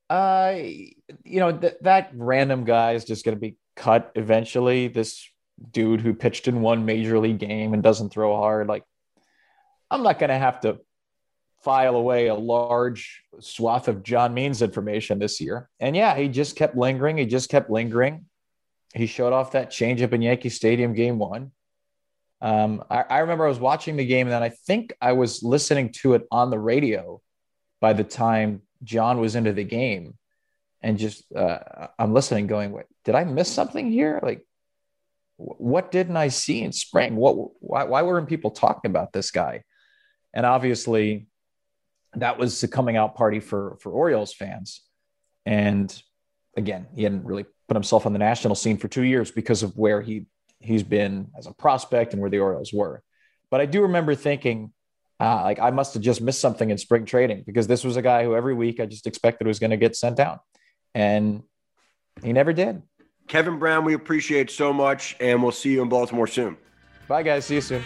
uh, 0.10 0.56
you 0.56 1.40
know, 1.40 1.58
th- 1.58 1.78
that 1.82 2.12
random 2.16 2.64
guy 2.64 2.94
is 2.94 3.06
just 3.06 3.24
going 3.26 3.36
to 3.36 3.42
be 3.42 3.58
cut 3.76 4.12
eventually. 4.16 4.88
This 4.88 5.28
dude 5.72 6.02
who 6.02 6.14
pitched 6.14 6.48
in 6.48 6.62
one 6.62 6.86
major 6.86 7.20
league 7.20 7.40
game 7.40 7.74
and 7.74 7.84
doesn't 7.84 8.10
throw 8.10 8.36
hard, 8.36 8.68
like, 8.68 8.84
I'm 9.90 10.04
not 10.04 10.20
going 10.20 10.30
to 10.30 10.38
have 10.38 10.62
to 10.62 10.80
file 11.64 11.96
away 11.96 12.28
a 12.28 12.36
large 12.36 13.22
swath 13.40 13.88
of 13.88 14.04
John 14.04 14.34
Means 14.34 14.62
information 14.62 15.20
this 15.20 15.40
year. 15.40 15.70
And 15.80 15.96
yeah, 15.96 16.16
he 16.16 16.28
just 16.28 16.56
kept 16.56 16.76
lingering. 16.76 17.18
He 17.18 17.26
just 17.26 17.50
kept 17.50 17.70
lingering. 17.70 18.26
He 18.94 19.06
showed 19.06 19.34
off 19.34 19.52
that 19.52 19.70
changeup 19.70 20.14
in 20.14 20.22
Yankee 20.22 20.50
Stadium 20.50 20.94
game 20.94 21.20
one. 21.20 21.52
Um, 22.42 22.84
I, 22.90 23.04
I, 23.10 23.20
remember 23.20 23.46
I 23.46 23.50
was 23.50 23.60
watching 23.60 23.98
the 23.98 24.06
game 24.06 24.28
and 24.28 24.34
then 24.34 24.42
I 24.42 24.50
think 24.50 24.94
I 25.00 25.12
was 25.12 25.44
listening 25.44 25.92
to 26.02 26.16
it 26.16 26.28
on 26.32 26.50
the 26.50 26.58
radio 26.58 27.22
by 27.80 27.94
the 27.94 28.04
time 28.04 28.64
John 28.84 29.20
was 29.20 29.36
into 29.36 29.54
the 29.54 29.64
game. 29.64 30.16
And 30.82 30.98
just, 30.98 31.32
uh, 31.34 31.60
I'm 32.00 32.14
listening 32.14 32.48
going, 32.48 32.76
did 33.06 33.14
I 33.14 33.24
miss 33.24 33.52
something 33.52 33.92
here? 33.92 34.20
Like, 34.24 34.44
what 35.38 35.92
didn't 35.92 36.18
I 36.18 36.30
see 36.30 36.64
in 36.64 36.72
spring? 36.72 37.16
What, 37.16 37.36
why, 37.60 37.84
why 37.84 38.02
weren't 38.02 38.28
people 38.28 38.50
talking 38.50 38.90
about 38.90 39.14
this 39.14 39.30
guy? 39.30 39.64
And 40.34 40.46
obviously, 40.46 41.28
that 42.16 42.38
was 42.38 42.60
the 42.62 42.68
coming 42.68 42.98
out 42.98 43.16
party 43.16 43.40
for 43.40 43.78
for 43.82 43.92
Orioles 43.92 44.34
fans. 44.34 44.82
And 45.46 46.02
again, 46.58 46.88
he 46.96 47.04
hadn't 47.04 47.26
really 47.26 47.46
put 47.68 47.76
himself 47.76 48.06
on 48.06 48.14
the 48.14 48.20
national 48.20 48.56
scene 48.56 48.78
for 48.78 48.88
two 48.88 49.04
years 49.04 49.32
because 49.32 49.64
of 49.64 49.78
where 49.78 50.02
he 50.02 50.26
he's 50.62 50.84
been 50.84 51.32
as 51.38 51.48
a 51.48 51.54
prospect 51.54 52.14
and 52.14 52.22
where 52.22 52.30
the 52.30 52.40
Orioles 52.40 52.72
were. 52.74 53.04
But 53.50 53.62
I 53.62 53.66
do 53.66 53.82
remember 53.82 54.16
thinking, 54.16 54.72
uh, 55.20 55.42
like 55.44 55.60
I 55.60 55.72
must 55.72 55.94
have 55.94 56.04
just 56.04 56.22
missed 56.22 56.40
something 56.40 56.70
in 56.70 56.78
spring 56.78 57.06
training 57.06 57.44
because 57.46 57.68
this 57.68 57.84
was 57.84 57.98
a 57.98 58.02
guy 58.02 58.24
who 58.24 58.36
every 58.36 58.54
week 58.54 58.80
I 58.80 58.86
just 58.86 59.08
expected 59.08 59.48
was 59.48 59.60
going 59.60 59.72
to 59.72 59.78
get 59.78 59.96
sent 59.96 60.18
down, 60.18 60.40
and 60.96 61.44
he 62.24 62.34
never 62.34 62.54
did. 62.54 62.82
Kevin 63.28 63.60
Brown, 63.60 63.86
we 63.86 63.94
appreciate 63.94 64.50
so 64.50 64.74
much, 64.74 65.16
and 65.20 65.42
we'll 65.42 65.52
see 65.52 65.72
you 65.72 65.82
in 65.82 65.90
Baltimore 65.90 66.28
soon. 66.28 66.58
Bye, 67.08 67.24
guys. 67.24 67.46
See 67.46 67.56
you 67.56 67.62
soon. 67.62 67.84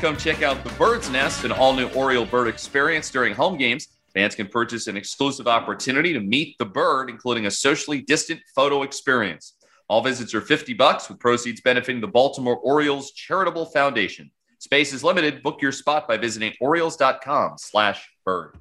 Come 0.00 0.16
check 0.16 0.42
out 0.42 0.64
the 0.64 0.72
Bird's 0.78 1.10
Nest, 1.10 1.44
an 1.44 1.52
all 1.52 1.74
new 1.74 1.86
Oriole 1.90 2.24
bird 2.24 2.48
experience 2.48 3.10
during 3.10 3.34
home 3.34 3.58
games. 3.58 3.88
Fans 4.14 4.34
can 4.34 4.46
purchase 4.46 4.86
an 4.86 4.96
exclusive 4.96 5.46
opportunity 5.46 6.14
to 6.14 6.20
meet 6.20 6.56
the 6.56 6.64
bird, 6.64 7.10
including 7.10 7.44
a 7.44 7.50
socially 7.50 8.00
distant 8.00 8.40
photo 8.54 8.82
experience. 8.82 9.56
All 9.90 10.02
visits 10.02 10.32
are 10.32 10.40
50 10.40 10.72
bucks, 10.72 11.10
with 11.10 11.18
proceeds 11.18 11.60
benefiting 11.60 12.00
the 12.00 12.06
Baltimore 12.06 12.56
Orioles 12.56 13.12
Charitable 13.12 13.66
Foundation. 13.66 14.30
Space 14.58 14.94
is 14.94 15.04
limited. 15.04 15.42
Book 15.42 15.60
your 15.60 15.70
spot 15.70 16.08
by 16.08 16.16
visiting 16.16 16.54
Orioles.com 16.62 17.58
slash 17.58 18.08
bird. 18.24 18.56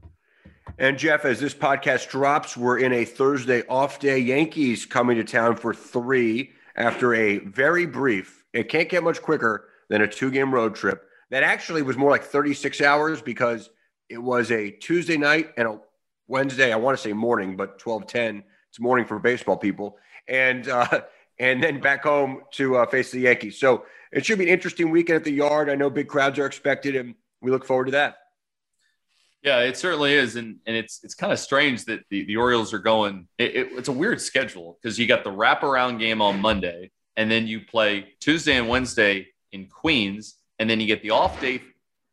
And 0.78 0.98
Geoff, 0.98 1.24
as 1.24 1.40
this 1.40 1.54
podcast 1.54 2.10
drops, 2.10 2.58
we're 2.58 2.80
in 2.80 2.92
a 2.92 3.06
Thursday 3.06 3.64
off 3.70 4.00
day. 4.00 4.20
Yankees 4.20 4.86
coming 4.86 5.16
to 5.16 5.24
town 5.24 5.56
for 5.56 5.74
three 5.74 6.52
after 6.76 7.14
a 7.14 7.38
very 7.40 7.86
brief, 7.86 8.44
it 8.52 8.68
can't 8.68 8.90
get 8.90 9.04
much 9.04 9.22
quicker 9.22 9.70
than 9.88 10.02
a 10.02 10.08
two 10.08 10.32
game 10.32 10.54
road 10.54 10.76
trip. 10.76 11.06
That 11.32 11.44
actually 11.44 11.82
was 11.82 11.98
more 11.98 12.10
like 12.10 12.24
36 12.24 12.82
hours 12.82 13.22
because 13.22 13.70
it 14.10 14.18
was 14.18 14.52
a 14.52 14.72
Tuesday 14.72 15.18
night 15.18 15.52
and 15.58 15.68
a 15.68 15.80
Wednesday, 16.28 16.72
I 16.72 16.76
want 16.76 16.98
to 16.98 17.02
say 17.02 17.14
morning, 17.14 17.56
but 17.56 17.84
1210, 17.84 18.44
it's 18.70 18.80
morning 18.80 19.06
for 19.06 19.20
baseball 19.20 19.58
people. 19.58 19.98
And, 20.28 20.68
uh, 20.68 21.02
and 21.40 21.64
then 21.64 21.80
back 21.80 22.04
home 22.04 22.42
to 22.52 22.78
uh, 22.78 22.86
face 22.86 23.12
the 23.12 23.22
Yankees. 23.22 23.60
So 23.60 23.86
it 24.12 24.26
should 24.26 24.40
be 24.40 24.46
an 24.46 24.54
interesting 24.54 24.90
weekend 24.90 25.18
at 25.18 25.24
the 25.24 25.32
yard. 25.32 25.70
I 25.70 25.76
know 25.76 25.90
big 25.90 26.08
crowds 26.08 26.38
are 26.40 26.46
expected, 26.46 26.96
and 26.96 27.16
we 27.42 27.52
look 27.52 27.66
forward 27.66 27.86
to 27.86 27.92
that. 27.92 28.18
Yeah, 29.42 29.60
it 29.60 29.78
certainly 29.78 30.14
is, 30.14 30.36
and 30.36 30.58
and 30.66 30.76
it's 30.76 31.00
it's 31.02 31.16
kind 31.16 31.32
of 31.32 31.40
strange 31.40 31.86
that 31.86 32.02
the, 32.10 32.26
the 32.26 32.36
Orioles 32.36 32.74
are 32.74 32.80
going. 32.80 33.30
It, 33.38 33.56
it, 33.56 33.68
it's 33.72 33.88
a 33.88 33.94
weird 33.94 34.20
schedule 34.20 34.78
because 34.82 35.00
you 35.00 35.08
got 35.08 35.24
the 35.24 35.32
wraparound 35.32 36.00
game 36.00 36.22
on 36.22 36.42
Monday, 36.42 36.92
and 37.16 37.32
then 37.32 37.48
you 37.48 37.62
play 37.62 38.16
Tuesday 38.20 38.58
and 38.58 38.68
Wednesday 38.68 39.28
in 39.54 39.68
Queens, 39.68 40.36
and 40.60 40.70
then 40.70 40.80
you 40.80 40.88
get 40.88 41.02
the 41.02 41.12
off 41.12 41.40
day 41.42 41.62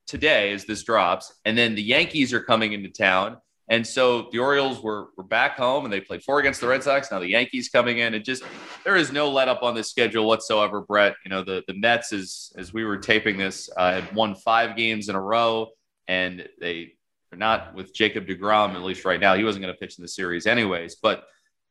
today 0.07 0.53
as 0.53 0.65
this 0.65 0.85
drops, 0.85 1.35
and 1.45 1.59
then 1.59 1.75
the 1.75 1.83
Yankees 1.83 2.33
are 2.33 2.41
coming 2.41 2.73
into 2.73 2.89
town. 2.89 3.39
And 3.69 3.85
so 3.85 4.29
the 4.31 4.39
Orioles 4.39 4.81
were, 4.81 5.09
were 5.17 5.25
back 5.25 5.57
home 5.57 5.85
and 5.85 5.93
they 5.93 6.01
played 6.01 6.23
four 6.23 6.39
against 6.39 6.61
the 6.61 6.69
Red 6.69 6.85
Sox. 6.85 7.11
Now 7.11 7.19
the 7.19 7.29
Yankees 7.29 7.69
coming 7.69 7.99
in. 7.99 8.15
It 8.15 8.25
just 8.25 8.45
there 8.85 8.95
is 8.95 9.11
no 9.11 9.29
let 9.29 9.49
up 9.49 9.65
on 9.65 9.75
this 9.75 9.91
schedule 9.91 10.27
whatsoever, 10.27 10.83
Brett. 10.83 11.17
You 11.25 11.31
know, 11.31 11.43
the, 11.43 11.65
the 11.67 11.75
Mets, 11.75 12.13
as 12.13 12.53
as 12.57 12.73
we 12.73 12.85
were 12.85 12.97
taping 12.97 13.37
this, 13.37 13.69
uh, 13.77 13.93
had 13.93 14.15
won 14.15 14.37
five 14.37 14.77
games 14.77 15.09
in 15.09 15.17
a 15.17 15.21
row, 15.21 15.71
and 16.07 16.49
they 16.61 16.93
are 17.33 17.39
not 17.39 17.75
with 17.75 17.93
Jacob 17.93 18.29
DeGrom, 18.29 18.75
at 18.75 18.83
least 18.83 19.05
right 19.05 19.19
now. 19.19 19.35
He 19.35 19.43
wasn't 19.43 19.65
going 19.65 19.75
to 19.75 19.81
pitch 19.81 19.99
in 19.99 20.03
the 20.03 20.09
series 20.09 20.47
anyways. 20.47 20.97
But 21.03 21.25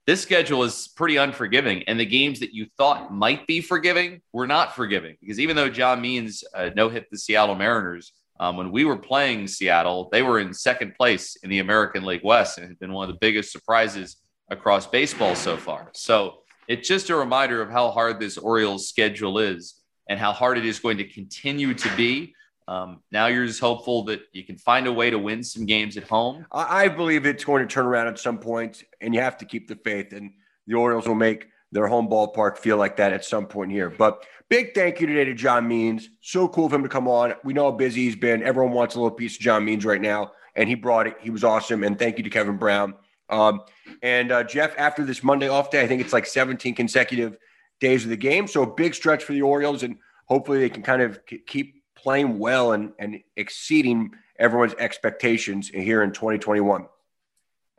this 0.05 0.21
schedule 0.21 0.63
is 0.63 0.87
pretty 0.95 1.17
unforgiving. 1.17 1.83
And 1.83 1.99
the 1.99 2.05
games 2.05 2.39
that 2.39 2.53
you 2.53 2.67
thought 2.77 3.13
might 3.13 3.47
be 3.47 3.61
forgiving 3.61 4.21
were 4.33 4.47
not 4.47 4.75
forgiving 4.75 5.17
because 5.19 5.39
even 5.39 5.55
though 5.55 5.69
John 5.69 6.01
Means 6.01 6.43
uh, 6.53 6.69
no 6.75 6.89
hit 6.89 7.07
the 7.11 7.17
Seattle 7.17 7.55
Mariners, 7.55 8.13
um, 8.39 8.57
when 8.57 8.71
we 8.71 8.85
were 8.85 8.97
playing 8.97 9.47
Seattle, 9.47 10.09
they 10.11 10.21
were 10.21 10.39
in 10.39 10.53
second 10.53 10.93
place 10.95 11.37
in 11.37 11.49
the 11.49 11.59
American 11.59 12.03
League 12.03 12.23
West 12.23 12.57
and 12.57 12.67
had 12.67 12.79
been 12.79 12.91
one 12.91 13.09
of 13.09 13.13
the 13.13 13.19
biggest 13.19 13.51
surprises 13.51 14.17
across 14.49 14.85
baseball 14.85 15.35
so 15.35 15.57
far. 15.57 15.89
So 15.93 16.41
it's 16.67 16.87
just 16.87 17.09
a 17.09 17.15
reminder 17.15 17.61
of 17.61 17.71
how 17.71 17.91
hard 17.91 18.19
this 18.19 18.37
Orioles 18.37 18.89
schedule 18.89 19.39
is 19.39 19.81
and 20.09 20.19
how 20.19 20.33
hard 20.33 20.57
it 20.57 20.65
is 20.65 20.79
going 20.79 20.97
to 20.97 21.07
continue 21.07 21.73
to 21.73 21.95
be 21.95 22.34
um, 22.68 23.01
now 23.11 23.28
you're 23.28 23.45
just 23.45 23.59
hopeful 23.59 24.03
that 24.05 24.22
you 24.34 24.43
can 24.43 24.57
find 24.57 24.88
a 24.88 24.93
way 24.93 25.09
to 25.09 25.20
win 25.20 25.43
some 25.43 25.66
games 25.66 25.97
at 25.97 26.03
home. 26.03 26.45
I 26.51 26.88
believe 26.88 27.26
it's 27.26 27.43
going 27.43 27.68
to 27.68 27.72
turn 27.72 27.86
around 27.86 28.07
at 28.07 28.20
some 28.20 28.39
point, 28.39 28.84
and 29.01 29.13
you 29.13 29.22
have 29.22 29.38
to 29.38 29.45
keep 29.45 29.68
the 29.68 29.76
faith. 29.76 30.13
And 30.13 30.32
the 30.66 30.76
Orioles 30.76 31.07
will 31.07 31.16
make 31.16 31.47
their 31.72 31.88
home 31.88 32.07
ballpark 32.07 32.57
feel 32.57 32.78
like 32.78 32.95
that 32.97 33.13
at 33.13 33.24
some 33.24 33.45
point 33.45 33.72
here. 33.72 33.89
But 33.89 34.26
big 34.49 34.74
thank 34.74 34.99
you 34.99 35.07
today 35.07 35.26
to 35.26 35.34
John 35.36 35.68
Means. 35.68 36.09
So 36.22 36.47
cool 36.47 36.66
of 36.66 36.74
him 36.74 36.84
to 36.84 36.89
come 36.89 37.07
on. 37.07 37.34
We 37.43 37.53
know 37.53 37.66
how 37.66 37.78
busy 37.78 38.05
he's 38.05 38.16
been. 38.16 38.41
Everyone 38.41 38.74
wants 38.74 38.95
a 38.95 38.99
little 38.99 39.16
piece 39.16 39.36
of 39.36 39.41
John 39.41 39.63
Means 39.63 39.86
right 39.86 40.01
now, 40.01 40.32
and 40.55 40.68
he 40.68 40.74
brought 40.76 41.05
it. 41.05 41.18
He 41.22 41.30
was 41.30 41.43
awesome. 41.43 41.84
And 41.84 41.99
thank 41.99 42.18
you 42.18 42.24
to 42.24 42.30
Kevin 42.30 42.57
Brown. 42.57 42.95
Um, 43.30 43.61
and 44.01 44.32
uh, 44.32 44.43
Geoff, 44.43 44.74
after 44.78 45.03
this 45.03 45.24
Monday 45.24 45.49
off 45.49 45.70
day, 45.70 45.84
I 45.84 45.88
think 45.88 46.01
it's 46.01 46.13
like 46.13 46.26
17 46.26 46.74
consecutive 46.74 47.38
days 47.80 48.03
of 48.03 48.09
the 48.09 48.18
game. 48.18 48.47
So 48.47 48.63
a 48.63 48.74
big 48.74 48.95
stretch 48.95 49.24
for 49.24 49.34
the 49.34 49.41
Orioles, 49.43 49.84
and 49.84 49.97
hopefully 50.26 50.59
they 50.59 50.70
can 50.70 50.82
kind 50.82 51.01
of 51.01 51.20
keep 51.45 51.84
playing 52.05 52.37
well 52.37 52.73
and, 52.73 52.91
and 52.99 53.19
exceeding 53.35 54.11
everyone's 54.37 54.75
expectations 54.77 55.69
here 55.69 56.03
in 56.03 56.11
2021. 56.11 56.85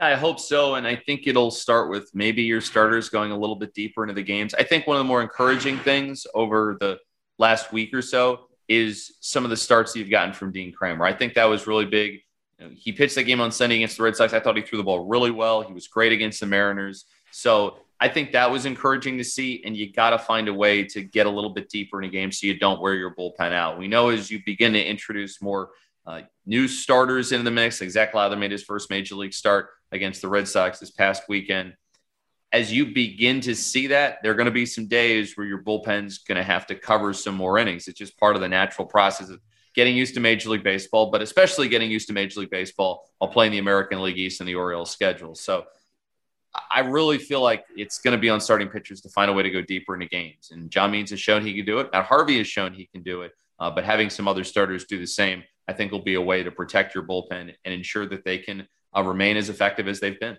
I 0.00 0.14
hope 0.16 0.40
so. 0.40 0.74
And 0.74 0.84
I 0.84 0.96
think 0.96 1.28
it'll 1.28 1.52
start 1.52 1.88
with 1.88 2.10
maybe 2.12 2.42
your 2.42 2.60
starters 2.60 3.08
going 3.08 3.30
a 3.30 3.38
little 3.38 3.54
bit 3.54 3.72
deeper 3.72 4.02
into 4.02 4.14
the 4.14 4.24
games. 4.24 4.52
I 4.52 4.64
think 4.64 4.84
one 4.88 4.96
of 4.96 5.04
the 5.04 5.08
more 5.08 5.22
encouraging 5.22 5.78
things 5.78 6.26
over 6.34 6.76
the 6.80 6.98
last 7.38 7.72
week 7.72 7.94
or 7.94 8.02
so 8.02 8.48
is 8.66 9.14
some 9.20 9.44
of 9.44 9.50
the 9.50 9.56
starts 9.56 9.94
you've 9.94 10.10
gotten 10.10 10.34
from 10.34 10.50
Dean 10.50 10.72
Kremer. 10.72 11.04
I 11.04 11.12
think 11.12 11.34
that 11.34 11.44
was 11.44 11.68
really 11.68 11.86
big. 11.86 12.22
You 12.58 12.66
know, 12.66 12.72
he 12.74 12.90
pitched 12.90 13.14
that 13.14 13.24
game 13.24 13.40
on 13.40 13.52
Sunday 13.52 13.76
against 13.76 13.96
the 13.96 14.02
Red 14.02 14.16
Sox. 14.16 14.32
I 14.32 14.40
thought 14.40 14.56
he 14.56 14.62
threw 14.62 14.78
the 14.78 14.82
ball 14.82 15.06
really 15.06 15.30
well. 15.30 15.62
He 15.62 15.72
was 15.72 15.86
great 15.86 16.10
against 16.10 16.40
the 16.40 16.46
Mariners. 16.46 17.04
So 17.30 17.78
I 17.98 18.08
think 18.08 18.32
that 18.32 18.50
was 18.50 18.66
encouraging 18.66 19.18
to 19.18 19.24
see. 19.24 19.62
And 19.64 19.76
you 19.76 19.92
got 19.92 20.10
to 20.10 20.18
find 20.18 20.48
a 20.48 20.54
way 20.54 20.84
to 20.84 21.02
get 21.02 21.26
a 21.26 21.30
little 21.30 21.50
bit 21.50 21.68
deeper 21.68 22.00
in 22.00 22.08
a 22.08 22.12
game 22.12 22.30
so 22.30 22.46
you 22.46 22.58
don't 22.58 22.80
wear 22.80 22.94
your 22.94 23.14
bullpen 23.14 23.52
out. 23.52 23.78
We 23.78 23.88
know 23.88 24.10
as 24.10 24.30
you 24.30 24.40
begin 24.44 24.74
to 24.74 24.84
introduce 24.84 25.40
more 25.40 25.70
uh, 26.06 26.20
new 26.44 26.68
starters 26.68 27.32
into 27.32 27.44
the 27.44 27.50
mix, 27.50 27.80
like 27.80 27.90
Zach 27.90 28.14
Lowther 28.14 28.36
made 28.36 28.52
his 28.52 28.62
first 28.62 28.90
major 28.90 29.16
league 29.16 29.34
start 29.34 29.70
against 29.92 30.22
the 30.22 30.28
Red 30.28 30.46
Sox 30.46 30.78
this 30.78 30.90
past 30.90 31.24
weekend. 31.28 31.74
As 32.52 32.72
you 32.72 32.86
begin 32.86 33.40
to 33.40 33.56
see 33.56 33.88
that, 33.88 34.18
there 34.22 34.30
are 34.30 34.36
going 34.36 34.46
to 34.46 34.52
be 34.52 34.66
some 34.66 34.86
days 34.86 35.36
where 35.36 35.46
your 35.46 35.62
bullpen's 35.62 36.18
going 36.18 36.36
to 36.36 36.44
have 36.44 36.66
to 36.68 36.74
cover 36.74 37.12
some 37.12 37.34
more 37.34 37.58
innings. 37.58 37.88
It's 37.88 37.98
just 37.98 38.18
part 38.18 38.36
of 38.36 38.42
the 38.42 38.48
natural 38.48 38.86
process 38.86 39.30
of 39.30 39.40
getting 39.74 39.96
used 39.96 40.14
to 40.14 40.20
Major 40.20 40.50
League 40.50 40.62
Baseball, 40.62 41.10
but 41.10 41.22
especially 41.22 41.68
getting 41.68 41.90
used 41.90 42.06
to 42.06 42.14
Major 42.14 42.40
League 42.40 42.50
Baseball 42.50 43.10
while 43.18 43.30
playing 43.30 43.52
the 43.52 43.58
American 43.58 44.00
League 44.00 44.16
East 44.16 44.40
and 44.40 44.48
the 44.48 44.54
Orioles 44.54 44.90
schedule. 44.90 45.34
So 45.34 45.64
I 46.70 46.80
really 46.80 47.18
feel 47.18 47.40
like 47.40 47.64
it's 47.76 47.98
going 47.98 48.12
to 48.12 48.20
be 48.20 48.28
on 48.28 48.40
starting 48.40 48.68
pitchers 48.68 49.00
to 49.02 49.08
find 49.08 49.30
a 49.30 49.34
way 49.34 49.42
to 49.42 49.50
go 49.50 49.62
deeper 49.62 49.94
into 49.94 50.06
games. 50.06 50.50
And 50.52 50.70
John 50.70 50.90
Means 50.90 51.10
has 51.10 51.20
shown 51.20 51.44
he 51.44 51.54
can 51.54 51.64
do 51.64 51.78
it. 51.78 51.90
Matt 51.92 52.04
Harvey 52.04 52.38
has 52.38 52.46
shown 52.46 52.74
he 52.74 52.86
can 52.86 53.02
do 53.02 53.22
it. 53.22 53.32
Uh, 53.58 53.70
but 53.70 53.84
having 53.84 54.10
some 54.10 54.28
other 54.28 54.44
starters 54.44 54.84
do 54.84 54.98
the 54.98 55.06
same, 55.06 55.42
I 55.68 55.72
think 55.72 55.92
will 55.92 56.02
be 56.02 56.14
a 56.14 56.20
way 56.20 56.42
to 56.42 56.50
protect 56.50 56.94
your 56.94 57.04
bullpen 57.04 57.54
and 57.64 57.74
ensure 57.74 58.06
that 58.06 58.24
they 58.24 58.38
can 58.38 58.68
uh, 58.96 59.02
remain 59.02 59.36
as 59.36 59.48
effective 59.48 59.88
as 59.88 60.00
they've 60.00 60.18
been. 60.18 60.36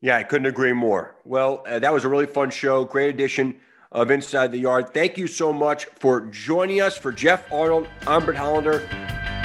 Yeah, 0.00 0.16
I 0.16 0.22
couldn't 0.22 0.46
agree 0.46 0.72
more. 0.72 1.16
Well, 1.24 1.64
uh, 1.66 1.78
that 1.78 1.92
was 1.92 2.04
a 2.04 2.08
really 2.08 2.26
fun 2.26 2.50
show. 2.50 2.84
Great 2.84 3.10
edition 3.10 3.60
of 3.90 4.10
Inside 4.10 4.52
the 4.52 4.58
Yard. 4.58 4.92
Thank 4.92 5.16
you 5.16 5.26
so 5.26 5.52
much 5.52 5.86
for 5.98 6.22
joining 6.26 6.80
us. 6.80 6.98
For 6.98 7.12
Geoff 7.12 7.50
Arnold, 7.52 7.88
I'm 8.06 8.24
Brett 8.24 8.38
Hollander. 8.38 8.80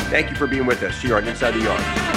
Thank 0.09 0.29
you 0.29 0.35
for 0.35 0.47
being 0.47 0.65
with 0.65 0.83
us 0.83 1.01
here 1.01 1.15
on 1.15 1.27
Inside 1.27 1.51
the 1.51 1.61
Yard. 1.61 2.08